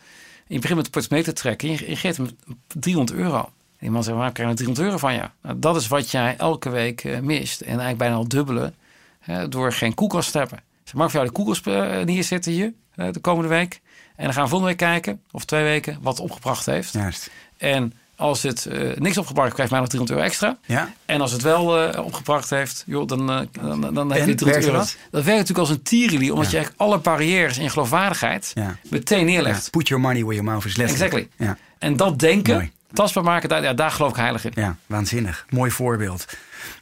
En 0.47 0.55
je 0.55 0.59
begint 0.59 0.75
met 0.75 0.85
de 0.85 0.91
portemonnee 0.91 1.25
te 1.25 1.33
trekken. 1.33 1.69
En 1.69 1.73
je, 1.73 1.89
je 1.89 1.95
geeft 1.95 2.17
hem 2.17 2.29
300 2.67 3.17
euro. 3.19 3.37
En 3.37 3.51
die 3.79 3.91
man 3.91 4.03
zegt, 4.03 4.17
waar 4.17 4.31
krijg 4.31 4.49
je 4.49 4.55
300 4.55 4.85
euro 4.85 4.97
van? 4.97 5.13
Ja, 5.13 5.33
nou, 5.41 5.59
dat 5.59 5.75
is 5.75 5.87
wat 5.87 6.11
jij 6.11 6.37
elke 6.37 6.69
week 6.69 7.03
eh, 7.03 7.19
mist. 7.19 7.61
En 7.61 7.67
eigenlijk 7.67 7.97
bijna 7.97 8.15
al 8.15 8.27
dubbele 8.27 8.73
hè, 9.19 9.47
door 9.47 9.73
geen 9.73 9.93
koelkast 9.93 10.31
te 10.31 10.37
hebben. 10.37 10.59
Zeg, 10.83 10.93
mag 10.93 11.11
voor 11.11 11.19
jou 11.19 11.25
de 11.25 11.31
koelkast 11.31 11.67
eh, 11.67 12.01
neerzetten 12.01 12.51
hier 12.51 12.73
eh, 12.95 13.11
de 13.11 13.19
komende 13.19 13.49
week? 13.49 13.81
En 14.15 14.23
dan 14.23 14.33
gaan 14.33 14.43
we 14.43 14.49
volgende 14.49 14.75
week 14.75 14.89
kijken, 14.89 15.21
of 15.31 15.45
twee 15.45 15.63
weken, 15.63 15.97
wat 16.01 16.17
het 16.17 16.23
opgebracht 16.25 16.65
heeft. 16.65 16.93
Juist. 16.93 17.31
En 17.57 17.93
Als 18.21 18.43
het 18.43 18.67
uh, 18.71 18.95
niks 18.95 19.17
opgebracht 19.17 19.53
krijgt 19.53 19.71
mij 19.71 19.79
nog 19.79 19.89
300 19.89 20.19
euro 20.19 20.31
extra. 20.31 20.57
Ja. 20.65 20.93
En 21.05 21.21
als 21.21 21.31
het 21.31 21.41
wel 21.41 21.89
uh, 21.89 22.05
opgebracht 22.05 22.49
heeft, 22.49 22.83
joh, 22.85 23.07
dan, 23.07 23.31
uh, 23.31 23.39
dan, 23.51 23.93
dan 23.93 24.11
heb 24.11 24.27
je 24.27 24.35
300 24.35 24.65
euro. 24.65 24.77
Dat? 24.77 24.97
dat 25.11 25.23
werkt 25.23 25.39
natuurlijk 25.39 25.57
als 25.57 25.69
een 25.69 25.81
tierenlie, 25.81 26.29
omdat 26.29 26.45
ja. 26.45 26.51
je 26.51 26.57
eigenlijk 26.57 26.91
alle 26.91 26.99
barrières 26.99 27.57
in 27.57 27.69
geloofwaardigheid 27.69 28.51
ja. 28.53 28.77
meteen 28.89 29.25
neerlegt. 29.25 29.69
Put 29.69 29.87
your 29.87 30.03
money 30.03 30.21
where 30.21 30.35
your 30.35 30.51
mouth 30.51 30.65
is. 30.65 30.77
Exactly. 30.77 31.29
Ja. 31.37 31.57
En 31.79 31.97
dat 31.97 32.19
denken, 32.19 32.53
Mooi. 32.53 32.71
tastbaar 32.93 33.23
maken, 33.23 33.49
daar, 33.49 33.63
ja, 33.63 33.73
daar 33.73 33.91
geloof 33.91 34.11
ik 34.11 34.17
heilig 34.17 34.45
in. 34.45 34.51
Ja, 34.55 34.75
waanzinnig. 34.85 35.45
Mooi 35.49 35.71
voorbeeld. 35.71 36.25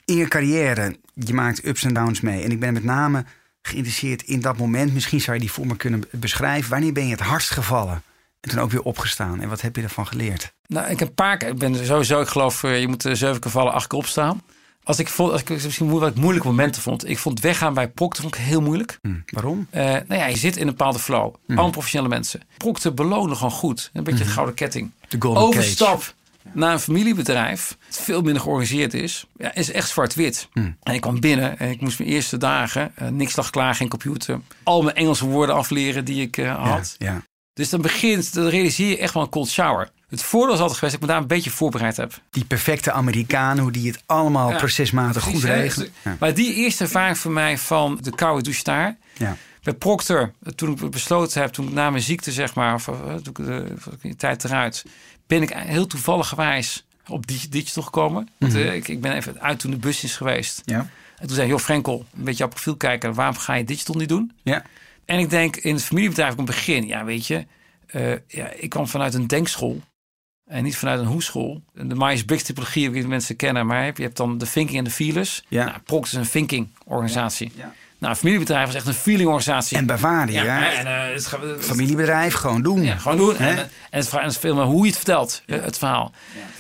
In 0.06 0.16
je 0.16 0.28
carrière, 0.28 0.96
je 1.14 1.34
maakt 1.34 1.66
ups 1.66 1.84
en 1.84 1.94
downs 1.94 2.22
mee. 2.22 2.44
En 2.44 2.52
ik 2.52 2.60
ben 2.60 2.74
met 2.74 2.84
name 2.84 3.26
geïnteresseerd 3.62 4.22
in 4.22 4.42
dat 4.42 4.58
moment. 4.58 4.94
Misschien 4.94 5.22
zou 5.22 5.36
je 5.36 5.42
die 5.42 5.52
voor 5.52 5.68
me 5.68 5.76
kunnen 5.76 6.04
beschrijven. 6.12 6.70
Wanneer 6.70 6.94
ben 6.94 7.06
je 7.06 7.12
het 7.12 7.20
hardst 7.20 7.50
gevallen? 7.50 8.04
En 8.40 8.50
toen 8.50 8.60
ook 8.60 8.72
weer 8.72 8.84
opgestaan. 8.84 9.42
En 9.42 9.50
wat 9.50 9.62
heb 9.62 9.76
je 9.76 9.82
ervan 9.82 10.08
geleerd? 10.08 10.54
Nou, 10.74 10.90
ik 10.90 11.00
heb 11.00 11.08
een 11.08 11.14
paar 11.14 11.38
keer. 11.38 11.48
Ik 11.48 11.58
ben 11.58 11.86
sowieso, 11.86 12.22
ik 12.22 12.28
geloof, 12.28 12.62
je 12.62 12.88
moet 12.88 13.02
zeven 13.02 13.40
keer 13.40 13.52
vallen, 13.52 13.74
acht 13.74 13.88
keer 13.88 14.00
opstaan. 14.00 14.42
Als 14.84 15.00
ik 15.00 15.08
vond, 15.08 15.32
als 15.32 15.42
ik 15.42 15.50
misschien 15.50 15.90
wat 15.90 16.16
moeilijke 16.16 16.48
momenten 16.48 16.82
vond. 16.82 17.10
Ik 17.10 17.18
vond 17.18 17.40
weggaan 17.40 17.74
bij 17.74 17.88
Procter 17.90 18.22
vond 18.24 18.36
ik 18.36 18.42
heel 18.42 18.62
moeilijk. 18.62 19.00
Mm, 19.02 19.24
waarom? 19.26 19.68
Uh, 19.72 19.82
nou 19.84 20.14
ja, 20.14 20.26
je 20.26 20.38
zit 20.38 20.56
in 20.56 20.62
een 20.62 20.76
bepaalde 20.76 21.00
flow. 21.00 21.36
Mm. 21.48 21.72
Professionele 21.72 22.10
mensen. 22.10 22.42
Procter 22.58 22.94
belonen 22.94 23.36
gewoon 23.36 23.52
goed. 23.52 23.90
Een 23.94 24.04
beetje 24.04 24.20
mm. 24.20 24.26
het 24.26 24.34
gouden 24.34 24.56
ketting. 24.56 24.92
De 25.08 25.16
golden 25.20 25.44
Overstap 25.44 25.98
cage. 25.98 26.14
naar 26.54 26.74
een 26.74 26.80
familiebedrijf. 26.80 27.78
Dat 27.88 28.00
veel 28.00 28.22
minder 28.22 28.42
georganiseerd 28.42 28.94
is. 28.94 29.26
Ja, 29.38 29.56
is 29.56 29.72
echt 29.72 29.90
zwart-wit. 29.90 30.48
Mm. 30.54 30.78
En 30.84 30.94
ik 30.94 31.02
kwam 31.02 31.20
binnen 31.20 31.60
en 31.60 31.70
ik 31.70 31.82
moest 31.82 32.00
mijn 32.00 32.12
eerste 32.12 32.38
dagen. 32.38 32.92
Uh, 33.02 33.08
niks 33.08 33.36
lag 33.36 33.50
klaar, 33.50 33.76
geen 33.76 33.90
computer. 33.90 34.40
Al 34.64 34.82
mijn 34.82 34.96
Engelse 34.96 35.26
woorden 35.26 35.56
afleren 35.56 36.06
die 36.06 36.22
ik 36.22 36.38
uh, 36.38 36.70
had. 36.70 36.96
Ja, 36.98 37.12
ja. 37.12 37.22
Dus 37.54 37.70
dan 37.70 37.82
begint, 37.82 38.34
dan 38.34 38.48
realiseer 38.48 38.90
je 38.90 38.98
echt 38.98 39.14
wel 39.14 39.24
een 39.24 39.30
cold 39.30 39.50
shower. 39.50 39.90
Het 40.10 40.24
voordeel 40.24 40.54
is 40.54 40.60
altijd 40.60 40.80
geweest 40.80 40.94
dat 40.94 41.02
ik 41.04 41.08
me 41.08 41.14
daar 41.14 41.22
een 41.22 41.36
beetje 41.36 41.50
voorbereid 41.50 41.98
heb. 41.98 42.22
Die 42.30 42.46
perfecte 42.46 42.92
Amerikaan, 42.92 43.60
hoe 43.60 43.72
die 43.72 43.88
het 43.92 44.04
allemaal 44.06 44.50
ja, 44.50 44.58
procesmatig 44.58 45.24
goed 45.24 45.44
regelt. 45.44 45.90
Ja. 46.04 46.16
Maar 46.20 46.34
die 46.34 46.54
eerste 46.54 46.84
ervaring 46.84 47.18
voor 47.18 47.32
mij 47.32 47.58
van 47.58 48.00
de 48.02 48.16
koude 48.16 48.44
douche 48.44 48.64
daar. 48.64 48.98
Ja. 49.18 49.38
Bij 49.64 49.74
Procter, 49.74 50.34
toen 50.56 50.72
ik 50.72 50.90
besloten 50.92 51.42
heb, 51.42 51.52
toen 51.52 51.68
ik 51.68 51.74
na 51.74 51.90
mijn 51.90 52.04
ziekte, 52.04 52.32
zeg 52.32 52.56
maar, 52.56 52.74
of, 52.74 52.84
toen 53.06 53.18
ik 53.18 53.36
de, 53.36 53.74
de 54.02 54.16
tijd 54.16 54.44
eruit, 54.44 54.86
ben 55.28 55.42
ik 55.42 55.50
heel 55.50 55.88
toevallig 55.88 56.28
gewijs 56.28 56.86
op 57.08 57.28
digital 57.50 57.84
gekomen. 57.84 58.30
Want, 58.38 58.54
Mhm. 58.54 58.62
uh, 58.62 58.74
ik, 58.76 58.88
ik 58.88 59.02
ben 59.02 59.12
even 59.16 59.42
uit 59.42 59.60
toen 59.60 59.72
de 59.72 59.78
bus 59.78 60.04
is 60.04 60.16
geweest. 60.16 60.62
Ja. 60.66 60.88
En 61.18 61.28
toen 61.28 61.36
zei 61.36 61.48
joh 61.48 61.60
Frenkel, 61.60 62.06
een 62.18 62.24
beetje 62.24 62.44
op 62.44 62.50
profiel 62.50 62.76
kijken, 62.76 63.14
waarom 63.14 63.36
ga 63.38 63.54
je 63.54 63.64
digital 63.64 63.96
niet 63.96 64.10
doen? 64.10 64.32
Ja. 64.44 64.64
En 65.06 65.20
ik 65.20 65.30
denk 65.30 65.56
in 65.56 65.74
het 65.74 65.84
familiebedrijf 65.84 66.32
op 66.32 66.38
het 66.38 66.46
begin, 66.46 66.88
ja 66.88 67.04
weet 67.06 67.28
je, 67.28 67.46
uh, 67.96 68.12
ja, 68.28 68.52
ik 68.56 68.70
kwam 68.70 68.88
vanuit 68.88 69.14
een 69.14 69.28
denkschool. 69.28 69.82
En 70.50 70.64
niet 70.64 70.78
vanuit 70.78 71.00
een 71.00 71.06
hoeschool. 71.06 71.62
De 71.74 71.96
Myers-Briggs 71.96 72.44
typologie, 72.46 72.84
heb 72.84 72.92
ik 72.94 72.98
niet 73.00 73.08
mensen 73.08 73.36
kennen. 73.36 73.66
Maar 73.66 73.86
je 73.86 74.02
hebt 74.04 74.18
dan 74.18 74.38
de 74.38 74.50
thinking 74.52 74.78
en 74.78 74.84
de 74.84 74.90
feelers. 74.90 75.44
Ja. 75.48 75.66
Nou, 75.66 75.78
Procter 75.86 76.20
is 76.20 76.26
een 76.26 76.32
thinking 76.32 76.70
organisatie. 76.86 77.52
Ja. 77.56 77.74
Nou, 77.98 78.12
een 78.14 78.20
familiebedrijf 78.20 78.66
was 78.66 78.76
echt 78.76 78.88
een 78.88 78.94
feeling 78.94 79.28
organisatie. 79.30 79.78
En 79.78 79.86
Bavaria. 79.86 80.44
ja, 80.44 80.74
en, 80.74 80.86
uh, 80.86 81.14
het, 81.14 81.26
gaat- 81.26 81.42
het- 81.42 81.66
Familiebedrijf, 81.66 82.34
gewoon 82.34 82.62
doen. 82.62 82.84
ja, 82.84 82.96
gewoon 82.96 83.18
doen. 83.18 83.38
En, 83.38 83.58
en, 83.58 83.70
het, 83.90 84.14
en 84.14 84.24
het 84.24 84.38
veel 84.38 84.56
maar 84.56 84.66
hoe 84.66 84.82
je 84.82 84.88
het 84.88 84.96
vertelt, 84.96 85.42
eh, 85.46 85.62
het 85.62 85.78
verhaal. 85.78 86.12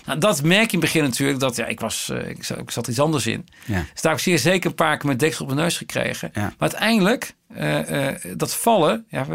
Nou, 0.05 0.19
dat 0.19 0.43
merk 0.43 0.71
je 0.71 0.77
in 0.77 0.81
het 0.83 0.91
begin 0.91 1.03
natuurlijk. 1.03 1.39
Dat 1.39 1.55
ja, 1.55 1.65
ik, 1.65 1.79
was, 1.79 2.09
uh, 2.11 2.27
ik, 2.29 2.43
zat, 2.43 2.57
ik 2.57 2.71
zat 2.71 2.87
iets 2.87 2.99
anders 2.99 3.27
in. 3.27 3.45
Ja. 3.65 3.85
Dus 3.93 4.01
daar 4.01 4.11
heb 4.11 4.21
ik 4.21 4.27
zeer 4.27 4.39
zeker 4.39 4.69
een 4.69 4.75
paar 4.75 4.97
keer 4.97 5.09
met 5.09 5.19
deksel 5.19 5.41
op 5.45 5.51
mijn 5.51 5.61
neus 5.63 5.77
gekregen. 5.77 6.31
Maar 6.33 6.53
uiteindelijk, 6.57 7.33
uh, 7.57 7.79
dat 8.35 8.55
vallen, 8.55 9.05
ja, 9.09 9.25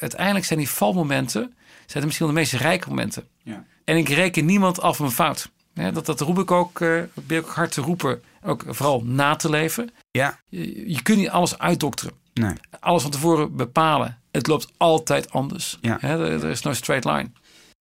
uiteindelijk 0.00 0.44
zijn 0.44 0.58
die 0.58 0.68
valmomenten 0.68 1.52
zijn 1.90 2.04
misschien 2.04 2.26
wel 2.26 2.34
de 2.34 2.40
meest 2.40 2.52
rijke 2.52 2.88
momenten. 2.88 3.28
Ja. 3.42 3.64
En 3.84 3.96
ik 3.96 4.08
reken 4.08 4.44
niemand 4.44 4.80
af 4.80 4.98
mijn 4.98 5.10
fout. 5.10 5.50
Ja, 5.74 5.90
dat, 5.90 6.06
dat 6.06 6.20
roep 6.20 6.38
ik 6.38 6.50
ook, 6.50 6.80
uh, 6.80 7.02
ik 7.02 7.32
ook 7.32 7.50
hard 7.50 7.72
te 7.72 7.80
roepen. 7.80 8.22
Ook 8.42 8.64
vooral 8.66 9.02
na 9.04 9.36
te 9.36 9.50
leven. 9.50 9.90
Ja. 10.10 10.38
Je, 10.48 10.90
je 10.92 11.02
kunt 11.02 11.18
niet 11.18 11.28
alles 11.28 11.58
uitdokteren. 11.58 12.12
Nee. 12.34 12.52
Alles 12.80 13.02
van 13.02 13.10
tevoren 13.10 13.56
bepalen. 13.56 14.18
Het 14.30 14.46
loopt 14.46 14.72
altijd 14.76 15.30
anders. 15.30 15.78
Ja. 15.80 16.00
Er, 16.00 16.20
er 16.20 16.50
is 16.50 16.62
no 16.62 16.72
straight 16.72 17.04
line. 17.04 17.30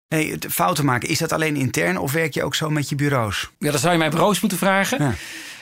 Hey, 0.08 0.26
het 0.26 0.46
fouten 0.50 0.86
maken, 0.86 1.10
is 1.10 1.18
dat 1.18 1.32
alleen 1.32 1.56
intern 1.56 1.98
of 1.98 2.12
werk 2.12 2.34
je 2.34 2.44
ook 2.44 2.56
zo 2.56 2.70
met 2.70 2.90
je 2.90 2.96
bureaus? 2.96 3.50
Ja, 3.60 3.72
dan 3.72 3.80
zou 3.80 3.92
je 3.92 4.00
mijn 4.00 4.12
bureaus 4.12 4.40
moeten 4.40 4.58
vragen. 4.58 5.04
Ja. 5.04 5.14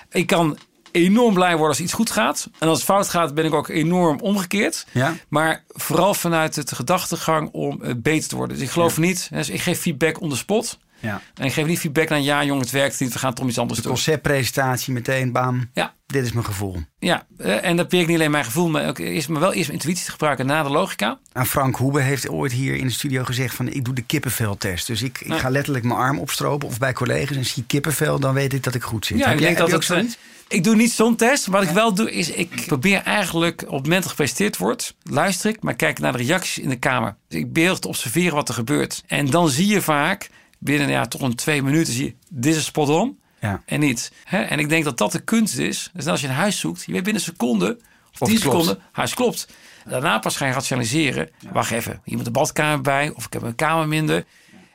Ik 0.10 0.28
kan 0.28 0.58
enorm 0.96 1.34
blij 1.34 1.52
worden 1.52 1.68
als 1.68 1.80
iets 1.80 1.94
goed 1.94 2.12
gaat. 2.12 2.50
En 2.60 2.68
als 2.68 2.78
het 2.78 2.88
fout 2.88 3.10
gaat, 3.10 3.34
ben 3.34 3.46
ik 3.46 3.54
ook 3.54 3.68
enorm 3.70 4.20
omgekeerd. 4.20 4.86
Ja. 4.92 5.16
Maar 5.28 5.64
vooral 5.68 6.14
vanuit 6.14 6.56
het 6.56 6.72
gedachtegang 6.72 7.50
om 7.52 7.80
uh, 7.82 7.92
beter 7.98 8.30
te 8.30 8.36
worden. 8.36 8.58
Dus 8.58 8.66
ik 8.66 8.72
geloof 8.72 8.98
niet, 8.98 9.30
dus 9.32 9.50
ik 9.50 9.62
geef 9.62 9.80
feedback 9.80 10.22
on 10.22 10.30
the 10.30 10.36
spot. 10.36 10.78
Ja. 11.00 11.22
En 11.36 11.46
ik 11.46 11.54
geef 11.54 11.66
niet 11.66 11.80
feedback 11.80 12.10
naar 12.10 12.20
ja, 12.20 12.44
jongen, 12.44 12.62
het 12.62 12.72
werkt 12.72 13.00
niet. 13.00 13.14
We 13.14 13.20
gaan 13.20 13.34
toch 13.34 13.48
iets 13.48 13.58
anders 13.58 13.80
De 13.80 13.86
doen. 13.86 13.94
conceptpresentatie 13.96 14.94
meteen, 14.94 15.32
bam. 15.32 15.70
Ja. 15.74 15.94
Dit 16.06 16.26
is 16.26 16.32
mijn 16.32 16.46
gevoel. 16.46 16.78
Ja, 17.00 17.26
uh, 17.38 17.66
en 17.66 17.76
dat 17.78 17.92
werkt 17.92 18.08
niet 18.08 18.18
alleen 18.18 18.32
mijn 18.32 18.46
gevoel, 18.46 18.70
maar 18.70 18.88
ook 18.88 18.98
eerst, 18.98 19.30
maar 19.30 19.40
wel 19.42 19.54
eerst 19.54 19.68
mijn 19.68 19.80
intuïtie 19.80 20.06
te 20.06 20.12
gebruiken 20.12 20.46
na 20.46 20.64
de 20.64 20.70
logica. 20.70 21.20
Nou, 21.34 21.48
Frank 21.48 21.76
Hoebe 21.76 22.02
heeft 22.02 22.30
ooit 22.30 22.52
hier 22.52 22.76
in 22.76 22.88
de 22.88 22.94
studio 22.94 23.24
gezegd 23.24 23.56
van 23.56 23.68
ik 23.68 23.86
doe 23.86 23.94
de 23.94 24.02
kippenveltest. 24.02 24.88
Dus 24.88 25.02
ik, 25.02 25.20
ik 25.22 25.28
Ja. 25.28 25.38
ga 25.38 25.50
letterlijk 25.50 25.86
mijn 25.86 26.00
arm 26.00 26.20
opstropen 26.20 26.68
of 26.68 26.78
bij 26.80 26.94
collega's 26.94 27.38
en 27.38 27.46
zie 27.46 27.64
kippenvel, 27.68 28.20
dan 28.20 28.34
weet 28.34 28.54
ik 28.54 28.64
dat 28.64 28.76
ik 28.76 28.84
goed 28.84 29.06
zit. 29.06 29.18
Ja, 29.18 29.26
Heb 29.26 29.34
ik 29.34 29.40
jij- 29.40 29.48
denk 29.48 29.60
dat 29.60 29.68
ook 29.74 29.74
het, 29.84 29.84
zoiets? 29.90 30.18
Ik 30.48 30.64
doe 30.64 30.76
niet 30.76 30.92
zo'n 30.92 31.16
test. 31.16 31.46
Wat 31.46 31.64
ik 31.64 31.70
wel 31.70 31.94
doe, 31.94 32.12
is 32.12 32.30
ik 32.32 32.64
probeer 32.66 33.02
eigenlijk 33.02 33.62
op 33.62 33.72
het 33.72 33.82
moment 33.84 34.02
dat 34.02 34.10
gepresenteerd 34.10 34.58
wordt, 34.58 34.96
luister 35.04 35.50
ik, 35.50 35.62
maar 35.62 35.76
kijk 35.76 36.00
naar 36.00 36.12
de 36.12 36.18
reacties 36.24 36.58
in 36.60 36.70
de 36.70 36.76
kamer. 36.80 37.16
Dus 37.28 37.38
ik 37.40 37.44
probeer 37.46 37.80
te 37.80 37.88
observeren 37.88 38.34
wat 38.36 38.48
er 38.48 38.54
gebeurt. 38.56 39.04
En 39.08 39.26
dan 39.30 39.50
zie 39.50 39.68
je 39.68 39.82
vaak 39.82 40.30
binnen 40.66 40.90
ja, 40.90 41.06
toch 41.06 41.22
een 41.22 41.36
twee 41.36 41.64
minuten 41.64 41.94
zie 41.94 42.06
je, 42.06 42.14
dit 42.30 42.56
is 42.56 42.66
spot 42.66 42.90
on 42.90 43.18
Ja. 43.40 43.62
en 43.66 43.80
niet. 43.80 44.12
Hè? 44.24 44.42
En 44.42 44.60
ik 44.60 44.70
denk 44.70 44.84
dat 44.84 44.98
dat 44.98 45.12
de 45.12 45.20
kunst 45.20 45.58
is. 45.58 45.92
Dus 45.94 46.08
als 46.08 46.22
je 46.22 46.28
een 46.28 46.34
huis 46.34 46.60
zoekt, 46.60 46.84
je 46.86 46.92
weet 46.92 47.04
binnen 47.04 47.22
een 47.22 47.28
seconde 47.34 47.78
of, 48.14 48.22
Of 48.22 48.28
tien 48.28 48.38
seconden, 48.40 48.80
huis 48.92 49.14
klopt. 49.14 49.48
Daarna 49.86 50.20
pas 50.20 50.38
ga 50.38 50.46
je 50.46 50.54
rationaliseren. 50.54 51.30
Wacht 51.52 51.72
even, 51.72 52.02
hier 52.04 52.16
moet 52.16 52.26
de 52.26 52.32
badkamer 52.32 52.82
bij 52.82 53.12
of 53.16 53.26
ik 53.26 53.34
heb 53.34 53.42
een 53.42 53.56
kamer 53.56 53.88
minder. 53.88 54.26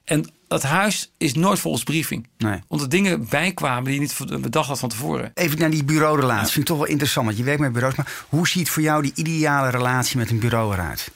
En 0.04 0.30
dat 0.48 0.62
huis 0.62 1.12
is 1.18 1.34
nooit 1.34 1.58
volgens 1.58 1.82
briefing. 1.82 2.26
Nee. 2.38 2.60
Er 2.68 2.88
dingen 2.88 3.28
bijkwamen 3.28 3.84
die 3.84 3.94
je 3.94 4.00
niet 4.00 4.42
bedacht 4.42 4.68
had 4.68 4.78
van 4.78 4.88
tevoren. 4.88 5.30
Even 5.34 5.58
naar 5.58 5.70
die 5.70 5.84
bureaurelatie. 5.84 6.46
Vind 6.46 6.56
ik 6.56 6.64
toch 6.64 6.76
wel 6.78 6.86
interessant, 6.86 7.26
want 7.26 7.38
je 7.38 7.44
werkt 7.44 7.60
met 7.60 7.72
bureaus. 7.72 7.94
Maar 7.94 8.24
hoe 8.28 8.48
ziet 8.48 8.70
voor 8.70 8.82
jou 8.82 9.02
die 9.02 9.12
ideale 9.14 9.70
relatie 9.70 10.16
met 10.18 10.30
een 10.30 10.38
bureau 10.38 10.72
eruit? 10.72 11.10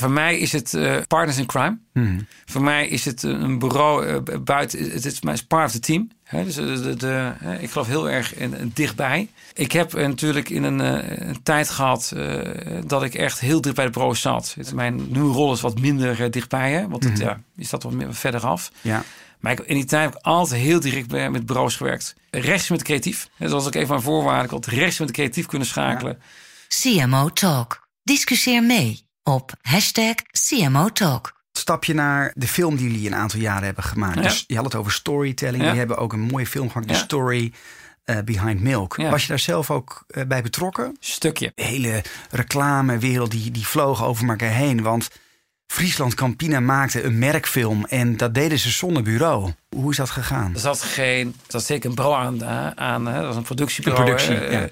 Voor 0.00 0.10
mij 0.10 0.38
is 0.38 0.52
het 0.52 0.74
eh, 0.74 0.96
partners 1.08 1.38
in 1.38 1.46
crime. 1.46 1.78
Mhm. 1.92 2.20
Voor 2.44 2.62
mij 2.62 2.88
is 2.88 3.04
het 3.04 3.22
een 3.22 3.58
bureau 3.58 4.06
eh, 4.06 4.38
buiten. 4.40 4.90
Het 4.90 5.04
is 5.04 5.20
mijn 5.22 5.46
part 5.46 5.64
of 5.66 5.72
the 5.72 5.80
team. 5.80 6.10
Hè, 6.24 6.44
dus 6.44 6.54
de, 6.54 6.80
de, 6.80 6.96
de, 6.96 7.32
hè, 7.38 7.58
ik 7.58 7.70
geloof 7.70 7.86
heel 7.86 8.10
erg 8.10 8.34
in, 8.34 8.54
in 8.58 8.70
dichtbij. 8.74 9.28
Ik 9.54 9.72
heb 9.72 9.94
eh, 9.94 10.06
natuurlijk 10.06 10.48
in 10.48 10.62
een, 10.62 10.80
eh, 10.80 11.26
een 11.28 11.42
tijd 11.42 11.68
gehad 11.70 12.12
eh, 12.16 12.38
dat 12.86 13.02
ik 13.02 13.14
echt 13.14 13.40
heel 13.40 13.60
dicht 13.60 13.74
bij 13.74 13.84
de 13.84 13.90
bureau 13.90 14.14
zat. 14.14 14.54
Het- 14.56 14.74
Mijn 14.74 15.06
nieuwe 15.12 15.32
rol 15.34 15.52
is 15.52 15.60
wat 15.60 15.78
minder 15.80 16.22
eh, 16.24 16.30
dichtbij, 16.30 16.72
hè, 16.72 16.88
want 16.88 17.04
het, 17.04 17.18
ja, 17.18 17.40
je 17.54 17.64
staat 17.64 17.82
wat 17.82 17.92
meer 17.92 18.14
verder 18.14 18.46
af. 18.46 18.70
Ja. 18.80 19.02
Maar 19.40 19.52
ik, 19.52 19.60
in 19.60 19.74
die 19.74 19.84
tijd 19.84 20.04
heb 20.04 20.14
ik 20.14 20.22
altijd 20.24 20.60
heel 20.60 20.80
direct 20.80 21.08
bij- 21.08 21.30
met 21.30 21.46
bureaus 21.46 21.76
gewerkt. 21.76 22.14
Rechts 22.30 22.68
met 22.68 22.82
creatief. 22.82 23.28
Hè, 23.36 23.48
zoals 23.48 23.66
ik 23.66 23.74
even 23.74 23.94
aan 23.94 24.02
voorwaarden. 24.02 24.44
Ik 24.44 24.50
had 24.50 24.66
rechts 24.66 24.98
met 24.98 25.08
de 25.08 25.14
creatief 25.14 25.46
kunnen 25.46 25.68
schakelen. 25.68 26.18
CMO 26.68 27.28
Talk. 27.28 27.88
Discussieer 28.02 28.62
mee 28.62 29.04
op 29.26 29.52
hashtag 29.62 30.14
CMO 30.48 30.88
Talk. 30.88 31.34
Stapje 31.52 31.94
naar 31.94 32.32
de 32.34 32.48
film 32.48 32.76
die 32.76 32.90
jullie 32.90 33.06
een 33.06 33.14
aantal 33.14 33.40
jaren 33.40 33.64
hebben 33.64 33.84
gemaakt. 33.84 34.14
Ja. 34.14 34.22
Dus 34.22 34.44
je 34.46 34.54
had 34.56 34.64
het 34.64 34.74
over 34.74 34.92
storytelling. 34.92 35.56
Ja. 35.56 35.62
Jullie 35.62 35.78
hebben 35.78 35.98
ook 35.98 36.12
een 36.12 36.20
mooie 36.20 36.46
film 36.46 36.70
gemaakt, 36.70 36.90
Ja. 36.90 36.96
Story 36.96 37.52
eh, 38.04 38.18
Behind 38.24 38.60
Milk. 38.60 38.96
Ja. 38.96 39.10
Was 39.10 39.22
je 39.22 39.28
daar 39.28 39.38
zelf 39.38 39.70
ook 39.70 40.04
eh, 40.08 40.24
bij 40.24 40.42
betrokken? 40.42 40.96
Stukje. 41.00 41.52
De 41.54 41.62
hele 41.62 42.04
reclamewereld 42.30 43.30
die, 43.30 43.50
die 43.50 43.66
vloog 43.66 44.04
over 44.04 44.28
elkaar 44.28 44.50
heen. 44.50 44.82
Want 44.82 45.10
Friesland 45.66 46.14
Campina 46.14 46.60
maakte 46.60 47.02
een 47.02 47.18
merkfilm 47.18 47.84
en 47.84 48.16
dat 48.16 48.34
deden 48.34 48.58
ze 48.58 48.70
zonder 48.70 49.02
bureau. 49.02 49.52
Hoe 49.76 49.90
is 49.90 49.96
dat 49.96 50.10
gegaan? 50.10 50.54
Er 50.54 50.60
zat 50.60 50.82
geen, 50.82 51.26
er 51.26 51.32
zat 51.48 51.64
zeker 51.64 51.88
een 51.88 51.94
bureau 51.94 52.16
aan, 52.16 52.42
eh, 52.42 52.70
aan 52.70 53.06
hè, 53.06 53.14
dat 53.14 53.26
was 53.26 53.36
een 53.36 53.42
productiebureau. 53.42 54.10
Een 54.10 54.16
productie, 54.16 54.50
ja. 54.50 54.68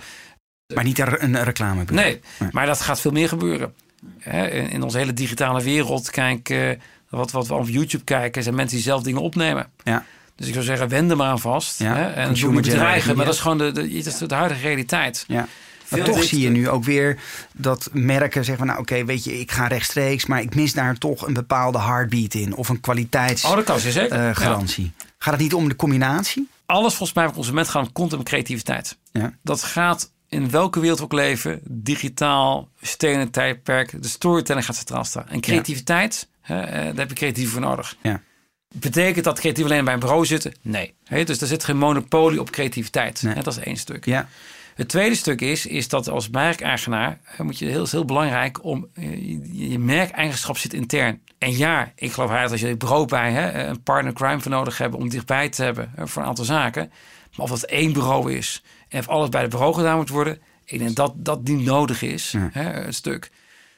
Maar 0.75 0.85
niet 0.85 0.99
een, 0.99 1.25
een 1.25 1.45
reclamebureau. 1.45 2.21
Nee, 2.39 2.51
maar 2.51 2.67
dat 2.67 2.81
gaat 2.81 3.01
veel 3.01 3.11
meer 3.11 3.29
gebeuren. 3.29 3.75
Hè, 4.19 4.47
in, 4.49 4.83
onze 4.83 4.99
hele 4.99 5.13
digitale 5.13 5.63
wereld, 5.63 6.11
kijk, 6.11 6.49
eh, 6.49 6.71
wat, 7.09 7.31
wat 7.31 7.47
we 7.47 7.55
op 7.55 7.69
YouTube 7.69 8.05
kijken, 8.05 8.43
zijn 8.43 8.55
mensen 8.55 8.77
die 8.77 8.85
zelf 8.85 9.03
dingen 9.03 9.21
opnemen. 9.21 9.67
Ja. 9.83 10.05
Dus 10.37 10.47
ik 10.47 10.53
zou 10.53 10.65
zeggen, 10.65 10.89
wend 10.89 11.11
er 11.11 11.17
maar 11.17 11.29
aan 11.31 11.41
vast. 11.41 11.79
Ja, 11.79 11.95
Hè, 11.95 12.03
en 12.11 12.35
doe 12.35 12.53
niet 12.53 12.63
bedreigen, 12.63 13.09
maar 13.09 13.17
ja. 13.19 13.25
dat 13.25 13.35
is 13.35 13.41
gewoon 13.41 13.59
de, 13.59 13.73
de, 13.73 13.89
dat 13.89 14.07
is 14.07 14.19
de 14.19 14.35
huidige 14.35 14.61
realiteit. 14.61 15.25
Ja. 15.29 15.47
Maar 15.89 16.01
Veel 16.01 16.15
toch 16.15 16.25
zie 16.25 16.41
je 16.41 16.49
nu 16.51 16.69
ook 16.69 16.85
weer 16.85 17.19
dat 17.53 17.89
merken 17.93 18.45
zeggen 18.45 18.57
van... 18.57 18.67
nou 18.67 18.79
oké, 18.81 19.05
weet 19.05 19.25
je, 19.25 19.41
ik 19.41 19.51
ga 19.53 19.67
rechtstreeks... 19.67 20.27
maar 20.27 20.41
ik 20.41 20.55
mis 20.55 20.73
daar 20.73 20.99
toch 20.99 21.27
een 21.27 21.33
bepaalde 21.33 21.79
heartbeat 21.79 22.35
in... 22.35 22.55
of 22.55 22.69
een 22.69 22.75
Oh, 22.77 22.83
kwaliteitsgarantie. 22.83 23.93
zeker. 23.93 24.95
Ja. 24.99 25.13
Gaat 25.19 25.33
het 25.33 25.43
niet 25.43 25.55
om 25.55 25.69
de 25.69 25.77
combinatie? 25.77 26.49
Alles 26.67 26.95
volgens 26.95 27.13
mij 27.13 27.25
voor 27.25 27.35
consument 27.35 27.69
gaat 27.69 27.87
om 27.87 27.93
content 27.93 28.21
en 28.21 28.27
creativiteit. 28.27 28.97
Ja. 29.13 29.33
Dat 29.43 29.63
gaat 29.63 30.11
in 30.35 30.51
welke 30.51 30.81
wereld 30.81 30.99
we 30.99 31.05
ook 31.05 31.13
leven, 31.13 31.61
digitaal, 31.65 32.69
stenen 32.81 33.31
tijdperk, 33.31 34.03
de 34.03 34.09
storytelling 34.09 34.65
gaat 34.65 34.77
centraal 34.77 35.05
staan. 35.05 35.29
En 35.29 35.41
creativiteit, 35.41 36.29
hè, 36.41 36.61
eh, 36.61 36.85
daar 36.85 36.97
heb 36.97 37.09
je 37.09 37.15
creatief 37.15 37.51
voor 37.51 37.61
nodig. 37.61 37.97
Ja. 38.03 38.21
Betekent 38.69 39.25
dat 39.25 39.39
creatief 39.39 39.65
alleen 39.65 39.85
bij 39.85 39.95
een 39.95 40.01
bureau 40.01 40.27
zitten? 40.27 40.55
Nee. 40.63 40.95
dus 41.09 41.41
er 41.41 41.47
zit 41.47 41.65
geen 41.65 41.77
monopolie 41.77 42.41
op 42.41 42.51
creativiteit. 42.51 43.23
dat 43.35 43.47
is 43.47 43.59
één 43.59 43.77
stuk. 43.77 44.05
Ja. 44.05 44.29
Het 44.75 44.89
tweede 44.89 45.15
stuk 45.15 45.41
is, 45.41 45.67
is 45.67 45.89
dat 45.89 46.09
als 46.09 46.29
merkeigenaar 46.29 47.19
moet 47.39 47.59
je 47.59 47.67
heel, 47.67 47.87
heel 47.91 48.05
belangrijk 48.05 48.65
om 48.65 48.89
je, 48.95 49.71
je 49.71 49.79
merkeigenschap 49.79 50.59
zit 50.59 50.73
intern. 50.73 51.23
En 51.39 51.57
ja, 51.57 51.93
ik 51.97 52.13
geloof 52.13 52.31
eigenlijk 52.31 52.51
dat 52.51 52.61
je 52.61 52.67
er 52.67 52.77
bureau 52.77 53.07
bij 53.07 53.33
hè, 53.33 53.67
een 53.67 53.83
partner 53.83 54.13
crime 54.13 54.41
voor 54.41 54.51
nodig 54.51 54.79
hebben 54.79 54.99
om 54.99 55.09
dichtbij 55.09 55.49
te 55.49 55.63
hebben 55.63 55.93
voor 55.97 56.23
een 56.23 56.29
aantal 56.29 56.45
zaken. 56.45 56.93
Maar 57.37 57.45
of 57.47 57.51
dat 57.51 57.63
één 57.63 57.93
bureau 57.93 58.33
is 58.33 58.63
en 58.95 59.01
of 59.01 59.09
alles 59.09 59.29
bij 59.29 59.41
het 59.41 59.51
bureau 59.51 59.75
gedaan 59.75 59.97
moet 59.97 60.09
worden, 60.09 60.39
ik 60.65 60.79
denk 60.79 60.97
dat 60.97 61.13
dat 61.17 61.43
niet 61.43 61.65
nodig 61.65 62.03
is. 62.03 62.35
Hè, 62.37 62.63
het 62.63 62.95
stuk. 62.95 63.31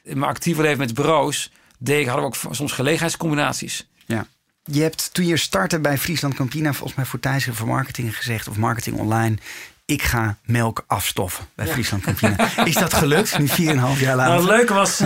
In 0.03 0.19
mijn 0.19 0.31
actieve 0.31 0.63
leven 0.63 0.79
met 0.79 0.95
bureaus 0.95 1.53
deed 1.79 2.01
ik, 2.01 2.07
hadden 2.07 2.31
we 2.31 2.47
ook 2.47 2.55
soms 2.55 2.73
gelegenheidscombinaties. 2.73 3.89
Ja. 4.07 4.27
Je 4.65 4.83
hebt 4.83 5.15
toen 5.15 5.27
je 5.27 5.37
startte 5.37 5.81
bij 5.81 5.99
Friesland 5.99 6.35
Campina, 6.35 6.73
volgens 6.73 6.95
mij 6.95 7.07
voor 7.07 7.21
Thijs 7.21 7.49
voor 7.53 7.67
marketing 7.67 8.17
gezegd, 8.17 8.49
of 8.49 8.57
marketing 8.57 8.99
online 8.99 9.37
ik 9.87 10.03
ga 10.03 10.37
melk 10.45 10.85
afstoffen 10.87 11.47
bij 11.55 11.67
Friesland 11.67 12.03
Campina. 12.03 12.51
Is 12.65 12.75
dat 12.75 12.95
gelukt, 12.95 13.39
nu 13.39 13.49
4,5 13.49 13.55
jaar 13.55 14.17
later? 14.17 14.17
Nou, 14.17 14.41
het 14.41 14.45
leuke 14.45 14.75
was, 14.75 15.01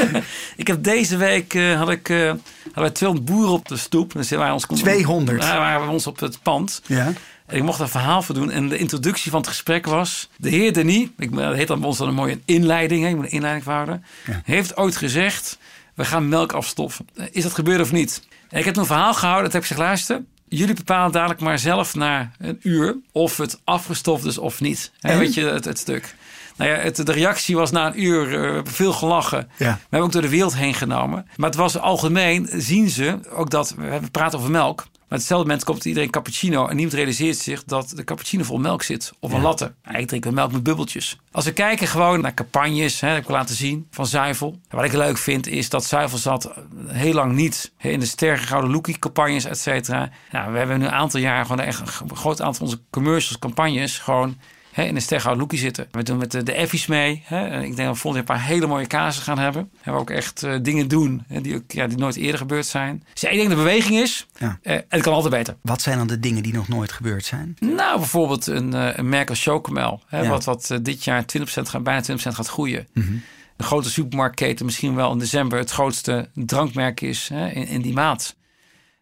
ik 0.56 0.66
heb 0.66 0.82
deze 0.82 1.16
week, 1.16 1.54
uh, 1.54 1.78
had 1.78 1.90
ik, 1.90 2.08
uh, 2.08 2.32
hadden 2.72 2.92
200 2.92 3.30
boeren 3.30 3.52
op 3.52 3.68
de 3.68 3.76
stoep. 3.76 4.12
Dus 4.12 4.30
waren 4.30 4.52
ons, 4.52 4.66
200? 4.66 5.40
Daar 5.40 5.58
waren 5.58 5.86
we 5.86 5.92
ons 5.92 6.06
op 6.06 6.20
het 6.20 6.42
pand. 6.42 6.82
Ja. 6.86 7.12
En 7.46 7.56
ik 7.56 7.62
mocht 7.62 7.80
een 7.80 7.88
verhaal 7.88 8.22
voor 8.22 8.34
doen. 8.34 8.50
En 8.50 8.68
de 8.68 8.78
introductie 8.78 9.30
van 9.30 9.40
het 9.40 9.48
gesprek 9.48 9.86
was... 9.86 10.28
De 10.36 10.50
heer 10.50 10.72
Denis, 10.72 11.08
ik, 11.18 11.34
dat 11.34 11.54
heet 11.54 11.68
dan 11.68 11.78
bij 11.78 11.88
ons 11.88 11.98
dan 11.98 12.08
een 12.08 12.14
mooie 12.14 12.38
inleiding. 12.44 13.04
Hè, 13.04 13.14
moet 13.14 13.24
een 13.24 13.30
inleiding 13.30 13.64
houden. 13.66 14.04
Ja. 14.26 14.40
Heeft 14.44 14.76
ooit 14.76 14.96
gezegd, 14.96 15.58
we 15.94 16.04
gaan 16.04 16.28
melk 16.28 16.52
afstoffen. 16.52 17.06
Is 17.30 17.42
dat 17.42 17.54
gebeurd 17.54 17.80
of 17.80 17.92
niet? 17.92 18.22
En 18.48 18.58
ik 18.58 18.64
heb 18.64 18.76
een 18.76 18.86
verhaal 18.86 19.14
gehouden. 19.14 19.44
Dat 19.44 19.52
heb 19.52 19.62
ik 19.62 19.68
gezegd, 19.68 19.86
luister... 19.86 20.22
Jullie 20.48 20.74
bepalen 20.74 21.12
dadelijk 21.12 21.40
maar 21.40 21.58
zelf 21.58 21.94
na 21.94 22.30
een 22.38 22.58
uur 22.62 22.96
of 23.12 23.36
het 23.36 23.60
afgestoft 23.64 24.24
is 24.24 24.38
of 24.38 24.60
niet. 24.60 24.92
He, 25.00 25.18
weet 25.18 25.34
je, 25.34 25.44
het, 25.44 25.64
het, 25.64 25.78
stuk. 25.78 26.14
Nou 26.56 26.70
ja, 26.70 26.76
het, 26.76 27.06
de 27.06 27.12
reactie 27.12 27.56
was 27.56 27.70
na 27.70 27.86
een 27.86 28.02
uur 28.02 28.54
uh, 28.54 28.60
veel 28.64 28.92
gelachen. 28.92 29.48
Ja. 29.56 29.72
We 29.72 29.78
hebben 29.80 30.00
ook 30.00 30.12
door 30.12 30.22
de 30.22 30.28
wereld 30.28 30.56
heen 30.56 30.74
genomen. 30.74 31.26
Maar 31.36 31.48
het 31.48 31.58
was 31.58 31.78
algemeen, 31.78 32.48
zien 32.52 32.88
ze 32.88 33.18
ook 33.30 33.50
dat, 33.50 33.74
we 33.76 34.00
praten 34.10 34.38
over 34.38 34.50
melk. 34.50 34.86
Maar 35.08 35.18
hetzelfde 35.18 35.46
moment 35.46 35.64
komt 35.64 35.84
iedereen 35.84 36.10
cappuccino 36.10 36.66
en 36.66 36.74
niemand 36.74 36.96
realiseert 36.96 37.36
zich 37.36 37.64
dat 37.64 37.92
de 37.96 38.04
cappuccino 38.04 38.44
vol 38.44 38.58
melk 38.58 38.82
zit. 38.82 39.12
Of 39.20 39.32
een 39.32 39.40
latte. 39.40 39.74
ik 39.92 40.08
drink 40.08 40.30
melk 40.30 40.52
met 40.52 40.62
bubbeltjes. 40.62 41.18
Als 41.30 41.44
we 41.44 41.52
kijken 41.52 41.86
gewoon 41.86 42.20
naar 42.20 42.34
campagnes, 42.34 43.00
hè, 43.00 43.06
dat 43.06 43.16
heb 43.16 43.24
ik 43.24 43.30
laten 43.30 43.54
zien, 43.54 43.86
van 43.90 44.06
zuivel. 44.06 44.60
wat 44.68 44.84
ik 44.84 44.92
leuk 44.92 45.18
vind 45.18 45.46
is 45.46 45.68
dat 45.68 45.84
zuivel 45.84 46.18
zat 46.18 46.50
heel 46.86 47.12
lang 47.12 47.32
niet 47.32 47.72
in 47.78 48.00
de 48.00 48.06
sterke 48.06 48.42
gouden 48.42 48.70
lookie 48.70 48.98
campagnes, 48.98 49.44
et 49.44 49.58
cetera. 49.58 50.10
Nou, 50.30 50.52
we 50.52 50.58
hebben 50.58 50.78
nu 50.78 50.84
een 50.84 50.90
aantal 50.90 51.20
jaar 51.20 51.46
gewoon 51.46 51.66
echt 51.66 51.80
een 51.80 52.16
groot 52.16 52.42
aantal 52.42 52.64
onze 52.64 52.80
commercials, 52.90 53.38
campagnes 53.38 53.98
gewoon 53.98 54.36
hè, 54.76 54.82
in 54.82 54.94
een 54.94 55.02
stergoud 55.02 55.36
lookje 55.36 55.56
zitten. 55.56 55.86
We 55.90 56.02
doen 56.02 56.18
met 56.18 56.30
de, 56.30 56.42
de 56.42 56.52
Effies 56.52 56.86
mee. 56.86 57.22
Hè. 57.24 57.46
Ik 57.46 57.76
denk 57.76 57.76
dat 57.76 57.94
we 57.94 58.00
volgend 58.00 58.26
jaar 58.26 58.36
een 58.36 58.42
paar 58.42 58.52
hele 58.52 58.66
mooie 58.66 58.86
kazen 58.86 59.22
gaan 59.22 59.38
hebben. 59.38 59.70
En 59.82 59.92
we 59.92 59.98
ook 59.98 60.10
echt 60.10 60.42
uh, 60.44 60.54
dingen 60.62 60.88
doen 60.88 61.24
hè, 61.28 61.40
die, 61.40 61.54
ook, 61.54 61.70
ja, 61.72 61.86
die 61.86 61.98
nooit 61.98 62.16
eerder 62.16 62.38
gebeurd 62.38 62.66
zijn. 62.66 63.04
Dus 63.12 63.24
ik 63.24 63.36
denk 63.36 63.48
de 63.48 63.54
beweging 63.54 63.96
is. 63.96 64.26
Ja. 64.38 64.58
Uh, 64.62 64.76
het 64.88 65.02
kan 65.02 65.12
altijd 65.12 65.34
beter. 65.34 65.56
Wat 65.62 65.82
zijn 65.82 65.98
dan 65.98 66.06
de 66.06 66.20
dingen 66.20 66.42
die 66.42 66.52
nog 66.52 66.68
nooit 66.68 66.92
gebeurd 66.92 67.24
zijn? 67.24 67.56
Nou, 67.60 67.98
bijvoorbeeld 67.98 68.46
een, 68.46 68.74
uh, 68.74 68.88
een 68.96 69.08
merk 69.08 69.28
als 69.28 69.42
Chocomel. 69.42 70.02
Hè, 70.06 70.20
ja. 70.20 70.28
Wat, 70.28 70.44
wat 70.44 70.78
dit 70.82 71.04
jaar 71.04 71.24
20% 71.38 71.42
gaat, 71.44 71.82
bijna 71.82 72.02
20% 72.02 72.04
gaat 72.14 72.48
groeien. 72.48 72.88
Mm 72.92 73.02
-hmm. 73.02 73.22
De 73.56 73.64
grote 73.64 73.90
supermarktketen 73.90 74.64
misschien 74.64 74.94
wel 74.94 75.12
in 75.12 75.18
december 75.18 75.58
het 75.58 75.70
grootste 75.70 76.28
drankmerk 76.34 77.00
is 77.00 77.28
hè, 77.28 77.48
in, 77.48 77.66
in 77.66 77.82
die 77.82 77.92
maand. 77.92 78.36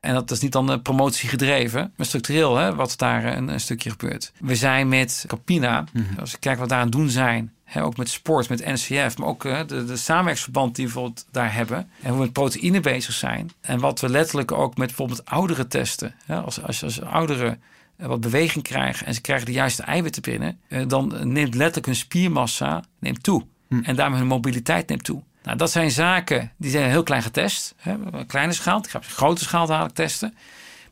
En 0.05 0.15
dat 0.15 0.31
is 0.31 0.41
niet 0.41 0.53
dan 0.53 0.83
promotie 0.83 1.29
gedreven, 1.29 1.93
maar 1.97 2.07
structureel 2.07 2.57
hè, 2.57 2.75
wat 2.75 2.95
daar 2.97 3.25
een, 3.25 3.49
een, 3.49 3.61
stukje 3.61 3.91
gebeurt. 3.91 4.33
We 4.41 4.57
zijn 4.57 4.89
met 4.89 5.25
Capina, 5.27 5.85
mm 5.93 6.07
-hmm. 6.09 6.19
als 6.19 6.35
ik 6.35 6.41
kijk 6.41 6.59
wat 6.59 6.69
daar 6.69 6.81
aan 6.81 6.91
doen 6.91 7.09
zijn, 7.09 7.53
hè, 7.65 7.85
ook 7.85 7.97
met 7.97 8.09
sport, 8.09 8.49
met 8.49 8.65
NCF, 8.65 9.19
maar 9.19 9.29
ook 9.29 9.43
hè, 9.43 9.65
de, 9.65 9.85
de 9.85 9.97
samenwerksverband 9.97 10.77
die 10.77 10.87
we 10.87 10.93
bijvoorbeeld 10.93 11.27
daar 11.31 11.55
hebben. 11.55 11.79
En 11.79 12.09
hoe 12.09 12.19
we 12.19 12.25
met 12.25 12.33
proteïne 12.33 12.81
bezig 12.81 13.15
zijn. 13.15 13.51
En 13.61 13.79
wat 13.79 14.01
we 14.01 14.09
letterlijk 14.09 14.53
ook 14.53 14.77
met 14.77 14.87
bijvoorbeeld 14.87 15.25
ouderen 15.25 15.69
testen. 15.69 16.15
Hè, 16.25 16.41
als, 16.41 16.63
als, 16.63 16.83
als 16.83 17.03
ouderen 17.03 17.63
wat 17.97 18.21
beweging 18.21 18.65
krijgen 18.65 19.07
en 19.07 19.15
ze 19.15 19.21
krijgen 19.21 19.47
de 19.47 19.53
juiste 19.53 19.83
eiwitten 19.83 20.23
binnen, 20.23 20.61
dan 20.87 21.33
neemt 21.33 21.55
letterlijk 21.55 21.87
hun 21.87 21.97
spiermassa 21.97 22.85
neemt 22.99 23.23
toe. 23.23 23.45
Mm. 23.69 23.85
En 23.85 23.97
daarmee 23.97 24.19
hun 24.19 24.29
mobiliteit 24.29 24.89
neemt 24.89 25.05
toe. 25.05 25.23
Nou, 25.45 25.57
dat 25.57 25.71
zijn 25.71 25.91
zaken 25.91 26.53
die 26.57 26.71
zijn 26.71 26.91
heel 26.91 27.03
klein 27.03 27.23
getest. 27.23 27.75
Hè, 27.77 27.93
een 28.13 28.27
kleine 28.27 28.53
schaal. 28.53 28.79
Ik 28.79 28.91
ga 28.91 28.99
op 28.99 29.05
grote 29.07 29.45
schaal 29.45 29.67
dadelijk 29.67 29.95
testen. 29.95 30.35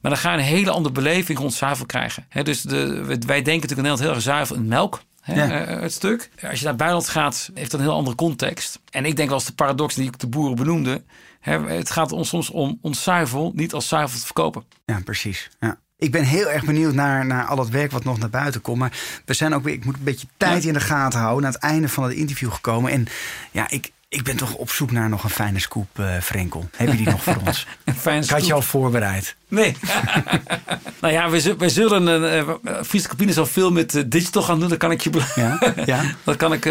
Maar 0.00 0.10
dan 0.10 0.20
ga 0.20 0.32
je 0.32 0.38
een 0.38 0.44
hele 0.44 0.70
andere 0.70 0.94
beleving 0.94 1.38
rond 1.38 1.54
zuivel 1.54 1.86
krijgen. 1.86 2.26
Hè, 2.28 2.42
dus 2.42 2.62
de, 2.62 3.04
wij 3.26 3.42
denken 3.42 3.68
natuurlijk 3.68 3.98
heel 3.98 4.10
erg 4.10 4.22
zuivel 4.22 4.56
in 4.56 4.66
melk. 4.66 5.02
Hè, 5.20 5.34
ja. 5.34 5.68
uh, 5.68 5.80
het 5.80 5.92
stuk. 5.92 6.30
Als 6.50 6.58
je 6.58 6.64
naar 6.64 6.76
buitenland 6.76 7.08
gaat, 7.08 7.50
heeft 7.54 7.70
dat 7.70 7.80
een 7.80 7.86
heel 7.86 7.96
andere 7.96 8.16
context. 8.16 8.80
En 8.90 9.04
ik 9.04 9.16
denk 9.16 9.28
wel 9.28 9.38
als 9.38 9.46
de 9.46 9.52
paradox 9.52 9.94
die 9.94 10.06
ik 10.06 10.18
de 10.18 10.26
boeren 10.26 10.56
benoemde. 10.56 11.02
Hè, 11.40 11.60
het 11.60 11.90
gaat 11.90 12.12
ons 12.12 12.28
soms 12.28 12.50
om 12.50 12.78
ons 12.80 13.02
zuivel 13.02 13.52
niet 13.54 13.72
als 13.72 13.88
zuivel 13.88 14.18
te 14.18 14.24
verkopen. 14.24 14.64
Ja, 14.84 15.00
precies. 15.04 15.50
Ja. 15.60 15.78
Ik 15.96 16.12
ben 16.12 16.24
heel 16.24 16.50
erg 16.50 16.64
benieuwd 16.64 16.94
naar, 16.94 17.26
naar 17.26 17.44
al 17.44 17.58
het 17.58 17.68
werk 17.68 17.90
wat 17.90 18.04
nog 18.04 18.18
naar 18.18 18.30
buiten 18.30 18.60
komt. 18.60 18.78
Maar 18.78 18.98
we 19.24 19.34
zijn 19.34 19.54
ook 19.54 19.62
weer, 19.62 19.74
ik 19.74 19.84
moet 19.84 19.94
een 19.94 20.04
beetje 20.04 20.26
tijd 20.36 20.64
in 20.64 20.72
de 20.72 20.80
gaten 20.80 21.20
houden. 21.20 21.42
Naar 21.42 21.52
het 21.52 21.62
einde 21.62 21.88
van 21.88 22.04
het 22.04 22.12
interview 22.12 22.52
gekomen. 22.52 22.90
En 22.90 23.06
ja, 23.50 23.70
ik, 23.70 23.92
ik 24.12 24.22
ben 24.22 24.36
toch 24.36 24.54
op 24.54 24.70
zoek 24.70 24.90
naar 24.90 25.08
nog 25.08 25.24
een 25.24 25.30
fijne 25.30 25.58
scoop, 25.58 25.98
uh, 26.00 26.18
Frenkel. 26.22 26.68
Heb 26.76 26.90
je 26.90 26.96
die 26.96 27.08
nog 27.08 27.22
voor 27.22 27.36
ons? 27.46 27.66
een 27.84 27.94
fijne 27.94 28.24
Ik 28.24 28.30
had 28.30 28.46
je 28.46 28.52
al 28.52 28.62
voorbereid. 28.62 29.36
Nee. 29.48 29.76
nou 31.00 31.12
ja, 31.12 31.30
we, 31.30 31.54
we 31.58 31.68
zullen... 31.68 32.22
Uh, 32.64 32.74
Friese 32.84 33.08
Cabine 33.08 33.32
zal 33.32 33.46
veel 33.46 33.72
met 33.72 33.94
uh, 33.94 34.02
digital 34.06 34.42
gaan 34.42 34.60
doen. 34.60 34.68
Dat 34.68 34.78
kan 34.78 34.90
ik 34.90 35.00
je... 35.00 35.10
ja? 35.34 35.58
ja? 35.84 36.02
Dat 36.24 36.36
kan 36.36 36.52
ik... 36.52 36.64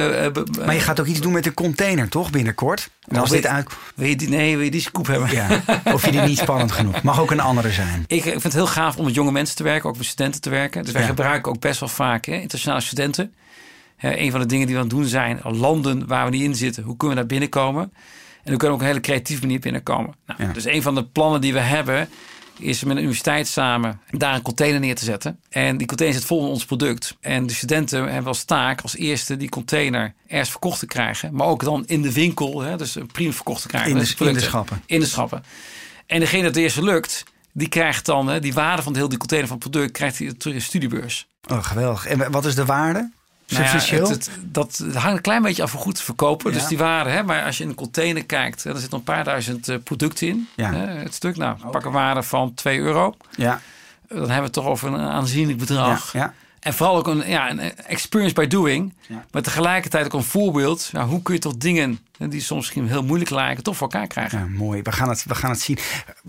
maar 0.65 0.73
je 0.73 0.80
gaat 0.80 0.99
ook 0.99 1.06
iets 1.06 1.21
doen 1.21 1.32
met 1.32 1.43
de 1.43 1.54
container, 1.54 2.10
toch? 2.10 2.30
Binnenkort? 2.30 2.89
En 3.08 3.17
als 3.17 3.30
dit 3.30 3.45
uit... 3.45 3.69
Wil 3.95 4.08
je 4.08 4.15
die, 4.15 4.30
nee, 4.30 4.56
wil 4.56 4.65
je 4.65 4.71
die 4.71 4.82
scoop 4.82 5.08
hebben? 5.08 5.32
Ja. 5.32 5.63
Of 5.93 6.06
je 6.06 6.12
die 6.12 6.21
niet 6.21 6.38
spannend 6.38 6.71
genoeg? 6.71 7.04
Mag 7.04 7.19
ook 7.19 7.32
een 7.32 7.39
andere 7.39 7.71
zijn. 7.71 8.04
Ik, 8.08 8.17
ik 8.17 8.23
vind 8.23 8.43
het 8.43 8.54
heel 8.54 8.67
gaaf 8.67 8.97
om 8.97 9.06
met 9.06 9.13
jonge 9.13 9.32
mensen 9.32 9.56
te 9.56 9.63
werken. 9.63 9.89
Ook 9.89 9.97
met 9.97 10.06
studenten 10.06 10.41
te 10.41 10.49
werken. 10.49 10.84
Dus 10.84 10.93
wij 10.93 11.06
gebruiken 11.06 11.51
ook 11.51 11.60
best 11.60 11.80
wel 11.80 11.89
vaak 11.89 12.25
hè, 12.25 12.34
internationale 12.34 12.82
studenten 12.82 13.34
een 14.01 14.31
van 14.31 14.39
de 14.39 14.45
dingen 14.45 14.65
die 14.65 14.75
we 14.75 14.81
aan 14.81 14.87
het 14.87 14.97
doen 14.97 15.05
zijn, 15.05 15.39
landen 15.43 16.07
waar 16.07 16.25
we 16.25 16.31
niet 16.31 16.41
in 16.41 16.55
zitten, 16.55 16.83
hoe 16.83 16.97
kunnen 16.97 17.17
we 17.17 17.23
daar 17.23 17.31
binnenkomen? 17.31 17.83
En 18.43 18.49
hoe 18.49 18.57
kunnen 18.57 18.67
we 18.67 18.73
ook 18.73 18.79
een 18.79 18.87
hele 18.87 18.99
creatieve 18.99 19.41
manier 19.41 19.59
binnenkomen. 19.59 20.15
Nou, 20.25 20.53
Dus 20.53 20.65
een 20.65 20.81
van 20.81 20.95
de 20.95 21.05
plannen 21.05 21.41
die 21.41 21.53
we 21.53 21.59
hebben, 21.59 22.09
is 22.59 22.83
met 22.83 22.91
een 22.91 23.01
universiteit 23.01 23.47
samen 23.47 24.01
daar 24.09 24.35
een 24.35 24.41
container 24.41 24.79
neer 24.79 24.95
te 24.95 25.05
zetten. 25.05 25.39
En 25.49 25.77
die 25.77 25.87
container 25.87 26.17
zit 26.17 26.27
vol 26.27 26.41
met 26.41 26.49
ons 26.49 26.65
product. 26.65 27.17
En 27.19 27.47
de 27.47 27.53
studenten 27.53 28.03
hebben 28.03 28.27
als 28.27 28.43
taak 28.43 28.81
als 28.81 28.95
eerste 28.95 29.37
die 29.37 29.49
container 29.49 30.13
ergens 30.27 30.49
verkocht 30.49 30.79
te 30.79 30.85
krijgen. 30.85 31.35
Maar 31.35 31.47
ook 31.47 31.63
dan 31.63 31.83
in 31.85 32.01
de 32.01 32.13
winkel, 32.13 32.61
hè, 32.61 32.77
dus 32.77 32.97
prima 33.11 33.31
verkocht 33.31 33.61
te 33.61 33.67
krijgen. 33.67 33.91
In 33.91 33.97
de, 33.97 34.25
in 34.25 34.33
de 34.33 34.39
schappen. 34.39 34.81
In 34.85 34.99
de 34.99 35.05
schappen. 35.05 35.43
En 36.05 36.19
degene 36.19 36.43
dat 36.43 36.55
het 36.55 36.63
eerste 36.63 36.83
lukt, 36.83 37.23
die 37.53 37.67
krijgt 37.67 38.05
dan 38.05 38.27
hè, 38.27 38.39
die 38.39 38.53
waarde 38.53 38.81
van 38.81 38.91
de 38.91 38.97
hele 38.97 39.09
die 39.09 39.19
container 39.19 39.49
van 39.49 39.57
het 39.59 39.69
product, 39.69 39.91
krijgt 39.91 40.17
hij 40.17 40.33
terug 40.33 40.55
in 40.55 40.61
studiebeurs. 40.61 41.27
Oh, 41.51 41.63
geweldig. 41.63 42.05
En 42.05 42.31
wat 42.31 42.45
is 42.45 42.55
de 42.55 42.65
waarde? 42.65 43.11
Nou 43.51 44.09
het, 44.09 44.29
dat 44.41 44.83
hangt 44.93 45.15
een 45.17 45.21
klein 45.21 45.41
beetje 45.41 45.63
af 45.63 45.71
hoe 45.71 45.81
goed 45.81 45.95
te 45.95 46.03
verkopen. 46.03 46.53
Dus 46.53 46.67
die 46.67 46.77
waren, 46.77 47.13
hè, 47.13 47.23
maar 47.23 47.43
als 47.43 47.57
je 47.57 47.63
in 47.63 47.69
een 47.69 47.75
container 47.75 48.25
kijkt, 48.25 48.63
er 48.63 48.77
zitten 48.77 48.97
een 48.97 49.03
paar 49.03 49.23
duizend 49.23 49.69
uh, 49.69 49.77
producten 49.83 50.27
in. 50.27 50.47
Ja. 50.55 50.73
Hè, 50.73 50.85
het 50.85 51.13
stuk, 51.13 51.37
nou, 51.37 51.57
okay. 51.57 51.71
pak 51.71 51.85
een 51.85 51.91
waarde 51.91 52.23
van 52.23 52.53
2 52.53 52.79
euro. 52.79 53.15
Ja. 53.35 53.61
Dan 54.07 54.17
hebben 54.17 54.35
we 54.37 54.43
het 54.43 54.53
toch 54.53 54.65
over 54.65 54.93
een 54.93 54.99
aanzienlijk 54.99 55.57
bedrag. 55.57 56.13
Ja. 56.13 56.33
En 56.59 56.73
vooral 56.73 56.97
ook 56.97 57.07
een, 57.07 57.23
ja, 57.27 57.49
een 57.49 57.59
experience 57.75 58.33
by 58.33 58.47
doing. 58.47 58.93
Ja. 59.07 59.25
Maar 59.31 59.41
tegelijkertijd 59.41 60.05
ook 60.05 60.13
een 60.13 60.23
voorbeeld. 60.23 60.89
Ja, 60.91 61.05
hoe 61.05 61.21
kun 61.21 61.33
je 61.33 61.39
toch 61.39 61.57
dingen 61.57 61.99
die 62.17 62.41
soms 62.41 62.59
misschien 62.59 62.87
heel 62.87 63.03
moeilijk 63.03 63.29
lijken, 63.29 63.63
toch 63.63 63.77
voor 63.77 63.87
elkaar 63.91 64.07
krijgen? 64.07 64.39
Ja, 64.39 64.45
mooi. 64.45 64.81
We 64.81 64.91
gaan, 64.91 65.09
het, 65.09 65.23
we 65.23 65.35
gaan 65.35 65.49
het 65.49 65.61
zien. 65.61 65.77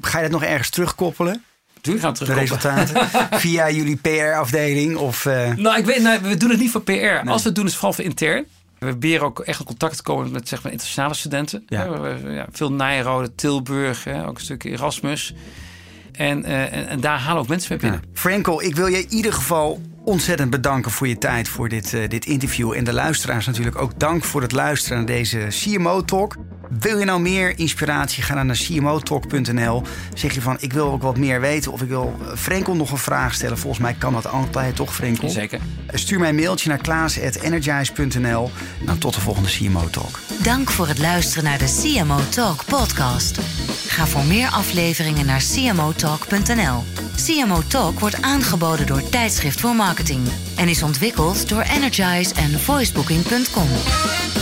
Ga 0.00 0.18
je 0.18 0.22
dat 0.22 0.40
nog 0.40 0.42
ergens 0.42 0.70
terugkoppelen? 0.70 1.44
Natuurlijk 1.83 2.05
gaan 2.05 2.27
terug. 2.27 2.35
De 2.35 2.40
resultaten 2.40 3.09
via 3.45 3.71
jullie 3.71 3.97
PR-afdeling? 3.97 4.97
Of, 4.97 5.25
uh... 5.25 5.55
Nou, 5.55 5.79
ik 5.79 5.85
weet, 5.85 6.03
nou, 6.03 6.21
we 6.23 6.37
doen 6.37 6.51
het 6.51 6.59
niet 6.59 6.71
voor 6.71 6.83
PR. 6.83 7.29
Als 7.29 7.42
we 7.42 7.49
het 7.49 7.55
doen, 7.55 7.64
is 7.64 7.71
het 7.71 7.81
vooral 7.81 7.92
voor 7.92 8.05
intern. 8.05 8.45
We 8.79 8.87
proberen 8.87 9.27
ook 9.27 9.40
echt 9.40 9.59
in 9.61 9.66
contact 9.66 9.97
te 9.97 10.03
komen 10.03 10.31
met 10.31 10.49
zeg 10.49 10.62
maar, 10.62 10.73
internationale 10.73 11.14
studenten. 11.14 11.62
Ja. 11.66 11.85
ja 12.25 12.47
veel 12.53 12.73
Nijrode, 12.73 13.35
Tilburg, 13.35 14.04
hè, 14.04 14.27
ook 14.27 14.35
een 14.35 14.44
stukje 14.44 14.71
Erasmus. 14.71 15.35
En, 16.13 16.40
uh, 16.40 16.73
en, 16.73 16.88
en, 16.88 17.00
daar 17.00 17.19
halen 17.19 17.42
ook 17.42 17.48
mensen 17.48 17.69
mee 17.71 17.79
binnen. 17.79 18.00
Ja. 18.04 18.21
Frankel, 18.21 18.63
ik 18.63 18.77
wil 18.77 18.87
je 18.87 18.98
in 18.98 19.13
ieder 19.13 19.33
geval 19.33 19.81
ontzettend 20.04 20.50
bedanken 20.50 20.90
voor 20.90 21.09
je 21.09 21.19
tijd 21.19 21.48
voor 21.48 21.69
dit, 21.69 21.92
uh, 21.92 22.09
dit 22.09 22.27
interview. 22.27 22.73
En 22.73 22.85
de 22.85 22.92
luisteraars 22.92 23.46
natuurlijk 23.46 23.79
ook 23.79 23.98
dank 23.98 24.25
voor 24.25 24.42
het 24.42 24.52
luisteren 24.52 24.96
naar 24.96 25.06
deze 25.06 25.46
CMO-talk. 25.48 26.37
Wil 26.81 26.98
je 26.98 27.04
nou 27.04 27.20
meer 27.20 27.58
inspiratie? 27.58 28.23
Ga 28.23 28.35
dan 28.35 28.46
naar 28.46 28.56
cmotalk.nl. 28.56 29.83
Zeg 30.14 30.35
je 30.35 30.40
van, 30.40 30.56
ik 30.60 30.73
wil 30.73 30.92
ook 30.92 31.02
wat 31.02 31.16
meer 31.16 31.40
weten... 31.40 31.73
of 31.73 31.83
ik 31.83 31.88
wil 31.88 32.18
eh, 32.20 32.37
Frenkel 32.37 32.77
nog 32.77 32.90
een 32.90 32.98
vraag 32.98 33.35
stellen. 33.35 33.58
Volgens 33.58 33.83
mij 33.83 33.94
kan 33.94 34.12
dat 34.12 34.27
altijd, 34.27 34.77
toch 34.77 34.94
Frenkel? 34.94 35.29
Zeker. 35.29 35.60
Stuur 35.88 36.18
mij 36.18 36.29
een 36.29 36.35
mailtje 36.35 36.68
naar 36.68 36.79
klaas.energize.nl. 36.79 38.50
Nou, 38.85 38.98
tot 38.98 39.14
de 39.14 39.20
volgende 39.20 39.48
CMO 39.48 39.90
Talk. 39.90 40.18
Dank 40.42 40.70
voor 40.70 40.88
het 40.88 40.98
luisteren 40.98 41.44
naar 41.44 41.58
de 41.58 41.81
CMO 41.83 42.18
Talk 42.29 42.64
podcast. 42.64 43.40
Ga 43.87 44.06
voor 44.06 44.25
meer 44.25 44.48
afleveringen 44.48 45.27
naar 45.27 45.42
cmotalk.nl. 45.52 46.85
CMO 47.16 47.62
Talk 47.68 48.00
wordt 48.00 48.23
aangeboden 48.23 48.87
door 48.87 49.08
Tijdschrift 49.08 49.60
voor 49.60 49.75
Marketing 49.75 50.29
en 50.56 50.68
is 50.68 50.83
ontwikkeld 50.83 51.48
door 51.48 51.62
Energize 51.62 52.35
en 52.35 52.60
voicebooking.com. 52.60 54.42